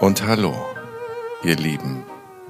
Und 0.00 0.26
hallo, 0.26 0.54
ihr 1.42 1.56
lieben 1.56 2.04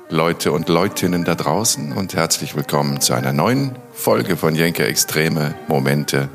Leute 0.08 0.52
und 0.52 0.68
Leutinnen 0.68 1.24
da 1.24 1.34
draußen 1.34 1.90
und 1.94 2.14
herzlich 2.14 2.54
willkommen 2.54 3.00
zu 3.00 3.12
einer 3.12 3.32
neuen 3.32 3.74
Folge 3.92 4.36
von 4.36 4.54
Jenke 4.54 4.84
Extreme 4.84 5.56
Momente. 5.66 6.28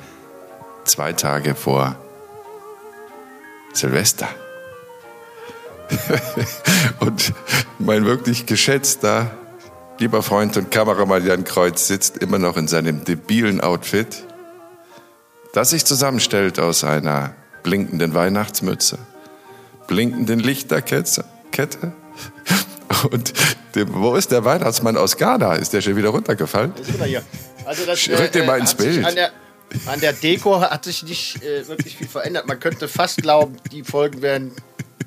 Zwei 0.84 1.13
Tage 1.13 1.55
vor 1.55 1.95
Silvester. 3.71 4.27
und 6.99 7.34
mein 7.79 8.04
wirklich 8.04 8.45
geschätzter, 8.45 9.32
lieber 10.00 10.21
Freund 10.21 10.57
und 10.57 10.70
Kameramann 10.70 11.25
Jan 11.25 11.45
Kreuz 11.45 11.88
sitzt 11.88 12.18
immer 12.18 12.39
noch 12.39 12.57
in 12.57 12.68
seinem 12.68 13.05
debilen 13.05 13.61
Outfit, 13.61 14.25
das 15.53 15.70
sich 15.70 15.86
zusammenstellt 15.86 16.59
aus 16.59 16.84
einer 16.84 17.34
blinkenden 17.63 18.13
Weihnachtsmütze, 18.13 18.97
blinkenden 19.88 20.39
Lichterkette 20.39 21.94
und 23.12 23.34
dem, 23.75 23.94
wo 23.94 24.16
ist 24.16 24.31
der 24.31 24.45
Weihnachtsmann 24.45 24.98
aus 24.98 25.17
Ghana? 25.17 25.55
Ist 25.55 25.73
der 25.73 25.81
schon 25.81 25.95
wieder 25.95 26.09
runtergefallen? 26.09 26.73
Also 27.66 27.85
das, 27.85 28.08
Rück 28.08 28.31
den 28.31 28.44
äh, 28.44 28.48
mal 28.48 28.59
ins 28.59 28.75
Bild. 28.75 29.03
An 29.05 29.16
der, 29.16 29.31
an 29.88 29.99
der 29.99 30.13
Deko 30.13 30.61
hat 30.61 30.85
sich 30.85 31.03
nicht 31.03 31.44
äh, 31.44 31.67
wirklich 31.67 31.98
viel 31.98 32.08
verändert. 32.08 32.48
Man 32.48 32.59
könnte 32.59 32.88
fast 32.88 33.21
glauben, 33.21 33.58
die 33.71 33.84
Folgen 33.84 34.21
werden 34.21 34.52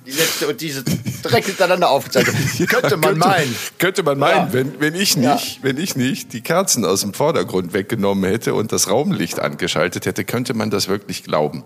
die 0.05 0.11
letzte 0.13 0.49
und 0.49 0.61
diese 0.61 0.83
direkt 0.83 1.47
hintereinander 1.47 1.91
aufgezeichnet. 1.91 2.35
könnte 2.69 2.97
man 2.97 3.11
könnte, 3.11 3.19
meinen. 3.29 3.57
Könnte 3.79 4.03
man 4.03 4.19
meinen, 4.19 4.47
Ja. 4.49 4.53
wenn, 4.53 4.81
wenn, 4.81 4.95
ich 4.95 5.15
Ja. 5.15 5.35
nicht, 5.35 5.63
wenn 5.63 5.79
ich 5.79 5.97
nicht 5.97 6.33
die 6.33 6.41
Kerzen 6.41 6.85
aus 6.85 7.03
dem 7.03 7.15
Vordergrund 7.15 7.73
weggenommen 7.75 8.25
hätte 8.29 8.55
und 8.55 8.73
das 8.73 8.91
Raumlicht 8.91 9.39
angeschaltet 9.39 10.07
hätte, 10.07 10.25
könnte 10.25 10.55
man 10.55 10.71
das 10.71 10.89
wirklich 10.89 11.25
glauben. 11.25 11.63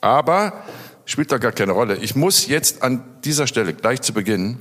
Aber 0.00 0.52
spielt 1.06 1.32
doch 1.32 1.40
gar 1.40 1.52
keine 1.52 1.72
Rolle. 1.72 1.96
Ich 1.96 2.14
muss 2.14 2.48
jetzt 2.48 2.82
an 2.82 3.02
dieser 3.24 3.46
Stelle 3.46 3.72
gleich 3.72 4.02
zu 4.02 4.12
Beginn 4.12 4.58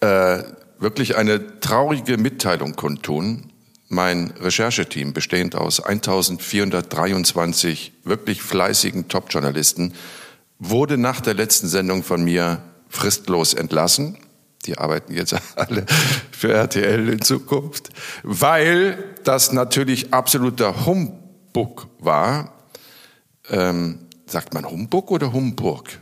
äh, 0.00 0.42
wirklich 0.78 1.16
eine 1.16 1.60
traurige 1.60 2.18
Mitteilung 2.18 2.74
kundtun. 2.74 3.52
Mein 3.88 4.32
Rechercheteam, 4.40 5.12
bestehend 5.12 5.54
aus 5.54 5.78
1423 5.80 7.92
wirklich 8.02 8.42
fleißigen 8.42 9.06
Top-Journalisten, 9.08 9.94
wurde 10.58 10.98
nach 10.98 11.20
der 11.20 11.34
letzten 11.34 11.68
Sendung 11.68 12.02
von 12.02 12.24
mir 12.24 12.60
fristlos 12.88 13.54
entlassen. 13.54 14.18
Die 14.66 14.76
arbeiten 14.78 15.14
jetzt 15.14 15.36
alle 15.56 15.86
für 16.32 16.52
RTL 16.52 17.08
in 17.08 17.22
Zukunft, 17.22 17.90
weil 18.22 19.14
das 19.22 19.52
natürlich 19.52 20.12
absoluter 20.12 20.86
Humbug 20.86 21.86
war. 21.98 22.52
Ähm, 23.50 24.03
sagt 24.34 24.52
man 24.52 24.68
Humbug 24.68 25.12
oder 25.12 25.32
Humburg? 25.32 26.00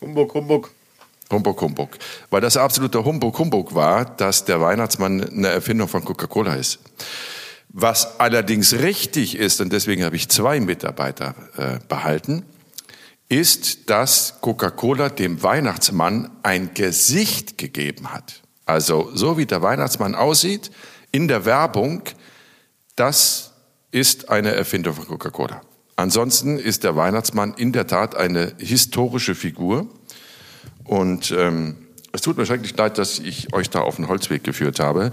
Humbug, 0.00 0.32
Humbug. 0.32 0.70
Humbug, 1.30 1.60
Humbug. 1.60 1.98
Weil 2.30 2.40
das 2.40 2.56
absoluter 2.56 3.04
Humbug, 3.04 3.38
Humbug 3.38 3.74
war, 3.74 4.06
dass 4.06 4.46
der 4.46 4.62
Weihnachtsmann 4.62 5.22
eine 5.22 5.48
Erfindung 5.48 5.86
von 5.86 6.02
Coca-Cola 6.02 6.54
ist. 6.54 6.78
Was 7.68 8.18
allerdings 8.18 8.72
richtig 8.72 9.36
ist, 9.36 9.60
und 9.60 9.70
deswegen 9.70 10.02
habe 10.02 10.16
ich 10.16 10.30
zwei 10.30 10.60
Mitarbeiter 10.60 11.34
äh, 11.58 11.78
behalten, 11.86 12.44
ist, 13.28 13.90
dass 13.90 14.40
Coca-Cola 14.40 15.10
dem 15.10 15.42
Weihnachtsmann 15.42 16.30
ein 16.42 16.72
Gesicht 16.72 17.58
gegeben 17.58 18.14
hat. 18.14 18.42
Also 18.64 19.10
so 19.12 19.36
wie 19.36 19.44
der 19.44 19.60
Weihnachtsmann 19.60 20.14
aussieht 20.14 20.70
in 21.12 21.28
der 21.28 21.44
Werbung, 21.44 22.04
das 22.96 23.52
ist 23.90 24.30
eine 24.30 24.54
Erfindung 24.54 24.94
von 24.94 25.06
Coca-Cola. 25.06 25.60
Ansonsten 25.98 26.60
ist 26.60 26.84
der 26.84 26.94
Weihnachtsmann 26.94 27.54
in 27.54 27.72
der 27.72 27.88
Tat 27.88 28.14
eine 28.14 28.52
historische 28.58 29.34
Figur. 29.34 29.88
Und 30.84 31.32
ähm, 31.32 31.74
es 32.12 32.20
tut 32.20 32.36
mir 32.36 32.46
schrecklich 32.46 32.76
leid, 32.76 32.98
dass 32.98 33.18
ich 33.18 33.52
euch 33.52 33.68
da 33.68 33.80
auf 33.80 33.96
den 33.96 34.06
Holzweg 34.06 34.44
geführt 34.44 34.78
habe. 34.78 35.10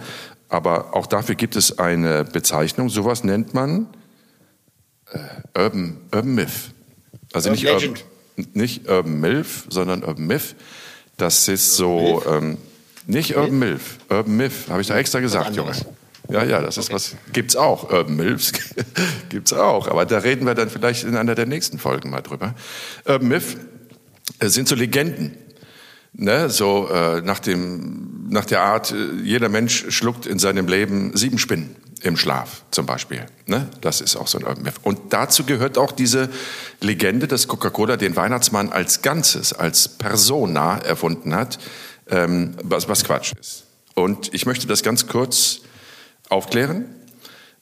Aber 0.48 0.96
auch 0.96 1.08
dafür 1.08 1.34
gibt 1.34 1.56
es 1.56 1.80
eine 1.80 2.24
Bezeichnung. 2.24 2.90
Sowas 2.90 3.24
nennt 3.24 3.56
man 3.56 3.88
äh, 5.12 5.18
Urban, 5.60 5.98
Urban 6.14 6.36
Myth. 6.36 6.52
Also 7.34 7.50
Urban 7.50 7.64
nicht 7.64 7.74
Urban, 7.74 8.04
nicht 8.54 8.88
Urban 8.88 9.20
Milf, 9.20 9.66
sondern 9.70 10.04
Urban 10.04 10.28
Myth. 10.28 10.56
Das 11.18 11.48
ist 11.48 11.78
so, 11.78 12.22
ähm, 12.30 12.60
nicht 13.08 13.36
Urban 13.36 13.58
Milf, 13.58 13.98
Urban 14.08 14.38
Myth, 14.38 14.70
habe 14.70 14.82
ich 14.82 14.88
da 14.88 14.98
extra 14.98 15.20
gesagt, 15.20 15.56
Junge. 15.56 15.74
Ja, 16.30 16.44
ja, 16.44 16.62
das 16.62 16.78
ist 16.78 16.92
was, 16.92 17.16
gibt's 17.34 17.56
auch, 17.56 17.92
Urban 17.92 18.16
Milfs, 18.16 18.52
gibt's 19.30 19.54
auch. 19.54 19.88
Aber 19.88 20.06
da 20.06 20.20
reden 20.20 20.46
wir 20.46 20.56
dann 20.56 20.70
vielleicht 20.70 21.04
in 21.04 21.16
einer 21.16 21.36
der 21.36 21.46
nächsten 21.46 21.78
Folgen 21.78 22.10
mal 22.10 22.22
drüber. 22.22 22.56
Urban 23.06 23.28
Myth 23.28 23.58
äh, 24.40 24.48
sind 24.48 24.68
so 24.68 24.76
Legenden. 24.76 25.38
Ne, 26.18 26.50
so 26.50 26.88
äh, 26.88 27.20
nach, 27.22 27.40
dem, 27.40 28.30
nach 28.30 28.46
der 28.46 28.62
Art, 28.62 28.92
äh, 28.92 29.22
jeder 29.22 29.50
Mensch 29.50 29.86
schluckt 29.90 30.26
in 30.26 30.40
seinem 30.40 30.66
Leben 30.68 31.12
sieben 31.14 31.38
Spinnen 31.38 31.76
im 32.04 32.16
Schlaf 32.16 32.64
zum 32.72 32.86
Beispiel. 32.86 33.26
Ne? 33.48 33.68
Das 33.82 34.00
ist 34.00 34.16
auch 34.16 34.28
so 34.28 34.38
ein 34.38 34.46
Urban 34.46 34.64
Myth. 34.64 34.76
Und 34.84 35.12
dazu 35.12 35.44
gehört 35.44 35.78
auch 35.78 35.92
diese 35.92 36.30
Legende, 36.80 37.28
dass 37.28 37.50
Coca-Cola 37.50 37.98
den 37.98 38.16
Weihnachtsmann 38.16 38.72
als 38.72 39.02
Ganzes, 39.02 39.52
als 39.52 39.90
Persona 39.90 40.78
erfunden 40.78 41.36
hat, 41.36 41.60
ähm, 42.10 42.56
was, 42.64 42.88
was 42.88 43.04
Quatsch 43.04 43.34
ist. 43.38 43.66
Und 43.94 44.34
ich 44.34 44.46
möchte 44.46 44.68
das 44.68 44.84
ganz 44.84 45.08
kurz 45.08 45.62
aufklären. 46.30 46.86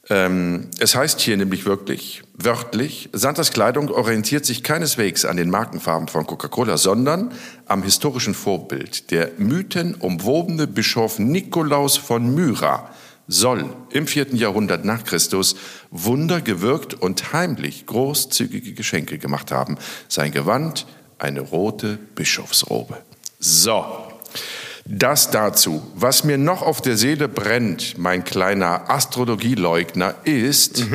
Ähm, 0.09 0.69
es 0.79 0.95
heißt 0.95 1.21
hier 1.21 1.37
nämlich 1.37 1.65
wirklich, 1.65 2.23
wörtlich, 2.33 3.09
Santas 3.13 3.51
Kleidung 3.51 3.89
orientiert 3.89 4.45
sich 4.45 4.61
keineswegs 4.61 5.23
an 5.23 5.37
den 5.37 5.49
Markenfarben 5.49 6.09
von 6.09 6.27
Coca-Cola, 6.27 6.77
sondern 6.77 7.31
am 7.67 7.83
historischen 7.83 8.33
Vorbild. 8.33 9.11
Der 9.11 9.31
mythenumwobene 9.37 10.67
Bischof 10.67 11.19
Nikolaus 11.19 11.95
von 11.95 12.35
Myra 12.35 12.89
soll 13.27 13.73
im 13.91 14.05
vierten 14.07 14.35
Jahrhundert 14.35 14.83
nach 14.83 15.05
Christus 15.05 15.55
Wunder 15.89 16.41
gewirkt 16.41 16.93
und 16.95 17.31
heimlich 17.31 17.85
großzügige 17.85 18.73
Geschenke 18.73 19.17
gemacht 19.17 19.51
haben. 19.51 19.77
Sein 20.09 20.33
Gewand, 20.33 20.85
eine 21.17 21.39
rote 21.39 21.97
Bischofsrobe. 22.15 22.97
So, 23.39 23.85
das 24.85 25.31
dazu. 25.31 25.81
Was 25.95 26.23
mir 26.23 26.37
noch 26.37 26.61
auf 26.61 26.81
der 26.81 26.97
Seele 26.97 27.27
brennt, 27.27 27.97
mein 27.97 28.23
kleiner 28.23 28.89
Astrologieleugner, 28.89 30.15
ist, 30.23 30.85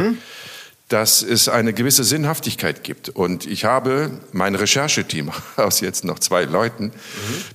dass 0.88 1.22
es 1.22 1.48
eine 1.48 1.72
gewisse 1.72 2.04
Sinnhaftigkeit 2.04 2.82
gibt. 2.82 3.08
Und 3.10 3.46
ich 3.46 3.64
habe 3.64 4.10
mein 4.32 4.54
Rechercheteam 4.54 5.30
aus 5.56 5.80
jetzt 5.80 6.04
noch 6.04 6.18
zwei 6.18 6.44
Leuten 6.44 6.92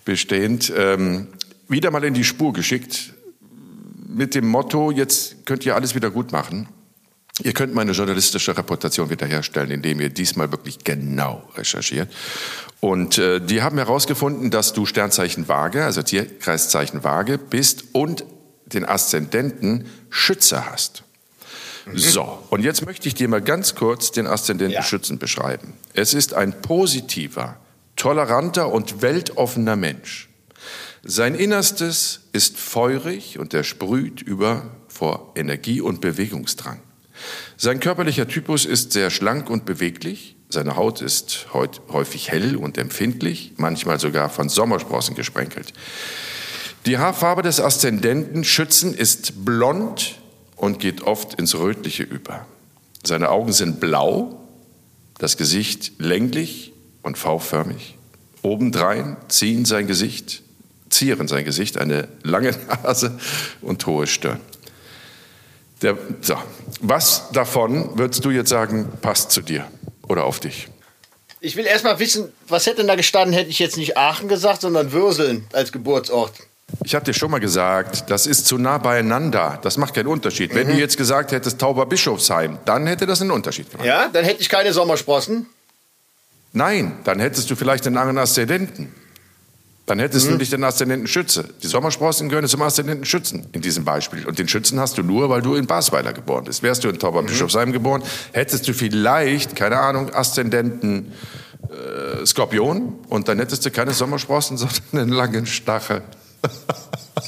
bestehend 0.05 0.71
ähm, 0.75 1.27
wieder 1.67 1.91
mal 1.91 2.03
in 2.03 2.13
die 2.13 2.23
Spur 2.23 2.53
geschickt 2.53 3.13
mit 4.07 4.35
dem 4.35 4.47
Motto, 4.47 4.91
jetzt 4.91 5.45
könnt 5.45 5.65
ihr 5.65 5.75
alles 5.75 5.95
wieder 5.95 6.11
gut 6.11 6.31
machen. 6.31 6.67
Ihr 7.41 7.53
könnt 7.53 7.73
meine 7.73 7.93
journalistische 7.93 8.55
Reputation 8.55 9.09
wiederherstellen, 9.09 9.71
indem 9.71 9.99
ihr 9.99 10.09
diesmal 10.09 10.51
wirklich 10.51 10.83
genau 10.83 11.49
recherchiert. 11.55 12.11
Und 12.79 13.17
äh, 13.17 13.39
die 13.41 13.63
haben 13.63 13.77
herausgefunden, 13.77 14.51
dass 14.51 14.73
du 14.73 14.85
Sternzeichen 14.85 15.47
Waage, 15.47 15.83
also 15.83 16.03
Tierkreiszeichen 16.03 17.03
Waage 17.03 17.39
bist 17.39 17.85
und 17.93 18.23
den 18.67 18.85
Aszendenten 18.85 19.87
Schütze 20.09 20.69
hast. 20.69 21.03
So, 21.93 22.39
und 22.49 22.63
jetzt 22.63 22.85
möchte 22.85 23.07
ich 23.07 23.15
dir 23.15 23.27
mal 23.27 23.41
ganz 23.41 23.75
kurz 23.75 24.11
den 24.11 24.27
Aszendenten 24.27 24.75
Ja. 24.75 24.83
Schützen 24.83 25.19
beschreiben. 25.19 25.73
Es 25.93 26.13
ist 26.13 26.33
ein 26.33 26.61
positiver, 26.61 27.57
toleranter 27.95 28.71
und 28.71 29.01
weltoffener 29.01 29.75
Mensch. 29.75 30.29
Sein 31.03 31.35
Innerstes 31.35 32.21
ist 32.31 32.57
feurig 32.57 33.37
und 33.37 33.53
er 33.53 33.65
sprüht 33.65 34.21
über 34.21 34.71
vor 34.87 35.33
Energie 35.35 35.81
und 35.81 35.99
Bewegungsdrang. 35.99 36.79
Sein 37.57 37.79
körperlicher 37.79 38.27
Typus 38.27 38.65
ist 38.65 38.93
sehr 38.93 39.09
schlank 39.09 39.49
und 39.49 39.65
beweglich. 39.65 40.35
Seine 40.49 40.75
Haut 40.75 41.01
ist 41.01 41.47
häufig 41.53 42.29
hell 42.29 42.55
und 42.55 42.77
empfindlich, 42.77 43.53
manchmal 43.57 43.99
sogar 43.99 44.29
von 44.29 44.49
Sommersprossen 44.49 45.15
gesprenkelt. 45.15 45.73
Die 46.85 46.97
Haarfarbe 46.97 47.41
des 47.41 47.59
Aszendenten 47.59 48.43
Schützen 48.43 48.93
ist 48.93 49.45
blond 49.45 50.19
und 50.55 50.79
geht 50.79 51.01
oft 51.01 51.33
ins 51.35 51.55
Rötliche 51.55 52.03
über. 52.03 52.45
Seine 53.03 53.29
Augen 53.29 53.53
sind 53.53 53.79
blau, 53.79 54.39
das 55.17 55.37
Gesicht 55.37 55.93
länglich 55.99 56.73
und 57.01 57.17
V-förmig. 57.17 57.97
Obendrein 58.41 59.17
ziehen 59.29 59.65
sein 59.65 59.87
Gesicht, 59.87 60.43
zieren 60.89 61.27
sein 61.27 61.45
Gesicht 61.45 61.77
eine 61.77 62.09
lange 62.23 62.51
Nase 62.83 63.17
und 63.61 63.85
hohe 63.87 64.05
Stirn. 64.07 64.39
Der, 65.83 65.97
so, 66.21 66.35
was 66.81 67.29
davon 67.33 67.97
würdest 67.97 68.23
du 68.25 68.31
jetzt 68.31 68.49
sagen, 68.49 68.89
passt 69.01 69.31
zu 69.31 69.41
dir 69.41 69.67
oder 70.07 70.23
auf 70.23 70.39
dich? 70.39 70.69
Ich 71.41 71.57
will 71.57 71.65
erst 71.65 71.83
mal 71.83 71.99
wissen, 71.99 72.31
was 72.47 72.65
hätte 72.65 72.77
denn 72.77 72.87
da 72.87 72.95
gestanden, 72.95 73.33
hätte 73.33 73.49
ich 73.49 73.59
jetzt 73.59 73.75
nicht 73.75 73.97
Aachen 73.97 74.29
gesagt, 74.29 74.61
sondern 74.61 74.93
Würseln 74.93 75.45
als 75.51 75.73
Geburtsort. 75.73 76.31
Ich 76.85 76.95
habe 76.95 77.03
dir 77.03 77.13
schon 77.13 77.29
mal 77.29 77.39
gesagt, 77.39 78.09
das 78.09 78.25
ist 78.25 78.47
zu 78.47 78.57
nah 78.57 78.77
beieinander. 78.77 79.59
Das 79.61 79.77
macht 79.77 79.93
keinen 79.93 80.07
Unterschied. 80.07 80.55
Wenn 80.55 80.67
du 80.67 80.73
jetzt 80.73 80.97
gesagt 80.97 81.33
hättest 81.33 81.59
Tauber 81.59 81.85
Bischofsheim, 81.85 82.59
dann 82.65 82.87
hätte 82.87 83.05
das 83.05 83.21
einen 83.21 83.31
Unterschied 83.31 83.69
gemacht. 83.69 83.85
Ja, 83.85 84.07
dann 84.07 84.23
hätte 84.23 84.41
ich 84.41 84.49
keine 84.49 84.71
Sommersprossen. 84.71 85.47
Nein, 86.53 86.99
dann 87.03 87.19
hättest 87.19 87.51
du 87.51 87.55
vielleicht 87.55 87.85
einen 87.87 87.97
anderen 87.97 88.19
Aszendenten. 88.19 88.93
Dann 89.85 89.99
hättest 89.99 90.29
du 90.29 90.35
nicht 90.35 90.53
den 90.53 90.63
Aszendenten 90.63 91.07
Schütze. 91.07 91.43
Die 91.61 91.67
Sommersprossen 91.67 92.29
gehören 92.29 92.47
zum 92.47 92.61
Aszendenten 92.61 93.05
Schützen 93.05 93.47
in 93.51 93.61
diesem 93.61 93.83
Beispiel. 93.83 94.25
Und 94.25 94.39
den 94.39 94.47
Schützen 94.47 94.79
hast 94.79 94.97
du 94.97 95.03
nur, 95.03 95.29
weil 95.29 95.41
du 95.41 95.55
in 95.55 95.67
Basweiler 95.67 96.13
geboren 96.13 96.45
bist. 96.45 96.63
Wärst 96.63 96.85
du 96.85 96.89
in 96.89 96.99
Tauberbischofsheim 96.99 97.73
geboren, 97.73 98.01
hättest 98.31 98.65
du 98.67 98.73
vielleicht, 98.73 99.57
keine 99.57 99.79
Ahnung, 99.79 100.13
Aszendenten 100.13 101.11
äh, 101.63 102.25
Skorpion. 102.25 102.95
Und 103.09 103.27
dann 103.27 103.39
hättest 103.39 103.65
du 103.65 103.71
keine 103.71 103.91
Sommersprossen, 103.91 104.57
sondern 104.57 104.79
einen 104.93 105.09
langen 105.09 105.45
Stachel. 105.45 106.01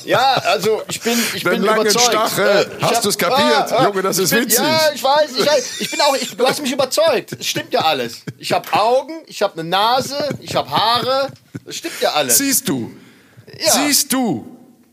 Ja, 0.05 0.33
also 0.45 0.81
ich 0.87 1.01
bin, 1.01 1.17
ich 1.33 1.43
Den 1.43 1.51
bin 1.53 1.63
langen 1.63 1.81
überzeugt. 1.81 2.05
Stachel. 2.05 2.47
Äh, 2.79 2.83
Hast 2.83 2.95
hab- 2.97 3.01
du's 3.03 3.17
kapiert? 3.17 3.71
Junge, 3.83 4.01
das 4.03 4.17
ist 4.19 4.29
bin, 4.29 4.43
witzig. 4.43 4.59
Ja, 4.59 4.91
ich 4.93 5.03
weiß, 5.03 5.31
ich 5.37 5.45
weiß. 5.45 5.81
Ich 5.81 5.91
bin 5.91 6.01
auch, 6.01 6.15
ich, 6.15 6.35
du 6.37 6.45
hast 6.47 6.61
mich 6.61 6.71
überzeugt. 6.71 7.33
Es 7.39 7.47
stimmt 7.47 7.73
ja 7.73 7.81
alles. 7.81 8.21
Ich 8.37 8.51
habe 8.51 8.71
Augen, 8.73 9.13
ich 9.27 9.41
habe 9.41 9.53
eine 9.59 9.63
Nase, 9.69 10.29
ich 10.39 10.55
habe 10.55 10.69
Haare. 10.69 11.29
Das 11.65 11.75
stimmt 11.75 11.99
ja 12.01 12.11
alles. 12.13 12.37
Siehst 12.37 12.67
du? 12.69 12.91
Ja. 13.59 13.71
Siehst 13.71 14.11
du? 14.13 14.45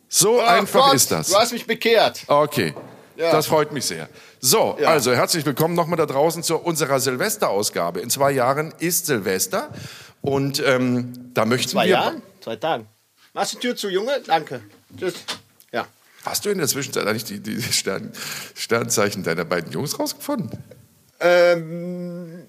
So 0.08 0.38
Oh 0.38 0.40
einfach 0.40 0.86
Gott, 0.86 0.94
ist 0.94 1.10
das. 1.10 1.28
Du 1.28 1.36
hast 1.36 1.52
mich 1.52 1.66
bekehrt. 1.66 2.20
Okay, 2.26 2.74
Ja. 3.16 3.32
das 3.32 3.46
freut 3.46 3.72
mich 3.72 3.84
sehr. 3.86 4.08
So, 4.40 4.76
Ja. 4.80 4.88
also 4.88 5.14
herzlich 5.14 5.46
willkommen 5.46 5.74
nochmal 5.74 5.96
da 5.96 6.06
draußen 6.06 6.42
zu 6.42 6.58
unserer 6.58 7.00
Silvesterausgabe. 7.00 8.00
In 8.00 8.10
zwei 8.10 8.32
Jahren 8.32 8.74
ist 8.78 9.06
Silvester 9.06 9.70
und 10.20 10.62
ähm, 10.66 11.12
da 11.32 11.44
möchten 11.44 11.70
Zwei 11.70 11.84
wir... 11.86 11.92
Jahren? 11.92 12.22
Zwei 12.42 12.56
Tagen. 12.56 12.88
Machst 13.34 13.54
die 13.54 13.58
Tür 13.58 13.74
zu, 13.76 13.88
Junge? 13.88 14.20
Danke. 14.26 14.60
Tschüss. 14.98 15.14
Ja. 15.72 15.86
Hast 16.24 16.44
du 16.44 16.50
in 16.50 16.58
der 16.58 16.68
Zwischenzeit 16.68 17.06
eigentlich 17.06 17.24
die, 17.24 17.40
die 17.40 17.62
Stern, 17.62 18.12
Sternzeichen 18.54 19.22
deiner 19.22 19.44
beiden 19.44 19.72
Jungs 19.72 19.98
rausgefunden? 19.98 20.50
Ähm, 21.20 22.44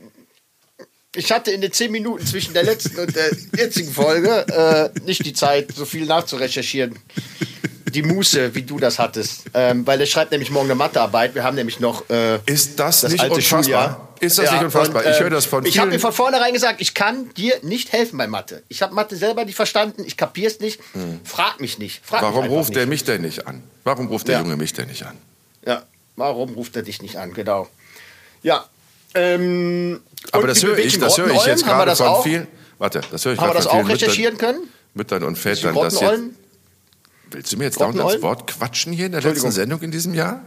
ich 1.16 1.32
hatte 1.32 1.52
in 1.52 1.62
den 1.62 1.72
zehn 1.72 1.92
Minuten 1.92 2.26
zwischen 2.26 2.54
der 2.54 2.64
letzten 2.64 3.00
und 3.00 3.16
der 3.16 3.30
jetzigen 3.56 3.92
Folge 3.92 4.46
äh, 4.48 5.00
nicht 5.06 5.26
die 5.26 5.34
Zeit, 5.34 5.72
so 5.74 5.86
viel 5.86 6.06
nachzurecherchieren. 6.06 6.98
Die 7.94 8.02
Muße, 8.04 8.54
wie 8.56 8.64
du 8.64 8.80
das 8.80 9.00
hattest. 9.00 9.44
Ähm, 9.54 9.86
weil 9.86 10.00
er 10.02 10.06
schreibt 10.08 10.32
nämlich 10.32 10.50
morgen 10.52 10.66
eine 10.68 10.76
Mathearbeit. 10.76 11.36
Wir 11.36 11.44
haben 11.44 11.56
nämlich 11.56 11.80
noch 11.80 12.10
äh, 12.10 12.40
Ist 12.46 12.80
das, 12.80 13.02
das 13.02 13.12
nicht 13.12 13.22
alte 13.22 13.36
unfassbar? 13.36 13.64
Schuljahr. 13.64 14.10
Ist 14.20 14.38
das 14.40 14.46
Ja, 14.46 14.54
nicht 14.54 14.64
unfassbar? 14.64 15.04
und, 15.04 15.10
ich 15.12 15.18
ähm, 15.18 15.24
höre 15.24 15.30
das 15.30 15.46
von 15.46 15.66
Ich 15.66 15.78
habe 15.78 15.90
vielen... 15.90 15.96
mir 15.98 16.00
von 16.00 16.14
vornherein 16.14 16.54
gesagt, 16.54 16.82
ich 16.82 16.94
kann 16.94 17.30
dir 17.36 17.54
nicht 17.62 17.92
helfen 17.92 18.18
bei 18.18 18.26
Mathe. 18.28 18.64
Ich 18.70 18.82
habe 18.82 18.94
Mathe 18.96 19.16
selber 19.16 19.46
nicht 19.46 19.56
verstanden, 19.56 20.04
ich 20.06 20.18
kapier's 20.18 20.60
nicht. 20.60 20.80
Frag 21.24 21.60
mich 21.62 21.78
nicht. 21.78 22.02
Frag 22.06 22.22
mich 22.22 22.28
Hm. 22.30 22.34
Warum 22.34 22.44
einfach 22.46 22.58
ruft 22.58 22.70
nicht. 22.70 22.78
er 22.80 22.88
mich 22.88 23.04
denn 23.04 23.22
nicht 23.22 23.48
an? 23.48 23.64
Warum 23.84 24.08
ruft 24.08 24.28
der 24.28 24.36
Ja. 24.36 24.42
Junge 24.42 24.58
mich 24.58 24.74
denn 24.74 24.88
nicht 24.88 25.04
an? 25.06 25.18
Ja, 25.66 25.84
warum 26.16 26.54
ruft 26.56 26.76
er 26.76 26.82
dich 26.84 27.02
nicht 27.02 27.18
an? 27.18 27.34
Genau. 27.34 27.68
Ja. 28.42 28.66
Ähm, 29.16 30.02
Aber 30.32 30.48
das 30.48 30.64
höre 30.64 30.78
ich, 30.80 30.98
das 31.00 31.18
höre 31.18 31.32
ich 31.32 31.46
jetzt 31.46 31.64
gerade 31.66 31.86
das 31.92 32.00
von 32.00 32.08
auch? 32.08 32.24
vielen... 32.24 32.48
Warte, 32.80 33.02
das 33.12 33.24
höre 33.26 33.34
ich 33.34 33.40
Haben 33.40 33.50
wir 33.50 33.54
gerade 33.54 33.64
das 33.64 33.66
von 33.66 33.72
auch 33.72 33.76
vielen 33.76 33.88
Müttern, 33.88 34.10
recherchieren 34.10 34.38
können? 34.38 34.60
Müttern 34.96 35.24
und 35.24 35.38
Vätern, 35.38 35.76
dass 35.76 36.00
jetzt... 36.00 36.22
Willst 37.34 37.52
du 37.52 37.58
mir 37.58 37.66
jetzt 37.66 37.82
dauernd 37.82 38.00
ans? 38.00 38.22
Wort 38.22 38.48
quatschen 38.48 38.94
hier 38.94 39.08
in 39.08 39.12
der 39.12 39.22
letzten. 39.22 39.52
Sendung 39.52 39.82
in 39.82 39.92
diesem 39.92 40.14
Jahr? 40.14 40.42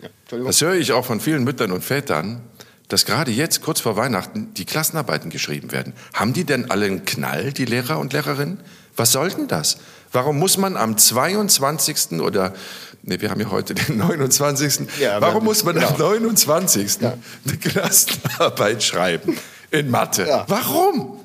Ja. 0.00 0.38
Das 0.44 0.60
höre 0.60 0.74
ich 0.74 0.92
auch 0.92 1.04
von 1.04 1.20
vielen 1.20 1.44
Müttern 1.44 1.72
und 1.72 1.82
Vätern, 1.82 2.40
dass 2.88 3.04
gerade 3.04 3.30
jetzt, 3.30 3.62
kurz 3.62 3.80
vor 3.80 3.96
Weihnachten, 3.96 4.52
die 4.54 4.64
Klassenarbeiten 4.64 5.30
geschrieben 5.30 5.72
werden. 5.72 5.94
Haben 6.12 6.32
die 6.32 6.44
denn 6.44 6.70
alle 6.70 6.86
einen 6.86 7.04
Knall, 7.04 7.52
die 7.52 7.64
Lehrer 7.64 7.98
und 7.98 8.12
Lehrerinnen? 8.12 8.60
Was 8.96 9.12
soll 9.12 9.30
denn 9.30 9.48
das? 9.48 9.78
Warum 10.12 10.38
muss 10.38 10.56
man 10.56 10.76
am 10.76 10.96
22. 10.96 12.20
oder, 12.20 12.54
nee, 13.02 13.20
wir 13.20 13.30
haben 13.30 13.40
ja 13.40 13.50
heute 13.50 13.74
den 13.74 13.98
29. 13.98 14.86
Ja, 15.00 15.20
Warum 15.20 15.44
muss 15.44 15.64
man 15.64 15.76
am 15.78 15.96
genau. 15.96 16.10
29. 16.10 16.98
eine 17.00 17.56
Klassenarbeit 17.58 18.82
schreiben 18.82 19.36
in 19.70 19.90
Mathe? 19.90 20.26
Ja. 20.28 20.44
Warum? 20.46 21.23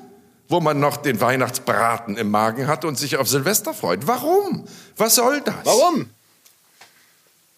Wo 0.50 0.60
man 0.60 0.78
noch 0.80 0.98
den 0.98 1.20
Weihnachtsbraten 1.20 2.16
im 2.18 2.30
Magen 2.30 2.66
hat 2.66 2.84
und 2.84 2.98
sich 2.98 3.16
auf 3.16 3.28
Silvester 3.28 3.72
freut. 3.72 4.06
Warum? 4.06 4.64
Was 4.96 5.14
soll 5.14 5.40
das? 5.40 5.54
Warum? 5.64 6.10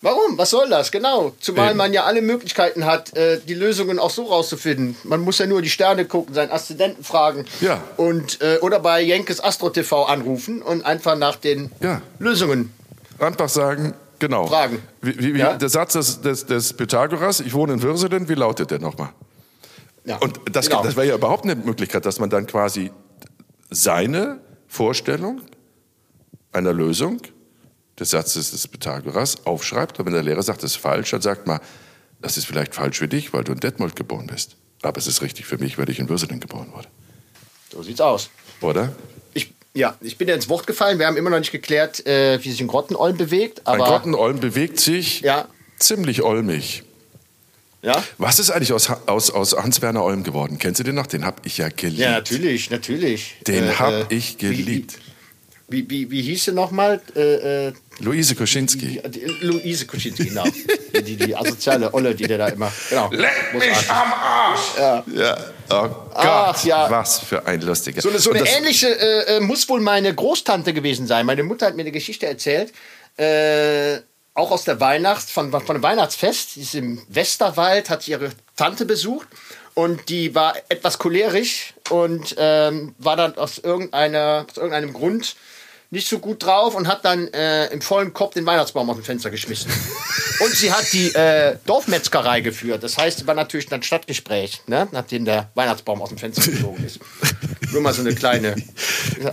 Warum? 0.03 0.37
Was 0.37 0.51
soll 0.51 0.69
das? 0.69 0.91
Genau. 0.91 1.33
Zumal 1.41 1.69
Eben. 1.71 1.79
man 1.79 1.93
ja 1.93 2.05
alle 2.05 2.23
Möglichkeiten 2.23 2.85
hat, 2.85 3.17
äh, 3.17 3.41
die 3.41 3.55
Lösungen 3.55 3.99
auch 4.01 4.11
so 4.11 4.25
rauszufinden. 4.25 4.97
Man 5.05 5.21
muss 5.21 5.39
ja 5.39 5.47
nur 5.47 5.63
die 5.63 5.71
Sterne 5.71 6.05
gucken, 6.05 6.35
seinen 6.35 6.51
Aszendenten 6.51 7.05
fragen. 7.05 7.47
Ja. 7.61 7.81
Und, 7.97 8.41
äh, 8.43 8.59
oder 8.61 8.81
bei 8.81 9.01
Jenkes 9.01 9.43
Astro 9.43 9.71
TV 9.71 10.05
anrufen 10.05 10.61
und 10.61 10.85
einfach 10.85 11.17
nach 11.17 11.37
den 11.37 11.71
Ja. 11.81 12.03
Lösungen. 12.19 12.73
Einfach 13.21 13.49
sagen, 13.49 13.95
genau. 14.19 14.49
Fragen. 14.49 14.83
Wie, 15.01 15.17
wie, 15.19 15.35
wie, 15.35 15.39
Ja? 15.39 15.55
Der 15.55 15.69
Satz 15.69 15.93
des, 15.93 16.21
des, 16.21 16.47
des 16.47 16.73
Pythagoras, 16.73 17.39
ich 17.41 17.55
wohne 17.55 17.75
in 17.75 17.83
Würselen, 17.83 18.29
wie 18.29 18.35
lautet 18.35 18.73
der 18.73 18.81
nochmal? 18.81 19.11
Ja. 20.05 20.17
Und 20.19 20.41
das, 20.53 20.69
Genau. 20.69 20.83
das 20.83 20.97
wäre 20.97 21.07
ja 21.09 21.15
überhaupt 21.15 21.45
eine 21.45 21.55
Möglichkeit, 21.55 22.05
dass 22.07 22.19
man 22.19 22.29
dann 22.31 22.47
quasi 22.47 22.91
seine 23.71 24.41
Vorstellung 24.67 25.41
einer 26.53 26.73
Lösung 26.73 27.21
des 27.99 28.11
Satzes 28.11 28.51
des 28.51 28.67
Pythagoras 28.69 29.47
aufschreibt. 29.47 29.99
Und 29.99 30.07
wenn 30.07 30.13
der 30.13 30.23
Lehrer 30.23 30.43
sagt, 30.43 30.63
das 30.63 30.73
ist 30.73 30.77
falsch, 30.77 31.11
dann 31.11 31.23
sagt 31.23 31.47
man, 31.47 31.61
das 32.21 32.37
ist 32.37 32.47
vielleicht 32.47 32.75
falsch 32.75 32.99
für 32.99 33.09
dich, 33.09 33.33
weil 33.33 33.45
du 33.45 33.53
in 33.53 33.61
Detmold 33.61 33.97
geboren 33.97 34.27
bist. 34.27 34.57
Aber 34.83 34.99
es 34.99 35.07
ist 35.07 35.23
richtig 35.23 35.47
für 35.47 35.59
mich, 35.59 35.79
weil 35.79 35.89
ich 35.91 35.99
in 35.99 36.09
Würselen 36.09 36.41
geboren 36.41 36.73
wurde. 36.75 36.89
so 37.73 37.83
sieht's 37.83 38.01
aus. 38.01 38.31
Oder? 38.61 38.93
Ich, 39.35 39.53
ja, 39.75 39.97
ich 40.01 40.19
bin 40.19 40.29
ja 40.29 40.35
ins 40.35 40.49
Wort 40.49 40.67
gefallen. 40.67 40.99
Wir 40.99 41.07
haben 41.07 41.17
immer 41.17 41.31
noch 41.31 41.39
nicht 41.39 41.53
geklärt, 41.53 42.05
äh, 42.07 42.39
wie 42.45 42.51
sich 42.51 42.61
ein 42.61 42.67
Grottenolm 42.67 43.17
bewegt. 43.17 43.67
Ein 43.67 43.81
Aber 43.81 43.85
Grottenolm 43.91 44.41
bewegt 44.41 44.79
sich 44.81 45.21
Ja. 45.21 45.49
ziemlich 45.79 46.23
olmig. 46.23 46.83
Ja, 47.83 48.03
Was 48.19 48.39
ist 48.39 48.51
eigentlich 48.51 48.73
aus, 48.73 48.91
aus, 49.07 49.31
aus 49.31 49.57
Hans-Werner 49.57 50.03
Olm 50.03 50.23
geworden? 50.23 50.59
Kennst 50.59 50.81
du 50.81 50.85
den 50.85 50.95
noch? 50.95 51.07
Den 51.07 51.25
hab 51.25 51.45
ich 51.45 51.59
ja 51.59 51.69
geliebt. 51.69 51.99
ja, 52.01 52.13
natürlich, 52.13 52.71
natürlich. 52.71 53.37
Den 53.47 53.69
Äh, 53.69 53.75
hab 53.75 54.13
äh, 54.13 54.15
ich 54.15 54.39
geliebt. 54.39 54.99
Wie, 55.69 55.89
wie, 55.89 56.11
wie 56.11 56.21
hieß 56.21 56.45
sie 56.45 56.53
nochmal? 56.53 57.01
Äh, 57.17 57.69
äh, 57.69 57.73
Luise 58.01 58.35
Koschinski. 58.35 59.01
die, 59.05 59.11
die, 59.11 59.25
Luise 59.41 59.87
Kuczynski, 59.87 60.27
genau. 60.27 60.45
die, 60.95 61.17
die, 61.17 61.35
asoziale 61.35 61.93
Olle, 61.95 62.15
die 62.15 62.25
der 62.25 62.39
da 62.39 62.49
immer. 62.49 62.71
Genau. 62.91 63.09
Großartig. 63.09 63.91
am 63.91 64.13
Arsch! 64.13 64.61
Ja. 64.77 65.05
ja. 65.15 65.39
Oh 65.71 65.89
Gott, 65.89 66.15
Ach, 66.15 66.65
ja. 66.65 66.91
was 66.91 67.21
für 67.21 67.47
ein 67.47 67.63
lustiger. 67.63 68.03
So 68.03 68.11
eine, 68.11 68.19
so 68.19 68.33
eine 68.33 68.47
ähnliche 68.47 68.89
äh, 68.89 69.37
äh, 69.37 69.41
muss 69.41 69.67
wohl 69.69 69.81
meine 69.81 70.15
Großtante 70.15 70.75
gewesen 70.75 71.07
sein. 71.07 71.25
Meine 71.25 71.43
Mutter 71.43 71.67
hat 71.67 71.77
mir 71.77 71.83
eine 71.83 71.93
Geschichte 71.93 72.27
erzählt, 72.27 72.73
äh, 73.17 74.01
auch 74.35 74.51
aus 74.51 74.65
der 74.65 74.81
Weihnachts, 74.81 75.31
von, 75.31 75.51
von 75.51 75.69
einem 75.69 75.83
Weihnachtsfest. 75.83 76.57
Die 76.57 76.63
ist 76.63 76.75
im 76.75 77.03
Westerwald, 77.09 77.91
hat 77.91 78.09
ihre 78.09 78.31
Tante 78.57 78.85
besucht 78.85 79.29
und 79.75 80.09
die 80.09 80.35
war 80.35 80.55
etwas 80.69 80.99
cholerisch 80.99 81.75
und 81.91 82.35
ähm, 82.39 82.95
war 82.99 83.17
dann 83.17 83.37
aus, 83.37 83.59
irgendeiner, 83.59 84.47
aus 84.49 84.57
irgendeinem 84.57 84.93
Grund 84.93 85.37
nicht 85.91 86.09
so 86.09 86.19
gut 86.19 86.43
drauf 86.43 86.75
und 86.75 86.89
hat 86.89 87.05
dann 87.05 87.29
äh, 87.35 87.67
im 87.67 87.83
vollen 87.83 88.15
Kopf 88.15 88.33
den 88.33 88.47
Weihnachtsbaum 88.47 88.89
aus 88.89 88.97
dem 88.97 89.05
Fenster 89.05 89.31
geschmissen. 89.31 89.71
und 90.41 90.53
sie 90.55 90.73
hat 90.73 90.91
die 90.93 91.15
äh, 91.15 91.59
Dorfmetzgerei 91.67 92.41
geführt. 92.41 92.83
Das 92.83 92.97
heißt, 92.97 93.19
sie 93.19 93.27
war 93.27 93.35
natürlich 93.35 93.67
dann 93.67 93.83
Stadtgespräch, 93.83 94.63
ne? 94.67 94.89
nachdem 94.91 95.27
der 95.27 95.51
Weihnachtsbaum 95.55 96.01
aus 96.01 96.09
dem 96.09 96.17
Fenster 96.17 96.51
geflogen 96.51 96.85
ist. 96.87 96.99
Nur 97.73 97.83
mal 97.83 97.93
so 97.93 98.03
eine 98.03 98.15
kleine. 98.15 98.55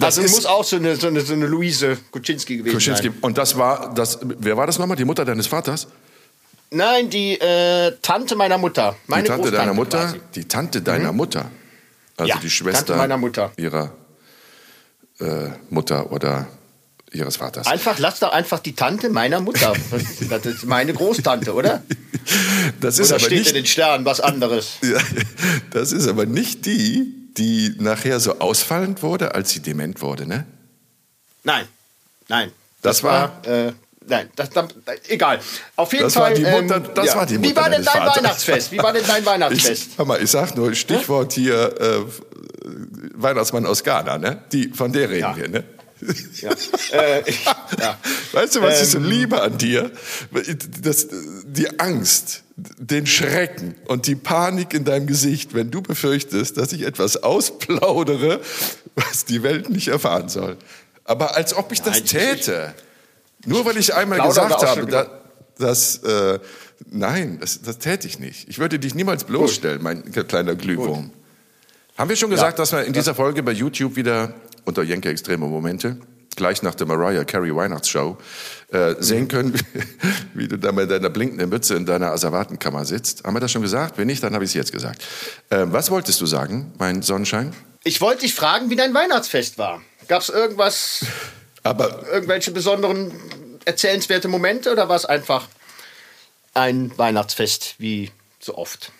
Also 0.02 0.22
muss 0.22 0.46
auch 0.46 0.64
so 0.64 0.76
eine, 0.76 0.96
so 0.96 1.08
eine, 1.08 1.22
so 1.22 1.34
eine 1.34 1.46
Luise 1.48 1.98
Kuczynski 2.12 2.58
gewesen 2.58 2.74
Koschinski. 2.74 3.08
sein. 3.10 3.18
Und 3.22 3.38
das 3.38 3.58
war, 3.58 3.94
das, 3.94 4.20
wer 4.24 4.58
war 4.58 4.68
das 4.68 4.78
nochmal? 4.80 4.98
Die 4.98 5.06
Mutter 5.06 5.26
deines 5.26 5.48
Vaters? 5.48 5.88
Nein, 6.72 7.10
die 7.10 7.40
äh, 7.40 7.94
Tante 8.02 8.36
meiner 8.36 8.58
Mutter. 8.58 8.96
Meine 9.08 9.24
die 9.24 9.28
Tante 9.30 9.42
Großtante 9.44 9.58
deiner 9.58 9.74
Mutter? 9.74 9.98
quasi. 10.06 10.20
Die 10.36 10.48
Tante 10.48 10.82
deiner 10.82 11.12
Mutter? 11.12 11.52
Also 12.18 12.30
Ja, 12.30 12.38
die 12.42 12.50
Schwester 12.50 12.86
Tante 12.86 12.96
meiner 12.98 13.18
Mutter. 13.18 13.52
ihrer 13.58 13.92
äh, 15.20 15.50
Mutter 15.70 16.12
oder 16.12 16.48
ihres 17.12 17.38
Vaters. 17.38 17.66
Einfach, 17.68 17.98
lass 18.00 18.20
doch 18.20 18.32
einfach 18.32 18.60
die 18.60 18.76
Tante 18.76 19.10
meiner 19.10 19.40
Mutter. 19.40 19.74
Das 20.30 20.46
ist 20.46 20.66
meine 20.66 20.94
Großtante, 20.94 21.54
oder? 21.54 21.82
Das 22.80 23.00
ist 23.00 23.08
Oder 23.08 23.16
aber 23.16 23.26
steht 23.26 23.40
nicht 23.40 23.50
in 23.50 23.56
den 23.56 23.66
Sternen 23.66 24.06
was 24.06 24.20
anderes? 24.20 24.78
Ja, 24.84 25.00
das 25.72 25.92
ist 25.92 26.08
aber 26.08 26.26
nicht 26.28 26.66
die, 26.68 27.16
die 27.38 27.76
nachher 27.80 28.20
so 28.20 28.40
ausfallend 28.40 29.02
wurde, 29.04 29.34
als 29.36 29.52
sie 29.52 29.60
dement 29.62 30.02
wurde, 30.02 30.26
ne? 30.26 30.46
Nein, 31.44 31.68
nein. 32.28 32.52
Das 32.82 33.04
war- 33.04 33.42
äh, 33.46 33.72
nein, 34.08 34.30
das, 34.36 34.50
das, 34.50 34.68
egal. 35.08 35.40
Auf 35.76 35.92
jeden 35.94 36.06
Das 36.06 36.16
war 36.16 36.26
Fall. 36.28 36.34
die 36.36 36.44
Mutter- 36.44 36.80
das 36.80 37.16
war 37.16 37.26
die 37.26 37.36
Wie 37.42 37.48
Mutter 37.50 37.62
war 37.62 37.70
denn 37.70 37.84
dein 37.84 37.94
Vaters. 37.94 38.18
Weihnachtsfest? 38.18 38.72
Wie 38.72 38.78
war 38.78 38.94
denn 38.94 39.04
dein 39.08 39.22
Ich, 39.22 39.26
Weihnachtsfest? 39.26 39.90
hör 39.98 40.06
mal, 40.06 40.22
ich 40.22 40.30
sag 40.32 40.56
nur 40.56 40.74
Stichwort 40.76 41.34
hier 41.34 41.80
äh, 41.80 42.06
Weihnachtsmann 43.16 43.66
aus 43.66 43.84
Ghana, 43.84 44.18
ne? 44.18 44.42
Die, 44.52 44.70
von 44.70 44.92
der 44.92 45.10
reden 45.10 45.20
Ja. 45.22 45.36
wir, 45.38 45.48
ne? 45.50 45.64
Ja. 46.42 46.52
äh, 46.94 47.24
ich, 47.30 47.44
ja. 47.46 47.98
Weißt 48.32 48.56
du, 48.56 48.62
was 48.62 48.82
ich 48.82 48.90
so 48.90 48.98
Ähm. 49.00 49.06
liebe 49.06 49.42
an 49.42 49.58
dir? 49.58 49.92
Das, 50.82 51.08
die 51.46 51.80
Angst, 51.80 52.44
den 52.56 53.06
Schrecken 53.06 53.76
und 53.88 54.08
die 54.08 54.16
Panik 54.16 54.74
in 54.74 54.86
deinem 54.86 55.08
Gesicht, 55.08 55.54
wenn 55.54 55.72
du 55.72 55.82
befürchtest, 55.82 56.58
dass 56.58 56.72
ich 56.74 56.84
etwas 56.84 57.18
ausplaudere, 57.24 58.40
was 58.96 59.26
die 59.26 59.44
Welt 59.44 59.70
nicht 59.70 59.90
erfahren 59.90 60.30
soll. 60.30 60.58
Aber 61.06 61.36
als 61.36 61.54
ob 61.56 61.72
ich 61.72 61.82
das 61.82 61.96
Nein, 61.96 62.04
ich- 62.06 62.12
täte. 62.12 62.74
Nur 63.46 63.66
weil 63.66 63.78
ich 63.78 63.94
einmal 63.94 64.22
gesagt 64.22 64.64
habe, 64.66 64.86
da, 64.86 65.08
dass, 65.58 65.98
äh, 66.04 66.40
nein, 66.90 67.38
das, 67.40 67.62
das 67.62 67.78
täte 67.80 68.06
ich 68.08 68.20
nicht. 68.20 68.50
Ich 68.50 68.60
würde 68.60 68.80
dich 68.80 68.96
niemals 68.96 69.24
bloßstellen, 69.24 69.82
mein 69.82 70.12
kleiner 70.12 70.56
Glühwurm. 70.56 71.12
Haben 71.98 72.10
wir 72.10 72.16
schon 72.16 72.30
gesagt, 72.30 72.60
dass 72.60 72.72
wir 72.74 72.84
in 72.84 72.94
dieser 72.94 73.16
Folge 73.16 73.42
bei 73.44 73.52
YouTube 73.52 73.96
wieder 73.96 74.34
unter 74.66 74.84
Jenke 74.84 75.10
Extreme 75.10 75.48
Momente, 75.48 75.98
gleich 76.36 76.62
nach 76.64 76.76
der 76.76 76.88
Mariah 76.88 77.24
Carey 77.26 77.56
Weihnachtsshow, 77.56 78.18
äh, 78.72 78.96
sehen 79.00 79.28
können, 79.28 79.54
wie 80.34 80.48
du 80.48 80.58
da 80.58 80.72
mit 80.72 80.90
deiner 80.90 81.10
blinkenden 81.10 81.50
Mütze 81.50 81.76
in 81.76 81.86
deiner 81.86 82.12
Asservatenkammer 82.12 82.86
sitzt. 82.86 83.24
Haben 83.24 83.36
wir 83.36 83.40
das 83.40 83.52
schon 83.52 83.62
gesagt? 83.62 83.98
Wenn 83.98 84.08
nicht, 84.08 84.24
dann 84.24 84.34
habe 84.34 84.44
ich 84.44 84.52
es 84.52 84.54
jetzt 84.54 84.72
gesagt. 84.72 85.04
Äh, 85.50 85.66
was 85.68 85.92
wolltest 85.92 86.22
du 86.22 86.26
sagen, 86.26 86.72
mein 86.78 87.02
Sonnenschein? 87.02 87.54
Ich 87.84 88.02
wollte 88.02 88.22
dich 88.22 88.36
fragen, 88.36 88.70
wie 88.70 88.76
dein 88.76 88.94
Weihnachtsfest 88.94 89.58
war. 89.58 89.82
Gab 90.08 90.22
es 90.22 90.30
irgendwas, 90.30 91.06
Aber 91.64 92.08
irgendwelche 92.12 92.52
besonderen 92.52 93.12
erzählenswerte 93.66 94.28
Momente 94.28 94.72
oder 94.72 94.90
war 94.90 94.96
es 94.96 95.06
einfach 95.06 95.48
ein 96.54 96.92
Weihnachtsfest 96.98 97.76
wie 97.78 98.12
so 98.40 98.58
oft? 98.58 98.92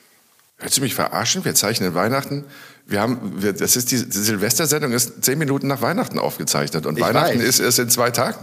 Willst 0.60 0.78
du 0.78 0.82
mich 0.82 0.94
verarschen? 0.94 1.46
Wir 1.46 1.56
zeichnen 1.56 1.94
Weihnachten. 1.94 2.46
Wir 2.90 3.02
haben, 3.02 3.42
wir, 3.42 3.54
das 3.54 3.76
ist 3.76 3.92
die, 3.92 4.04
die 4.04 4.18
Silvestersendung 4.18 4.92
ist 4.92 5.24
zehn 5.24 5.38
Minuten 5.38 5.68
nach 5.68 5.82
Weihnachten 5.82 6.18
aufgezeichnet 6.20 6.86
und 6.88 6.98
Ich 6.98 7.04
Weihnachten 7.04 7.40
weiß. 7.40 7.48
ist 7.48 7.60
erst 7.60 7.80
in 7.80 7.90
zwei 7.90 8.10
Tagen. 8.12 8.38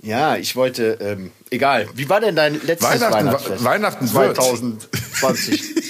Ja, 0.00 0.36
ich 0.36 0.54
wollte, 0.56 0.96
ähm, 1.00 1.32
egal. 1.50 1.88
Wie 1.94 2.08
war 2.08 2.20
denn 2.20 2.36
dein 2.36 2.54
letztes 2.64 2.88
Weihnachten- 2.88 3.12
Weihnachtsfest? 3.14 3.64
Weihnachten 3.64 4.12
wird. 4.14 4.36
2020. 4.36 5.74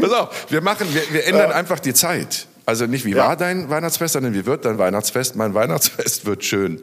Pass 0.00 0.12
auf, 0.12 0.46
wir 0.50 0.60
machen, 0.60 0.86
wir, 0.92 1.02
wir 1.12 1.26
ändern 1.26 1.52
einfach 1.52 1.80
die 1.80 1.94
Zeit. 1.94 2.46
Also 2.66 2.86
nicht 2.86 3.04
wie 3.04 3.10
Ja. 3.10 3.28
war 3.28 3.36
dein 3.36 3.68
Weihnachtsfest, 3.68 4.14
sondern 4.14 4.34
wie 4.34 4.46
wird 4.46 4.64
dein 4.64 4.78
Weihnachtsfest? 4.78 5.36
Mein 5.36 5.54
Weihnachtsfest 5.54 6.24
wird 6.26 6.44
schön 6.44 6.80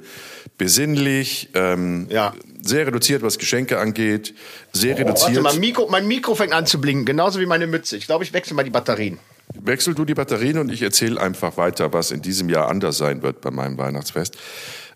besinnlich, 0.58 1.50
ähm, 1.56 2.08
Ja. 2.10 2.34
Sehr 2.62 2.88
reduziert, 2.88 3.22
was 3.22 3.38
Geschenke 3.38 3.80
angeht, 3.80 4.34
sehr 4.72 4.98
Warte 4.98 5.06
reduziert. 5.06 5.44
mal, 5.44 5.56
Mikro, 5.56 5.88
mein 5.90 6.08
Mikro 6.08 6.36
fängt 6.36 6.54
an 6.54 6.66
zu 6.66 6.80
blinken, 6.80 7.06
genauso 7.06 7.40
wie 7.40 7.46
meine 7.46 7.68
Mütze. 7.68 7.98
Ich 7.98 8.06
glaube, 8.06 8.24
ich 8.24 8.34
wechsle 8.34 8.56
mal 8.56 8.64
die 8.64 8.70
Batterien. 8.70 9.20
Wechsel 9.54 9.94
du 9.94 10.06
die 10.06 10.14
Batterien 10.14 10.58
und 10.60 10.72
ich 10.72 10.82
erzähle 10.82 11.20
einfach 11.20 11.58
weiter, 11.58 11.92
was 11.94 12.12
in 12.12 12.22
diesem 12.22 12.50
Jahr 12.50 12.70
anders 12.70 12.98
sein 12.98 13.22
wird 13.22 13.42
bei 13.42 13.52
meinem 13.52 13.78
Weihnachtsfest. 13.78 14.38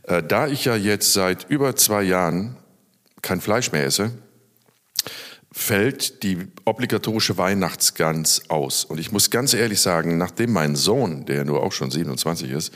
Äh, 0.03 0.23
da 0.23 0.47
ich 0.47 0.65
ja 0.65 0.75
jetzt 0.75 1.13
seit 1.13 1.45
über 1.49 1.75
zwei 1.75 2.03
Jahren 2.03 2.57
kein 3.21 3.41
Fleisch 3.41 3.71
mehr 3.71 3.85
esse, 3.85 4.11
fällt 5.51 6.23
die 6.23 6.37
obligatorische 6.65 7.37
Weihnachtsgans 7.37 8.49
aus. 8.49 8.85
Und 8.85 8.99
ich 8.99 9.11
muss 9.11 9.29
ganz 9.29 9.53
ehrlich 9.53 9.81
sagen, 9.81 10.17
nachdem 10.17 10.51
mein 10.51 10.75
Sohn, 10.75 11.25
der 11.25 11.45
nur 11.45 11.63
auch 11.63 11.71
schon 11.71 11.91
27 11.91 12.51
ist, 12.51 12.73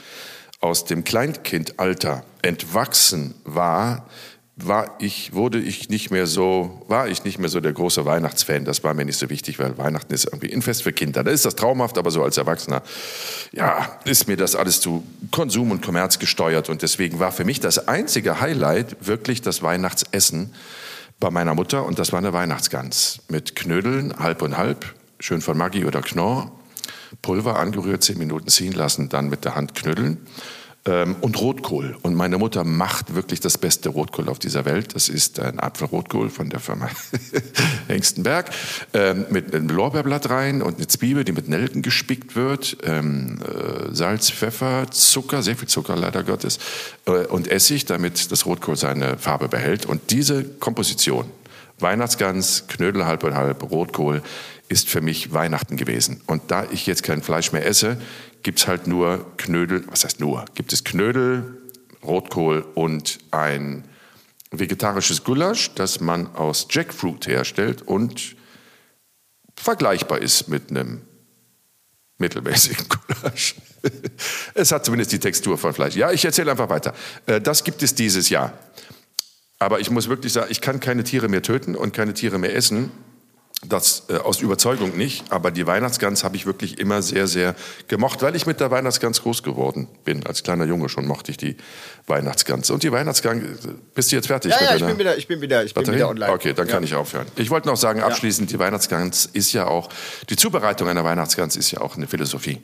aus 0.60 0.84
dem 0.84 1.04
Kleinkindalter 1.04 2.24
entwachsen 2.42 3.34
war, 3.44 4.08
war 4.66 4.96
ich, 4.98 5.32
wurde 5.32 5.58
ich 5.58 5.88
nicht 5.88 6.10
mehr 6.10 6.26
so, 6.26 6.82
war 6.88 7.08
ich 7.08 7.24
nicht 7.24 7.38
mehr 7.38 7.48
so 7.48 7.60
der 7.60 7.72
große 7.72 8.04
Weihnachtsfan. 8.04 8.64
Das 8.64 8.84
war 8.84 8.94
mir 8.94 9.04
nicht 9.04 9.18
so 9.18 9.30
wichtig, 9.30 9.58
weil 9.58 9.76
Weihnachten 9.78 10.12
ist 10.12 10.24
irgendwie 10.24 10.52
ein 10.52 10.62
Fest 10.62 10.82
für 10.82 10.92
Kinder. 10.92 11.24
Da 11.24 11.30
ist 11.30 11.44
das 11.44 11.56
traumhaft, 11.56 11.98
aber 11.98 12.10
so 12.10 12.22
als 12.22 12.36
Erwachsener, 12.36 12.82
ja, 13.52 13.98
ist 14.04 14.28
mir 14.28 14.36
das 14.36 14.56
alles 14.56 14.80
zu 14.80 15.04
Konsum 15.30 15.70
und 15.70 15.82
Kommerz 15.82 16.18
gesteuert. 16.18 16.68
Und 16.68 16.82
deswegen 16.82 17.18
war 17.18 17.32
für 17.32 17.44
mich 17.44 17.60
das 17.60 17.88
einzige 17.88 18.40
Highlight 18.40 18.96
wirklich 19.06 19.42
das 19.42 19.62
Weihnachtsessen 19.62 20.54
bei 21.18 21.30
meiner 21.30 21.54
Mutter. 21.54 21.84
Und 21.84 21.98
das 21.98 22.12
war 22.12 22.18
eine 22.18 22.32
Weihnachtsgans 22.32 23.20
mit 23.28 23.56
Knödeln, 23.56 24.18
halb 24.18 24.42
und 24.42 24.56
halb, 24.56 24.94
schön 25.18 25.40
von 25.40 25.56
Maggi 25.56 25.84
oder 25.84 26.02
Knorr. 26.02 26.50
Pulver 27.22 27.58
angerührt, 27.58 28.04
zehn 28.04 28.18
Minuten 28.18 28.48
ziehen 28.48 28.72
lassen, 28.72 29.08
dann 29.08 29.28
mit 29.28 29.44
der 29.44 29.54
Hand 29.54 29.74
knüddeln. 29.74 30.18
Ähm, 30.86 31.16
und 31.20 31.38
Rotkohl. 31.38 31.94
Und 32.00 32.14
meine 32.14 32.38
Mutter 32.38 32.64
macht 32.64 33.14
wirklich 33.14 33.40
das 33.40 33.58
beste 33.58 33.90
Rotkohl 33.90 34.30
auf 34.30 34.38
dieser 34.38 34.64
Welt. 34.64 34.94
Das 34.94 35.10
ist 35.10 35.38
ein 35.38 35.60
Apfelrotkohl 35.60 36.30
von 36.30 36.48
der 36.48 36.58
Firma 36.58 36.88
Hengstenberg. 37.88 38.50
Ähm, 38.94 39.26
mit 39.28 39.54
einem 39.54 39.68
Lorbeerblatt 39.68 40.30
rein 40.30 40.62
und 40.62 40.78
eine 40.78 40.86
Zwiebel, 40.86 41.24
die 41.24 41.32
mit 41.32 41.50
Nelken 41.50 41.82
gespickt 41.82 42.34
wird. 42.34 42.78
Ähm, 42.84 43.40
äh, 43.42 43.94
Salz, 43.94 44.30
Pfeffer, 44.30 44.90
Zucker, 44.90 45.42
sehr 45.42 45.54
viel 45.56 45.68
Zucker 45.68 45.96
leider 45.96 46.22
Gottes. 46.22 46.58
Äh, 47.04 47.26
und 47.26 47.48
Essig, 47.48 47.84
damit 47.84 48.32
das 48.32 48.46
Rotkohl 48.46 48.76
seine 48.76 49.18
Farbe 49.18 49.48
behält. 49.48 49.84
Und 49.84 50.10
diese 50.10 50.44
Komposition, 50.44 51.26
Weihnachtsgans, 51.78 52.64
Knödel 52.68 53.04
halb 53.04 53.22
und 53.22 53.34
halb, 53.34 53.70
Rotkohl, 53.70 54.22
ist 54.70 54.88
für 54.88 55.00
mich 55.00 55.32
Weihnachten 55.32 55.76
gewesen. 55.76 56.22
Und 56.26 56.50
da 56.50 56.64
ich 56.70 56.86
jetzt 56.86 57.02
kein 57.02 57.22
Fleisch 57.22 57.52
mehr 57.52 57.66
esse, 57.66 57.98
gibt's 58.42 58.66
halt 58.66 58.86
nur 58.86 59.26
Knödel, 59.36 59.84
was 59.88 60.04
heißt 60.04 60.20
nur, 60.20 60.44
gibt 60.54 60.72
es 60.72 60.84
Knödel, 60.84 61.58
Rotkohl 62.02 62.66
und 62.74 63.18
ein 63.30 63.84
vegetarisches 64.50 65.22
Gulasch, 65.24 65.74
das 65.74 66.00
man 66.00 66.34
aus 66.34 66.66
Jackfruit 66.70 67.26
herstellt 67.26 67.82
und 67.82 68.36
vergleichbar 69.56 70.20
ist 70.20 70.48
mit 70.48 70.70
einem 70.70 71.02
mittelmäßigen 72.18 72.86
Gulasch. 73.06 73.54
es 74.54 74.72
hat 74.72 74.84
zumindest 74.84 75.12
die 75.12 75.18
Textur 75.18 75.56
von 75.58 75.72
Fleisch. 75.72 75.96
Ja, 75.96 76.10
ich 76.10 76.24
erzähle 76.24 76.50
einfach 76.50 76.68
weiter. 76.68 76.94
Äh, 77.26 77.40
Das 77.40 77.64
gibt 77.64 77.82
es 77.82 77.94
dieses 77.94 78.28
Jahr. 78.28 78.52
Aber 79.58 79.80
ich 79.80 79.90
muss 79.90 80.08
wirklich 80.08 80.32
sagen, 80.32 80.48
ich 80.50 80.60
kann 80.62 80.80
keine 80.80 81.04
Tiere 81.04 81.28
mehr 81.28 81.42
töten 81.42 81.74
und 81.76 81.92
keine 81.92 82.14
Tiere 82.14 82.38
mehr 82.38 82.54
essen. 82.54 82.90
Das 83.68 84.04
äh, 84.08 84.16
aus 84.16 84.40
Überzeugung 84.40 84.96
nicht, 84.96 85.30
aber 85.30 85.50
die 85.50 85.66
Weihnachtsgans 85.66 86.24
habe 86.24 86.34
ich 86.34 86.46
wirklich 86.46 86.78
immer 86.78 87.02
sehr, 87.02 87.26
sehr 87.26 87.54
gemocht, 87.88 88.22
weil 88.22 88.34
ich 88.34 88.46
mit 88.46 88.58
der 88.58 88.70
Weihnachtsgans 88.70 89.20
groß 89.20 89.42
geworden 89.42 89.86
bin. 90.02 90.24
Als 90.24 90.42
kleiner 90.42 90.64
Junge 90.64 90.88
schon 90.88 91.06
mochte 91.06 91.30
ich 91.30 91.36
die 91.36 91.58
Weihnachtsgans. 92.06 92.70
Und 92.70 92.82
die 92.82 92.90
Weihnachtsgans, 92.90 93.66
äh, 93.66 93.68
bist 93.94 94.12
du 94.12 94.16
jetzt 94.16 94.28
fertig? 94.28 94.52
Ja, 94.52 94.62
ja, 94.62 94.74
ich 94.74 94.80
deiner 94.80 94.92
bin 94.92 94.98
wieder, 94.98 95.18
ich 95.18 95.28
bin 95.28 95.40
wieder, 95.42 95.62
ich 95.62 95.74
bin 95.74 95.86
wieder 95.86 96.08
online. 96.08 96.32
Okay, 96.32 96.54
dann 96.54 96.68
kann 96.68 96.82
ja. 96.84 96.88
ich 96.88 96.94
aufhören. 96.94 97.26
Ich 97.36 97.50
wollte 97.50 97.68
noch 97.68 97.76
sagen, 97.76 98.00
abschließend, 98.00 98.50
die 98.50 98.58
Weihnachtsgans 98.58 99.26
ist 99.26 99.52
ja 99.52 99.66
auch, 99.66 99.90
die 100.30 100.36
Zubereitung 100.36 100.88
einer 100.88 101.04
Weihnachtsgans 101.04 101.56
ist 101.56 101.70
ja 101.70 101.82
auch 101.82 101.96
eine 101.96 102.06
Philosophie. 102.06 102.62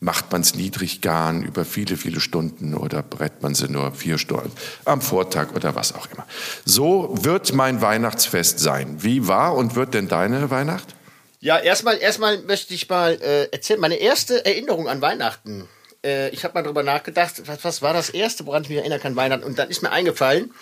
Macht 0.00 0.30
man 0.30 0.42
es 0.42 0.54
niedrig 0.54 1.00
garen 1.00 1.42
über 1.42 1.64
viele, 1.64 1.96
viele 1.96 2.20
Stunden 2.20 2.74
oder 2.74 3.02
brett 3.02 3.42
man 3.42 3.54
sie 3.54 3.68
nur 3.68 3.92
vier 3.92 4.18
Stunden 4.18 4.52
am 4.84 5.00
Vortag 5.00 5.54
oder 5.54 5.74
was 5.74 5.94
auch 5.94 6.06
immer. 6.12 6.24
So 6.64 7.12
wird 7.22 7.52
mein 7.52 7.80
Weihnachtsfest 7.80 8.60
sein. 8.60 9.02
Wie 9.02 9.26
war 9.26 9.56
und 9.56 9.74
wird 9.74 9.94
denn 9.94 10.06
deine 10.06 10.50
Weihnacht? 10.50 10.94
Ja, 11.40 11.58
erstmal, 11.58 11.98
erstmal 11.98 12.38
möchte 12.38 12.74
ich 12.74 12.88
mal 12.88 13.12
äh, 13.20 13.44
erzählen, 13.52 13.80
meine 13.80 13.96
erste 13.96 14.44
Erinnerung 14.44 14.88
an 14.88 15.00
Weihnachten. 15.00 15.68
Äh, 16.04 16.30
ich 16.30 16.44
habe 16.44 16.54
mal 16.54 16.62
drüber 16.62 16.82
nachgedacht, 16.82 17.42
was, 17.46 17.64
was 17.64 17.82
war 17.82 17.92
das 17.92 18.10
erste, 18.10 18.46
woran 18.46 18.62
ich 18.62 18.68
mich 18.68 18.78
erinnern 18.78 19.00
kann, 19.00 19.16
Weihnachten? 19.16 19.44
Und 19.44 19.58
dann 19.58 19.68
ist 19.68 19.82
mir 19.82 19.90
eingefallen, 19.90 20.52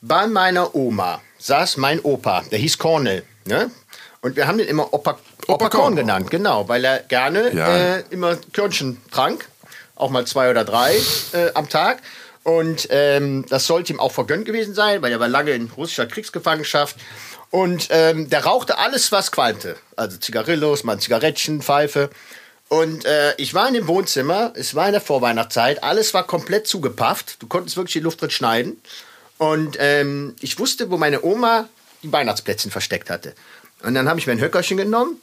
bei 0.00 0.26
meiner 0.26 0.74
Oma 0.74 1.22
saß 1.38 1.76
mein 1.76 2.00
Opa, 2.00 2.42
der 2.50 2.58
hieß 2.58 2.78
Cornel, 2.78 3.24
ne? 3.46 3.70
Und 4.20 4.36
wir 4.36 4.46
haben 4.46 4.58
den 4.58 4.68
immer 4.68 4.92
Opa, 4.94 5.18
Opa, 5.46 5.68
Korn 5.68 5.82
Korn. 5.82 5.96
genannt, 5.96 6.30
genau, 6.30 6.68
weil 6.68 6.84
er 6.84 7.00
gerne 7.00 7.52
Ja. 7.54 7.96
äh, 7.96 8.04
immer 8.10 8.36
Körnchen 8.52 9.00
trank, 9.10 9.46
auch 9.96 10.10
mal 10.10 10.26
zwei 10.26 10.50
oder 10.50 10.64
drei 10.64 10.96
äh, 11.32 11.50
am 11.54 11.68
Tag. 11.68 12.00
Und 12.44 12.88
ähm, 12.90 13.44
das 13.48 13.66
sollte 13.66 13.92
ihm 13.92 14.00
auch 14.00 14.10
vergönnt 14.12 14.46
gewesen 14.46 14.74
sein, 14.74 15.00
weil 15.02 15.12
er 15.12 15.20
war 15.20 15.28
lange 15.28 15.52
in 15.52 15.70
russischer 15.76 16.06
Kriegsgefangenschaft. 16.06 16.96
Und 17.50 17.88
ähm, 17.90 18.28
der 18.30 18.44
rauchte 18.44 18.78
alles, 18.78 19.12
was 19.12 19.30
qualmte. 19.30 19.76
Also 19.96 20.16
Zigarillos, 20.16 20.82
mal 20.84 20.94
ein 20.94 21.00
Zigarettchen, 21.00 21.62
Pfeife. 21.62 22.10
Und 22.68 23.04
äh, 23.04 23.34
ich 23.36 23.52
war 23.54 23.68
in 23.68 23.74
dem 23.74 23.86
Wohnzimmer, 23.86 24.52
es 24.56 24.74
war 24.74 24.86
in 24.86 24.92
der 24.92 25.02
Vorweihnachtszeit, 25.02 25.84
alles 25.84 26.14
war 26.14 26.26
komplett 26.26 26.66
zugepafft. 26.66 27.36
Du 27.40 27.46
konntest 27.46 27.76
wirklich 27.76 27.92
die 27.92 28.00
Luft 28.00 28.22
drin 28.22 28.30
schneiden. 28.30 28.80
Und 29.38 29.76
ähm, 29.78 30.34
ich 30.40 30.58
wusste, 30.58 30.90
wo 30.90 30.96
meine 30.96 31.22
Oma 31.22 31.68
die 32.02 32.10
Weihnachtsplätzchen 32.12 32.70
versteckt 32.70 33.10
hatte. 33.10 33.34
Und 33.82 33.94
dann 33.94 34.08
habe 34.08 34.18
ich 34.18 34.26
mir 34.26 34.32
ein 34.32 34.40
Höckerchen 34.40 34.76
genommen, 34.76 35.16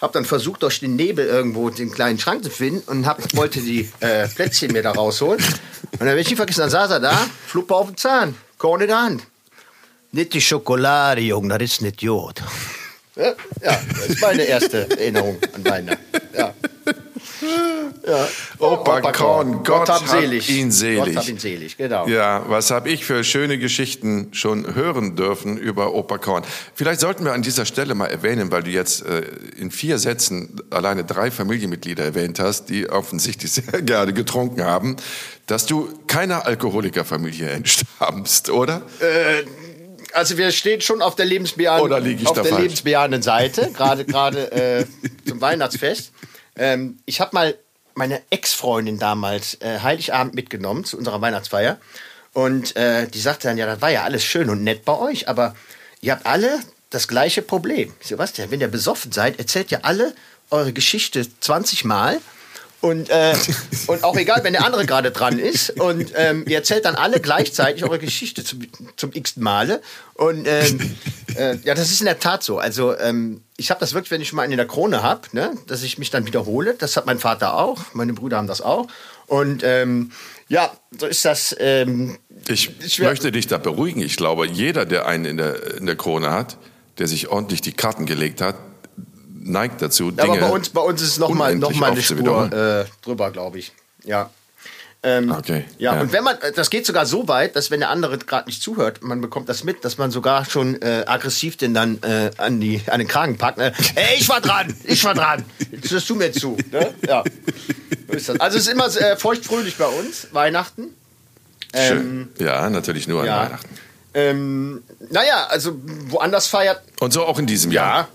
habe 0.00 0.12
dann 0.12 0.24
versucht, 0.24 0.62
durch 0.62 0.80
den 0.80 0.96
Nebel 0.96 1.26
irgendwo 1.26 1.70
den 1.70 1.90
kleinen 1.90 2.18
Schrank 2.18 2.44
zu 2.44 2.50
finden 2.50 2.82
und 2.88 3.06
hab, 3.06 3.34
wollte 3.36 3.60
die 3.60 3.90
äh, 4.00 4.28
Plätzchen 4.28 4.72
mir 4.72 4.82
da 4.82 4.92
rausholen. 4.92 5.42
Und 5.92 6.00
dann 6.00 6.08
werde 6.08 6.20
ich 6.20 6.30
nie 6.30 6.36
vergessen, 6.36 6.60
dann 6.60 6.70
saß 6.70 6.90
er 6.90 7.00
da, 7.00 7.16
Fluppe 7.46 7.74
auf 7.74 7.86
dem 7.86 7.96
Zahn, 7.96 8.34
Korn 8.58 8.80
in 8.82 8.88
der 8.88 9.00
Hand. 9.00 9.22
Nicht 10.12 10.34
die 10.34 10.40
Schokolade, 10.40 11.20
Junge, 11.22 11.58
das 11.58 11.62
ist 11.62 11.82
nicht 11.82 12.02
Jod. 12.02 12.42
Ja, 13.16 13.34
ja, 13.62 13.80
das 13.90 14.06
ist 14.06 14.20
meine 14.20 14.42
erste 14.42 14.90
Erinnerung 14.90 15.38
an 15.54 15.64
Weihnachten. 15.64 16.04
Ja. 16.36 16.52
Ja. 18.06 18.28
Opa 18.58 19.12
Korn, 19.12 19.62
Gott 19.64 19.88
hab 19.88 20.06
selig. 20.08 20.48
ihn 20.50 20.70
selig. 20.70 21.14
Gott 21.14 21.16
hab 21.16 21.28
ihn 21.28 21.38
selig, 21.38 21.76
genau. 21.76 22.06
Ja, 22.06 22.44
was 22.48 22.70
habe 22.70 22.90
ich 22.90 23.04
für 23.04 23.24
schöne 23.24 23.58
Geschichten 23.58 24.28
schon 24.32 24.74
hören 24.74 25.16
dürfen 25.16 25.56
über 25.56 25.94
Opa 25.94 26.18
Korn. 26.18 26.44
Vielleicht 26.74 27.00
sollten 27.00 27.24
wir 27.24 27.32
an 27.32 27.42
dieser 27.42 27.64
Stelle 27.64 27.94
mal 27.94 28.06
erwähnen, 28.06 28.50
weil 28.50 28.62
du 28.62 28.70
jetzt 28.70 29.04
äh, 29.06 29.22
in 29.58 29.70
vier 29.70 29.98
Sätzen 29.98 30.60
alleine 30.70 31.04
drei 31.04 31.30
Familienmitglieder 31.30 32.04
erwähnt 32.04 32.38
hast, 32.38 32.66
die 32.66 32.88
offensichtlich 32.88 33.52
sehr 33.52 33.82
gerne 33.82 34.12
getrunken 34.12 34.64
haben, 34.64 34.96
dass 35.46 35.66
du 35.66 35.88
keiner 36.06 36.46
Alkoholikerfamilie 36.46 37.48
entstammst, 37.50 38.50
oder? 38.50 38.82
Also 40.12 40.38
wir 40.38 40.52
stehen 40.52 40.80
schon 40.80 41.02
auf 41.02 41.16
der, 41.16 41.26
lebensbejahenden, 41.26 42.26
auf 42.26 42.34
der 42.34 42.44
falsch? 42.44 42.62
lebensbejahenden 42.62 43.22
Seite, 43.22 43.70
gerade 43.72 44.04
gerade 44.04 44.52
äh, 44.52 44.86
zum 45.26 45.40
Weihnachtsfest. 45.40 46.12
Ähm, 46.56 46.98
ich 47.06 47.20
habe 47.20 47.34
mal 47.34 47.54
meine 47.94 48.22
Ex-Freundin 48.30 48.98
damals 48.98 49.60
äh, 49.60 49.80
Heiligabend 49.80 50.34
mitgenommen 50.34 50.84
zu 50.84 50.98
unserer 50.98 51.20
Weihnachtsfeier. 51.20 51.78
Und 52.32 52.76
äh, 52.76 53.06
die 53.06 53.20
sagte 53.20 53.48
dann, 53.48 53.58
ja, 53.58 53.66
das 53.66 53.80
war 53.80 53.90
ja 53.90 54.02
alles 54.02 54.24
schön 54.24 54.50
und 54.50 54.64
nett 54.64 54.84
bei 54.84 54.98
euch, 54.98 55.28
aber 55.28 55.54
ihr 56.00 56.12
habt 56.12 56.26
alle 56.26 56.60
das 56.90 57.06
gleiche 57.08 57.42
Problem. 57.42 57.92
Denn? 58.08 58.50
Wenn 58.50 58.60
ihr 58.60 58.68
besoffen 58.68 59.12
seid, 59.12 59.38
erzählt 59.38 59.70
ihr 59.70 59.84
alle 59.84 60.14
eure 60.50 60.72
Geschichte 60.72 61.26
20 61.40 61.84
Mal 61.84 62.20
Und, 62.84 63.08
äh, 63.08 63.34
und 63.86 64.04
auch 64.04 64.14
egal, 64.14 64.44
wenn 64.44 64.52
der 64.52 64.62
andere 64.62 64.84
gerade 64.84 65.10
dran 65.10 65.38
ist. 65.38 65.70
Und 65.70 66.12
ähm, 66.16 66.44
ihr 66.46 66.58
erzählt 66.58 66.84
dann 66.84 66.96
alle 66.96 67.18
gleichzeitig 67.18 67.82
eure 67.82 67.98
Geschichte 67.98 68.44
zum, 68.44 68.60
zum 68.96 69.10
x 69.14 69.38
Male. 69.38 69.80
Und 70.12 70.46
ähm, 70.46 70.94
äh, 71.34 71.56
ja, 71.64 71.74
das 71.74 71.90
ist 71.90 72.00
in 72.02 72.04
der 72.04 72.18
Tat 72.18 72.42
so. 72.42 72.58
Also 72.58 72.94
ähm, 72.98 73.40
ich 73.56 73.70
habe 73.70 73.80
das 73.80 73.94
wirklich, 73.94 74.10
wenn 74.10 74.20
ich 74.20 74.34
mal 74.34 74.42
einen 74.42 74.52
in 74.52 74.58
der 74.58 74.66
Krone 74.66 75.02
habe, 75.02 75.22
ne, 75.32 75.56
dass 75.66 75.82
ich 75.82 75.96
mich 75.96 76.10
dann 76.10 76.26
wiederhole. 76.26 76.74
Das 76.74 76.94
hat 76.98 77.06
mein 77.06 77.18
Vater 77.18 77.54
auch, 77.54 77.94
meine 77.94 78.12
Brüder 78.12 78.36
haben 78.36 78.48
das 78.48 78.60
auch. 78.60 78.86
Und 79.28 79.62
ähm, 79.64 80.12
ja, 80.48 80.70
so 81.00 81.06
ist 81.06 81.24
das. 81.24 81.56
Ähm, 81.58 82.18
ich 82.48 82.98
möchte 82.98 83.32
dich 83.32 83.46
da 83.46 83.56
beruhigen. 83.56 84.02
Ich 84.02 84.18
glaube, 84.18 84.46
jeder, 84.46 84.84
der 84.84 85.06
einen 85.06 85.24
in 85.24 85.36
der, 85.38 85.78
in 85.78 85.86
der 85.86 85.96
Krone 85.96 86.30
hat, 86.30 86.58
der 86.98 87.06
sich 87.06 87.28
ordentlich 87.28 87.62
die 87.62 87.72
Karten 87.72 88.04
gelegt 88.04 88.42
hat, 88.42 88.56
neigt 89.44 89.82
dazu. 89.82 90.10
Dinge 90.10 90.32
aber 90.32 90.40
bei 90.40 90.50
uns, 90.50 90.68
bei 90.70 90.80
uns 90.80 91.02
ist 91.02 91.08
es 91.10 91.18
nochmal 91.18 91.54
noch 91.56 91.72
mal 91.74 91.92
eine 91.92 92.02
Spur 92.02 92.52
äh, 92.52 92.84
drüber, 93.02 93.30
glaube 93.30 93.58
ich. 93.58 93.72
Ja. 94.04 94.30
Ähm, 95.02 95.30
okay. 95.32 95.66
Ja, 95.76 95.96
ja, 95.96 96.00
und 96.00 96.12
wenn 96.12 96.24
man, 96.24 96.38
das 96.56 96.70
geht 96.70 96.86
sogar 96.86 97.04
so 97.04 97.28
weit, 97.28 97.56
dass 97.56 97.70
wenn 97.70 97.80
der 97.80 97.90
andere 97.90 98.16
gerade 98.16 98.48
nicht 98.48 98.62
zuhört, 98.62 99.02
man 99.02 99.20
bekommt 99.20 99.50
das 99.50 99.62
mit, 99.62 99.84
dass 99.84 99.98
man 99.98 100.10
sogar 100.10 100.46
schon 100.46 100.80
äh, 100.80 101.04
aggressiv 101.06 101.58
den 101.58 101.74
dann 101.74 102.02
äh, 102.02 102.30
an, 102.38 102.58
die, 102.58 102.80
an 102.86 103.00
den 103.00 103.08
Kragen 103.08 103.36
packt. 103.36 103.58
Ne? 103.58 103.74
Ey, 103.96 104.16
ich 104.18 104.28
war 104.30 104.40
dran, 104.40 104.74
ich 104.84 105.04
war 105.04 105.12
dran. 105.12 105.44
Jetzt 105.70 105.90
hörst 105.90 106.08
du 106.08 106.14
mir 106.14 106.32
zu. 106.32 106.56
Ne? 106.72 106.94
Ja. 107.06 107.22
Also 108.38 108.58
es 108.58 108.66
ist 108.66 108.68
immer 108.68 108.86
äh, 108.86 109.16
feuchtfröhlich 109.16 109.76
bei 109.76 109.86
uns, 109.86 110.28
Weihnachten. 110.32 110.94
Ähm, 111.74 112.28
Schön. 112.38 112.46
Ja, 112.46 112.70
natürlich 112.70 113.06
nur 113.06 113.20
an 113.20 113.26
ja. 113.26 113.42
Weihnachten. 113.42 113.68
Ähm, 114.14 114.84
naja, 115.10 115.48
also 115.48 115.76
woanders 116.06 116.46
feiert. 116.46 116.80
Und 117.00 117.12
so 117.12 117.24
auch 117.26 117.38
in 117.38 117.46
diesem 117.46 117.72
Jahr. 117.72 118.02
Ja. 118.02 118.08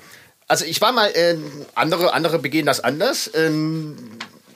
Also 0.49 0.65
ich 0.65 0.81
war 0.81 0.91
mal, 0.91 1.11
äh, 1.11 1.37
andere, 1.75 2.11
andere 2.11 2.39
begehen 2.39 2.65
das 2.65 2.79
anders. 2.79 3.29
Ähm, 3.35 3.95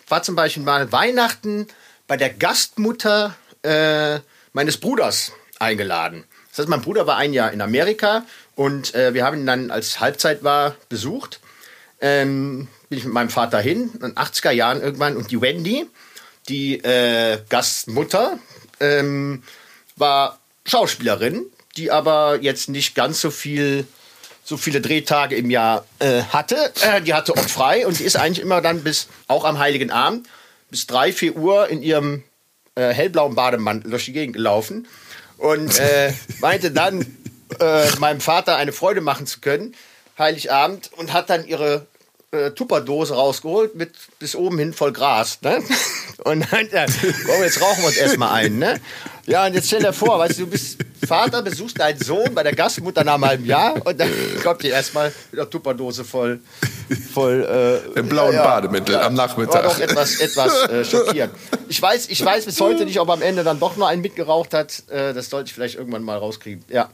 war 0.09 0.23
zum 0.23 0.35
Beispiel 0.35 0.63
mal 0.63 0.91
Weihnachten 0.91 1.67
bei 2.07 2.17
der 2.17 2.31
Gastmutter 2.31 3.35
äh, 3.62 4.19
meines 4.53 4.77
Bruders 4.77 5.31
eingeladen. 5.59 6.23
Das 6.50 6.59
heißt, 6.59 6.69
mein 6.69 6.81
Bruder 6.81 7.05
war 7.05 7.17
ein 7.17 7.31
Jahr 7.31 7.51
in 7.51 7.62
Amerika 7.62 8.25
und 8.55 8.95
äh, 8.95 9.13
wir 9.13 9.23
haben 9.23 9.38
ihn 9.38 9.45
dann, 9.45 9.69
als 9.69 10.00
Halbzeit 10.00 10.43
war, 10.43 10.75
besucht. 10.89 11.39
Ähm, 12.01 12.67
bin 12.89 12.97
ich 12.97 13.05
mit 13.05 13.13
meinem 13.13 13.29
Vater 13.29 13.59
hin, 13.59 13.91
in 13.93 14.00
den 14.00 14.15
80er 14.15 14.51
Jahren 14.51 14.81
irgendwann. 14.81 15.15
Und 15.15 15.29
die 15.29 15.41
Wendy, 15.41 15.88
die 16.50 16.79
äh, 16.83 17.39
Gastmutter, 17.50 18.39
ähm, 18.79 19.43
war 19.95 20.39
Schauspielerin, 20.65 21.45
die 21.77 21.91
aber 21.91 22.39
jetzt 22.41 22.67
nicht 22.67 22.95
ganz 22.95 23.21
so 23.21 23.29
viel 23.29 23.85
so 24.53 24.57
viele 24.57 24.81
Drehtage 24.81 25.36
im 25.36 25.50
Jahr 25.50 25.83
äh, 25.98 26.22
hatte. 26.22 26.72
Äh, 26.81 27.01
die 27.01 27.15
hatte 27.15 27.36
oft 27.36 27.50
frei 27.50 27.88
und 27.88 27.98
die 27.98 28.03
ist 28.03 28.15
eigentlich 28.15 28.39
immer 28.39 28.62
dann 28.62 28.83
bis, 28.83 29.07
auch 29.27 29.45
am 29.45 29.57
Heiligen 29.57 29.89
Abend, 29.89 30.27
bis 30.69 30.86
drei, 30.86 31.12
vier 31.12 31.36
Uhr 31.36 31.69
in 31.69 31.81
ihrem 31.81 32.24
äh, 32.75 32.93
hellblauen 32.93 33.33
Bademantel 33.33 33.89
durch 33.89 34.05
die 34.05 34.13
Gegend 34.13 34.36
gelaufen 34.36 34.88
und 35.38 35.79
äh, 35.79 36.13
meinte 36.39 36.69
dann, 36.69 37.01
äh, 37.60 37.89
meinem 37.98 38.22
Vater 38.22 38.55
eine 38.55 38.74
Freude 38.74 39.01
machen 39.01 39.25
zu 39.25 39.39
können, 39.39 39.74
Heiligabend, 40.19 40.91
und 40.98 41.13
hat 41.13 41.31
dann 41.31 41.48
ihre 41.48 41.88
äh, 42.29 42.51
Tupperdose 42.51 43.15
rausgeholt 43.15 43.74
mit 43.74 43.95
bis 44.19 44.36
oben 44.36 44.60
hin 44.60 44.74
voll 44.74 44.93
Gras. 44.93 45.39
Ne? 45.41 45.63
Und 46.24 46.45
dann, 46.51 46.69
komm, 47.25 47.43
jetzt 47.43 47.60
rauchen 47.60 47.81
wir 47.81 47.88
uns 47.88 47.98
erstmal 47.98 48.31
ein. 48.31 48.57
Ne? 48.60 48.79
Ja, 49.25 49.46
und 49.46 49.53
jetzt 49.53 49.68
stell 49.68 49.82
dir 49.82 49.94
vor, 49.94 50.20
weißt 50.20 50.39
du, 50.39 50.44
du 50.44 50.51
bist 50.51 50.80
Vater, 51.08 51.42
besuchst 51.42 51.80
deinen 51.80 52.00
Sohn 52.00 52.34
bei 52.34 52.44
der 52.44 52.53
Gastmutter 52.53 53.03
nach 53.03 53.13
einem 53.15 53.25
halben 53.25 53.46
Jahr 53.46 53.75
und 53.86 54.00
dann 54.00 54.10
kommt 54.44 54.63
dir 54.63 54.72
erstmal 54.72 55.13
mit 55.32 55.39
der 55.39 55.50
Tupperdose 55.50 56.03
voll. 56.03 56.42
voll 57.14 57.81
äh, 57.96 58.00
Im 58.00 58.09
blauen 58.09 58.33
ja, 58.33 58.44
Bademittel 58.44 58.96
ja, 58.96 59.05
am 59.05 59.14
Nachmittag. 59.14 59.64
War 59.64 59.64
doch 59.64 59.79
etwas, 59.79 60.20
etwas 60.20 60.70
äh, 60.70 60.83
schockierend. 60.83 61.33
Ich 61.70 61.81
weiß, 61.81 62.09
ich 62.09 62.24
weiß 62.24 62.46
bis 62.46 62.59
heute 62.59 62.86
nicht, 62.86 63.00
ob 63.00 63.09
am 63.09 63.22
Ende 63.22 63.44
dann 63.44 63.59
doch 63.59 63.77
nur 63.77 63.88
einen 63.88 64.01
mitgeraucht 64.01 64.53
hat. 64.53 64.83
Äh, 64.90 65.14
das 65.14 65.29
sollte 65.29 65.48
ich 65.48 65.53
vielleicht 65.53 65.75
irgendwann 65.75 66.03
mal 66.03 66.18
rauskriegen. 66.18 66.66
Ja. 66.68 66.90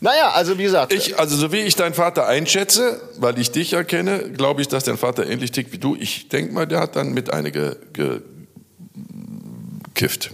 Naja, 0.00 0.32
also 0.32 0.58
wie 0.58 0.64
gesagt. 0.64 0.92
Ich, 0.92 1.18
also 1.18 1.36
so 1.36 1.52
wie 1.52 1.60
ich 1.60 1.74
deinen 1.76 1.94
Vater 1.94 2.26
einschätze, 2.26 3.00
weil 3.18 3.38
ich 3.38 3.50
dich 3.50 3.70
ja 3.70 3.82
kenne, 3.82 4.30
glaube 4.30 4.62
ich, 4.62 4.68
dass 4.68 4.84
dein 4.84 4.98
Vater 4.98 5.26
ähnlich 5.26 5.52
tickt 5.52 5.72
wie 5.72 5.78
du. 5.78 5.96
Ich 5.98 6.28
denke 6.28 6.52
mal, 6.52 6.66
der 6.66 6.80
hat 6.80 6.96
dann 6.96 7.12
mit 7.12 7.32
einige 7.32 7.76
gekifft. 9.94 10.30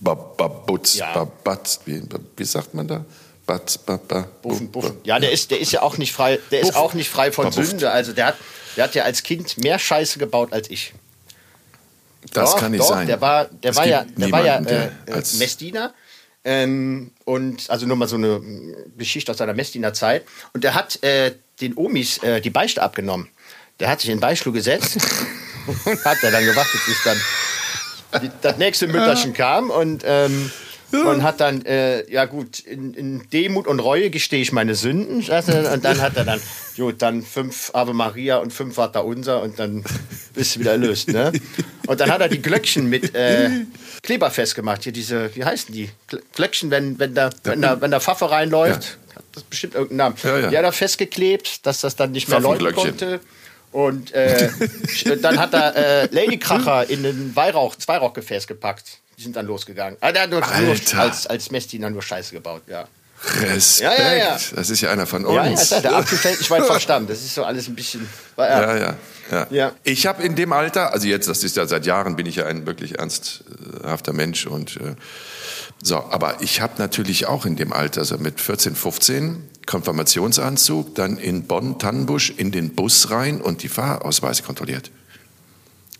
Babutz, 0.00 0.96
ja. 0.96 1.12
Babatz, 1.12 1.80
wie, 1.84 2.02
wie 2.36 2.44
sagt 2.44 2.74
man 2.74 2.88
da? 2.88 3.04
Batz, 3.46 3.78
Baba, 3.78 4.28
Buffen, 4.42 4.70
Buffen. 4.70 4.98
Ja, 5.02 5.18
der 5.18 5.32
ist, 5.32 5.50
der 5.50 5.60
ist 5.60 5.72
ja 5.72 5.82
auch 5.82 5.98
nicht 5.98 6.12
frei, 6.12 6.38
der 6.50 6.60
ist 6.60 6.76
auch 6.76 6.94
nicht 6.94 7.10
frei 7.10 7.32
von 7.32 7.46
Babufft. 7.46 7.70
Sünde. 7.70 7.90
Also 7.90 8.12
der 8.12 8.26
hat, 8.26 8.36
der 8.76 8.84
hat 8.84 8.94
ja 8.94 9.02
als 9.02 9.24
Kind 9.24 9.58
mehr 9.58 9.78
Scheiße 9.78 10.20
gebaut 10.20 10.52
als 10.52 10.70
ich. 10.70 10.94
Das 12.32 12.52
doch, 12.52 12.60
kann 12.60 12.70
nicht 12.70 12.80
doch, 12.80 12.88
sein. 12.88 13.06
Der 13.06 13.20
war, 13.20 13.46
der 13.46 13.74
war 13.74 13.86
ja, 13.86 14.04
der 14.04 14.30
war 14.30 14.44
ja 14.44 14.58
äh, 14.60 14.86
äh 15.06 15.22
Messdiener. 15.38 15.92
Ähm, 16.44 17.10
und 17.24 17.68
also 17.68 17.86
nur 17.86 17.96
mal 17.96 18.08
so 18.08 18.16
eine 18.16 18.40
Geschichte 18.96 19.32
aus 19.32 19.38
seiner 19.38 19.54
Messdiener 19.54 19.92
Zeit. 19.92 20.24
Und 20.52 20.64
der 20.64 20.74
hat 20.74 21.02
äh, 21.02 21.34
den 21.60 21.76
Omis 21.76 22.18
äh, 22.18 22.40
die 22.40 22.50
Beichte 22.50 22.82
abgenommen. 22.82 23.28
Der 23.80 23.88
hat 23.88 24.00
sich 24.00 24.10
in 24.10 24.16
den 24.16 24.20
Beistuhl 24.20 24.52
gesetzt 24.52 24.96
und 25.84 26.04
hat 26.04 26.18
er 26.22 26.30
dann 26.30 26.44
gewartet, 26.44 26.80
bis 26.86 27.02
dann 27.04 27.20
die, 28.22 28.30
das 28.42 28.58
nächste 28.58 28.86
Mütterchen 28.86 29.32
kam 29.32 29.70
und, 29.70 30.02
ähm, 30.04 30.50
und 30.92 31.22
hat 31.22 31.40
dann, 31.40 31.64
äh, 31.66 32.10
ja 32.10 32.24
gut, 32.24 32.58
in, 32.60 32.94
in, 32.94 33.30
Demut 33.30 33.66
und 33.66 33.78
Reue 33.78 34.10
gestehe 34.10 34.40
ich 34.40 34.52
meine 34.52 34.74
Sünden. 34.74 35.18
Und 35.18 35.84
dann 35.84 36.00
hat 36.00 36.16
er 36.16 36.24
dann, 36.24 36.40
gut, 36.76 37.00
dann 37.02 37.22
fünf 37.22 37.70
Ave 37.74 37.94
Maria 37.94 38.38
und 38.38 38.52
fünf 38.52 38.74
Vater 38.74 39.04
Unser 39.04 39.42
und 39.42 39.58
dann 39.58 39.84
bist 40.34 40.56
du 40.56 40.60
wieder 40.60 40.72
erlöst. 40.72 41.08
Ne? 41.08 41.32
Und 41.86 42.00
dann 42.00 42.10
hat 42.10 42.20
er 42.20 42.28
die 42.28 42.42
Glöckchen 42.42 42.88
mit 42.88 43.14
äh, 43.14 43.50
Kleber 44.02 44.30
festgemacht. 44.30 44.82
Hier 44.82 44.92
diese, 44.92 45.34
wie 45.36 45.44
heißen 45.44 45.72
die? 45.72 45.90
Glöckchen, 46.34 46.70
wenn, 46.70 46.98
wenn, 46.98 47.14
da, 47.14 47.30
wenn, 47.44 47.62
da, 47.62 47.80
wenn 47.80 47.90
da 47.90 48.00
Pfaffe 48.00 48.30
reinläuft. 48.30 48.98
Ja. 49.10 49.16
Hat 49.16 49.24
das 49.32 49.42
bestimmt 49.44 49.74
irgendeinen 49.74 49.98
Namen. 49.98 50.16
Ja, 50.22 50.38
ja. 50.38 50.50
Die 50.50 50.58
hat 50.58 50.64
er 50.64 50.72
festgeklebt, 50.72 51.66
dass 51.66 51.80
das 51.80 51.96
dann 51.96 52.12
nicht 52.12 52.28
mehr 52.28 52.40
läuten 52.40 52.72
konnte. 52.72 53.20
Und 53.72 54.12
äh, 54.12 54.50
dann 55.22 55.38
hat 55.38 55.54
er 55.54 55.76
äh, 55.76 56.08
Ladykracher 56.10 56.88
in 56.90 57.02
den 57.02 57.36
Weihrauch, 57.36 57.76
Zweirauchgefäß 57.76 58.46
gepackt. 58.46 58.98
Die 59.16 59.22
sind 59.22 59.36
dann 59.36 59.46
losgegangen. 59.46 59.96
Ah, 60.00 60.12
der 60.12 60.22
hat 60.22 60.30
nur, 60.30 60.40
nur 60.40 60.76
als, 60.96 61.26
als 61.26 61.50
Messdiener 61.50 61.90
nur 61.90 62.02
Scheiße 62.02 62.32
gebaut, 62.32 62.62
ja. 62.66 62.88
Respekt. 63.22 63.98
Ja, 63.98 64.02
ja, 64.02 64.14
ja. 64.14 64.38
Das 64.54 64.70
ist 64.70 64.80
ja 64.80 64.90
einer 64.90 65.06
von 65.06 65.26
uns. 65.26 65.70
Ja, 65.70 65.76
ja, 65.76 65.76
ja 65.76 65.80
der 65.82 65.96
Apfel 65.96 66.18
fällt 66.18 66.38
nicht 66.38 66.50
weit 66.50 66.64
vom 66.64 66.80
Stamm. 66.80 67.06
Das 67.06 67.18
ist 67.18 67.34
so 67.34 67.44
alles 67.44 67.68
ein 67.68 67.74
bisschen. 67.74 68.08
Ja, 68.38 68.76
ja. 68.76 68.96
ja. 69.30 69.46
ja. 69.50 69.72
Ich 69.84 70.06
habe 70.06 70.22
in 70.22 70.36
dem 70.36 70.52
Alter, 70.52 70.92
also 70.92 71.06
jetzt, 71.06 71.28
das 71.28 71.44
ist 71.44 71.56
ja 71.56 71.66
seit 71.66 71.84
Jahren, 71.84 72.16
bin 72.16 72.24
ich 72.24 72.36
ja 72.36 72.46
ein 72.46 72.66
wirklich 72.66 72.98
ernsthafter 72.98 74.14
Mensch 74.14 74.46
und 74.46 74.76
äh, 74.76 74.94
so, 75.82 75.96
aber 75.96 76.36
ich 76.40 76.60
habe 76.60 76.74
natürlich 76.78 77.26
auch 77.26 77.44
in 77.44 77.56
dem 77.56 77.72
Alter, 77.72 78.00
also 78.00 78.16
mit 78.18 78.40
14, 78.40 78.74
15, 78.74 79.49
Konfirmationsanzug, 79.66 80.94
dann 80.94 81.16
in 81.16 81.44
Bonn-Tannenbusch 81.44 82.30
in 82.30 82.50
den 82.50 82.74
Bus 82.74 83.10
rein 83.10 83.40
und 83.40 83.62
die 83.62 83.68
Fahrausweise 83.68 84.42
kontrolliert. 84.42 84.90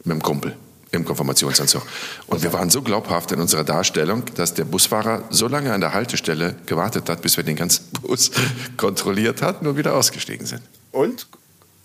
Mit 0.05 0.15
dem 0.15 0.23
Kumpel 0.23 0.57
im 0.93 1.05
Konfirmationsanzug. 1.05 1.83
Und 2.27 2.43
wir 2.43 2.53
waren 2.53 2.71
so 2.71 2.83
glaubhaft 2.83 3.33
in 3.33 3.41
unserer 3.41 3.65
Darstellung, 3.65 4.25
dass 4.35 4.55
der 4.55 4.65
Busfahrer 4.65 5.23
so 5.31 5.47
lange 5.47 5.73
an 5.73 5.81
der 5.81 5.95
Haltestelle 5.95 6.57
gewartet 6.67 7.09
hat, 7.09 7.23
bis 7.23 7.37
wir 7.37 7.45
den 7.45 7.57
ganzen 7.57 7.87
Bus 8.03 8.31
kontrolliert 8.77 9.43
hatten 9.43 9.67
und 9.67 9.77
wieder 9.77 9.95
ausgestiegen 9.95 10.47
sind. 10.47 10.63
Und? 10.93 11.29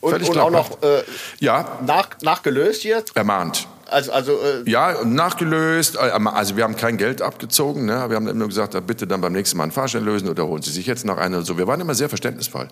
Und, 0.02 0.30
und 0.30 0.38
auch 0.38 0.52
noch 0.52 0.84
äh, 0.84 1.04
ja. 1.40 1.80
nach, 1.86 2.10
nachgelöst 2.22 2.84
hier? 2.84 3.04
Ermahnt. 3.16 3.68
Also, 3.90 4.12
also, 4.12 4.40
äh 4.42 4.70
ja, 4.70 5.04
nachgelöst. 5.04 5.96
Äh, 5.96 6.00
also 6.00 6.58
wir 6.58 6.64
haben 6.64 6.76
kein 6.76 6.98
Geld 6.98 7.22
abgezogen. 7.22 7.86
Ne? 7.86 8.10
Wir 8.10 8.16
haben 8.16 8.28
immer 8.28 8.48
gesagt, 8.48 8.76
bitte 8.88 9.08
dann 9.08 9.22
beim 9.22 9.34
nächsten 9.34 9.58
Mal 9.58 9.64
einen 9.64 9.72
Fahrschein 9.72 10.04
lösen 10.04 10.30
oder 10.30 10.48
holen 10.48 10.62
Sie 10.62 10.72
sich 10.72 10.86
jetzt 10.86 11.06
noch 11.06 11.18
einen. 11.18 11.44
so. 11.44 11.58
Wir 11.58 11.68
waren 11.68 11.82
immer 11.82 11.96
sehr 11.96 12.10
verständnisvoll. 12.10 12.68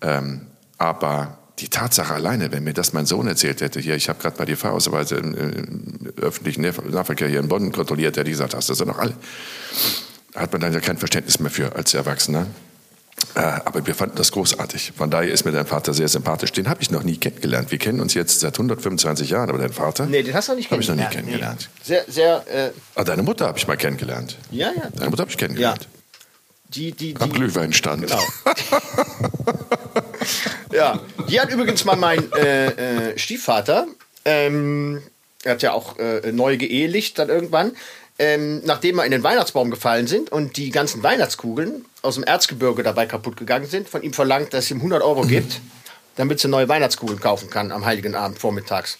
Ähm, 0.00 0.42
aber 0.78 1.38
die 1.58 1.68
Tatsache 1.68 2.14
alleine, 2.14 2.50
wenn 2.50 2.64
mir 2.64 2.72
das 2.72 2.92
mein 2.92 3.06
Sohn 3.06 3.28
erzählt 3.28 3.60
hätte, 3.60 3.78
hier, 3.78 3.94
ich 3.94 4.08
habe 4.08 4.20
gerade 4.20 4.38
mal 4.38 4.44
die 4.46 4.56
Fahrausweise 4.56 5.16
im, 5.16 5.34
im, 5.34 6.12
öffentlichen 6.20 6.62
Nahverkehr 6.62 7.28
hier 7.28 7.40
in 7.40 7.48
Bonn 7.48 7.70
kontrolliert, 7.72 8.16
hätte 8.16 8.28
ich 8.28 8.34
gesagt, 8.34 8.54
hast 8.54 8.68
du 8.68 8.74
das 8.74 8.86
doch 8.86 8.98
alle. 8.98 9.14
Hat 10.34 10.50
man 10.52 10.60
dann 10.60 10.72
ja 10.72 10.80
kein 10.80 10.98
Verständnis 10.98 11.38
mehr 11.38 11.50
für 11.50 11.76
als 11.76 11.94
Erwachsener. 11.94 12.46
Äh, 13.34 13.40
aber 13.40 13.86
wir 13.86 13.94
fanden 13.94 14.16
das 14.16 14.32
großartig. 14.32 14.92
Von 14.96 15.10
daher 15.10 15.32
ist 15.32 15.44
mir 15.44 15.52
dein 15.52 15.66
Vater 15.66 15.94
sehr 15.94 16.08
sympathisch. 16.08 16.52
Den 16.52 16.68
habe 16.68 16.82
ich 16.82 16.90
noch 16.90 17.02
nie 17.02 17.16
kennengelernt. 17.16 17.70
Wir 17.70 17.78
kennen 17.78 18.00
uns 18.00 18.14
jetzt 18.14 18.40
seit 18.40 18.54
125 18.54 19.30
Jahren, 19.30 19.48
aber 19.48 19.58
dein 19.58 19.72
Vater? 19.72 20.06
Nee, 20.06 20.22
den 20.22 20.34
hast 20.34 20.48
du 20.48 20.52
noch 20.52 20.58
nicht 20.58 20.68
kennengelernt. 20.68 21.00
Habe 21.00 21.14
ich 21.14 21.16
noch 21.16 21.24
nie 21.24 21.30
kennengelernt. 21.30 21.70
Nee. 21.78 21.84
Sehr, 21.84 22.04
sehr. 22.08 22.44
Äh 22.52 22.70
ah, 22.94 23.04
deine 23.04 23.22
Mutter 23.22 23.46
habe 23.46 23.58
ich 23.58 23.66
mal 23.66 23.76
kennengelernt. 23.76 24.36
Ja, 24.50 24.70
ja. 24.76 24.90
Deine 24.94 25.10
Mutter 25.10 25.22
habe 25.22 25.30
ich 25.30 25.38
kennengelernt. 25.38 25.82
Ja. 25.82 25.88
Die, 26.68 26.92
die, 26.92 27.14
die, 27.14 27.20
Am 27.20 27.32
Glühweinstand. 27.32 28.06
Genau. 28.06 28.22
ja, 30.72 31.00
die 31.28 31.40
hat 31.40 31.50
übrigens 31.50 31.84
mal 31.84 31.96
mein 31.96 32.32
äh, 32.32 33.10
äh, 33.10 33.18
Stiefvater. 33.18 33.86
Ähm, 34.24 35.02
er 35.44 35.52
hat 35.52 35.62
ja 35.62 35.72
auch 35.72 35.98
äh, 35.98 36.32
neu 36.32 36.56
geehelicht 36.56 37.18
dann 37.18 37.28
irgendwann 37.28 37.72
ähm, 38.22 38.62
nachdem 38.64 38.96
wir 38.96 39.04
in 39.04 39.10
den 39.10 39.24
Weihnachtsbaum 39.24 39.72
gefallen 39.72 40.06
sind 40.06 40.30
und 40.30 40.56
die 40.56 40.70
ganzen 40.70 41.02
Weihnachtskugeln 41.02 41.84
aus 42.02 42.14
dem 42.14 42.22
Erzgebirge 42.22 42.84
dabei 42.84 43.06
kaputt 43.06 43.36
gegangen 43.36 43.66
sind, 43.66 43.88
von 43.88 44.00
ihm 44.02 44.12
verlangt, 44.12 44.54
dass 44.54 44.66
es 44.66 44.70
ihm 44.70 44.76
100 44.76 45.02
Euro 45.02 45.22
gibt, 45.22 45.60
damit 46.14 46.38
sie 46.38 46.46
neue 46.46 46.68
Weihnachtskugeln 46.68 47.18
kaufen 47.18 47.50
kann 47.50 47.72
am 47.72 47.84
Heiligen 47.84 48.14
Abend 48.14 48.38
vormittags. 48.38 48.98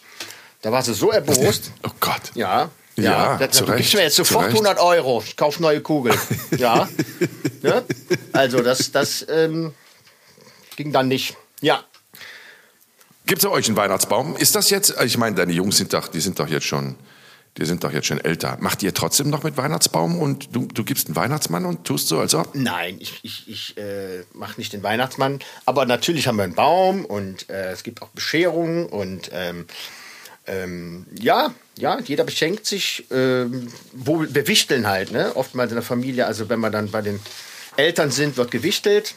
Da 0.63 0.73
war 0.73 0.83
sie 0.83 0.95
so 0.95 1.13
erbost. 1.13 1.71
Oh 1.87 1.91
Gott. 2.01 2.33
Ja. 2.35 2.71
Ja, 2.97 3.39
das, 3.39 3.53
zu 3.57 3.65
du 3.65 3.75
gibst 3.75 3.95
mir 3.95 4.03
jetzt 4.03 4.17
sofort 4.17 4.47
Recht. 4.47 4.55
100 4.55 4.79
Euro. 4.81 5.23
Ich 5.25 5.37
kaufe 5.37 5.63
neue 5.63 5.81
Kugeln. 5.81 6.19
Ja. 6.59 6.89
ne? 7.63 7.85
Also 8.33 8.61
das, 8.61 8.91
das 8.91 9.25
ähm, 9.31 9.73
ging 10.77 10.93
dann 10.93 11.09
nicht. 11.09 11.37
Ja. 11.61 11.85
Gibt 13.25 13.43
es 13.43 13.49
bei 13.49 13.55
euch 13.55 13.67
einen 13.69 13.77
Weihnachtsbaum? 13.77 14.37
Ist 14.37 14.57
das 14.57 14.69
jetzt, 14.69 14.95
ich 15.01 15.17
meine, 15.17 15.37
deine 15.37 15.53
Jungs 15.53 15.79
sind 15.79 15.95
doch, 15.95 16.09
die 16.09 16.21
sind 16.21 16.39
doch 16.39 16.49
jetzt 16.49 16.67
schon, 16.67 16.97
die 17.59 17.67
sind 17.67 17.85
doch 17.85 17.93
jetzt 17.93 18.07
schon 18.07 18.21
älter. 18.21 18.57
Macht 18.61 18.83
ihr 18.83 18.95
trotzdem 18.95 19.29
noch 19.29 19.43
mit 19.43 19.57
Weihnachtsbaum 19.57 20.19
und 20.19 20.55
du, 20.55 20.67
du 20.67 20.85
gibst 20.85 21.09
einen 21.09 21.17
Weihnachtsmann 21.17 21.67
und 21.67 21.85
tust 21.85 22.09
so, 22.09 22.19
als 22.19 22.35
ob? 22.35 22.55
Nein, 22.55 22.97
ich, 22.99 23.21
ich, 23.23 23.49
ich 23.49 23.77
äh, 23.77 24.25
mache 24.33 24.59
nicht 24.59 24.73
den 24.73 24.83
Weihnachtsmann. 24.83 25.41
Aber 25.67 25.85
natürlich 25.85 26.27
haben 26.27 26.37
wir 26.37 26.45
einen 26.45 26.55
Baum 26.55 27.05
und 27.05 27.51
äh, 27.51 27.73
es 27.73 27.83
gibt 27.83 28.01
auch 28.01 28.09
Bescherungen 28.09 28.87
und 28.87 29.31
ähm, 29.35 29.67
ähm, 30.47 31.07
ja, 31.21 31.55
ja, 31.77 31.99
jeder 32.01 32.25
beschenkt 32.25 32.67
sich. 32.67 33.05
Ähm, 33.11 33.69
wo, 33.93 34.25
wir 34.29 34.49
wichteln 34.49 34.87
halt, 34.87 35.13
ne? 35.13 35.37
Oftmals 35.37 35.71
in 35.71 35.77
der 35.77 35.85
Familie. 35.85 36.27
Also 36.27 36.49
wenn 36.49 36.61
wir 36.61 36.71
dann 36.71 36.91
bei 36.91 37.03
den 37.03 37.21
Eltern 37.77 38.11
sind, 38.11 38.37
wird 38.37 38.51
gewichtelt. 38.51 39.15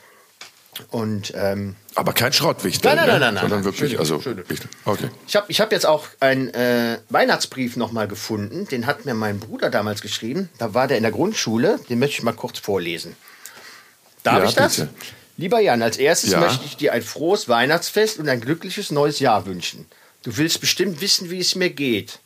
Und 0.92 1.34
ähm, 1.36 1.76
Aber 1.96 2.12
kein 2.14 2.34
Schrottwichtel, 2.34 2.94
Nein, 2.94 2.98
nein, 2.98 3.06
ne? 3.08 3.12
nein, 3.12 3.20
nein, 3.22 3.34
nein, 3.36 3.42
sondern 3.42 3.64
wirklich, 3.64 3.90
Schöne, 3.92 4.00
also 4.00 4.22
schöne. 4.22 4.44
Okay. 4.84 5.10
Ich 5.28 5.36
habe 5.36 5.46
ich 5.50 5.62
hab 5.62 5.72
jetzt 5.72 5.86
auch 5.86 6.08
einen 6.20 6.54
äh, 6.54 7.00
Weihnachtsbrief 7.10 7.78
noch 7.78 7.92
mal 7.94 8.08
gefunden. 8.08 8.68
Den 8.68 8.86
hat 8.86 9.06
mir 9.06 9.14
mein 9.14 9.40
Bruder 9.40 9.70
damals 9.70 10.02
geschrieben. 10.02 10.50
Da 10.58 10.74
war 10.74 10.88
der 10.88 10.98
in 10.98 11.04
der 11.04 11.14
Grundschule. 11.14 11.80
Den 11.90 12.00
möchte 12.00 12.18
ich 12.18 12.24
mal 12.24 12.34
kurz 12.34 12.60
vorlesen. 12.60 13.16
Darf 14.24 14.40
Ja, 14.40 14.50
ich 14.50 14.56
das? 14.56 14.76
bitte. 14.78 14.90
Lieber 15.38 15.60
Jan, 15.60 15.82
als 15.82 15.98
erstes 15.98 16.32
Ja. 16.32 16.40
möchte 16.40 16.66
ich 16.66 16.76
dir 16.78 16.94
ein 16.94 17.02
frohes 17.02 17.48
Weihnachtsfest 17.50 18.20
und 18.20 18.28
ein 18.30 18.42
glückliches 18.42 18.92
neues 18.92 19.20
Jahr 19.20 19.46
wünschen. 19.46 19.86
Du 20.24 20.36
willst 20.38 20.60
bestimmt 20.62 21.02
wissen, 21.02 21.30
wie 21.30 21.40
es 21.40 21.56
mir 21.56 21.70
geht. 21.70 22.20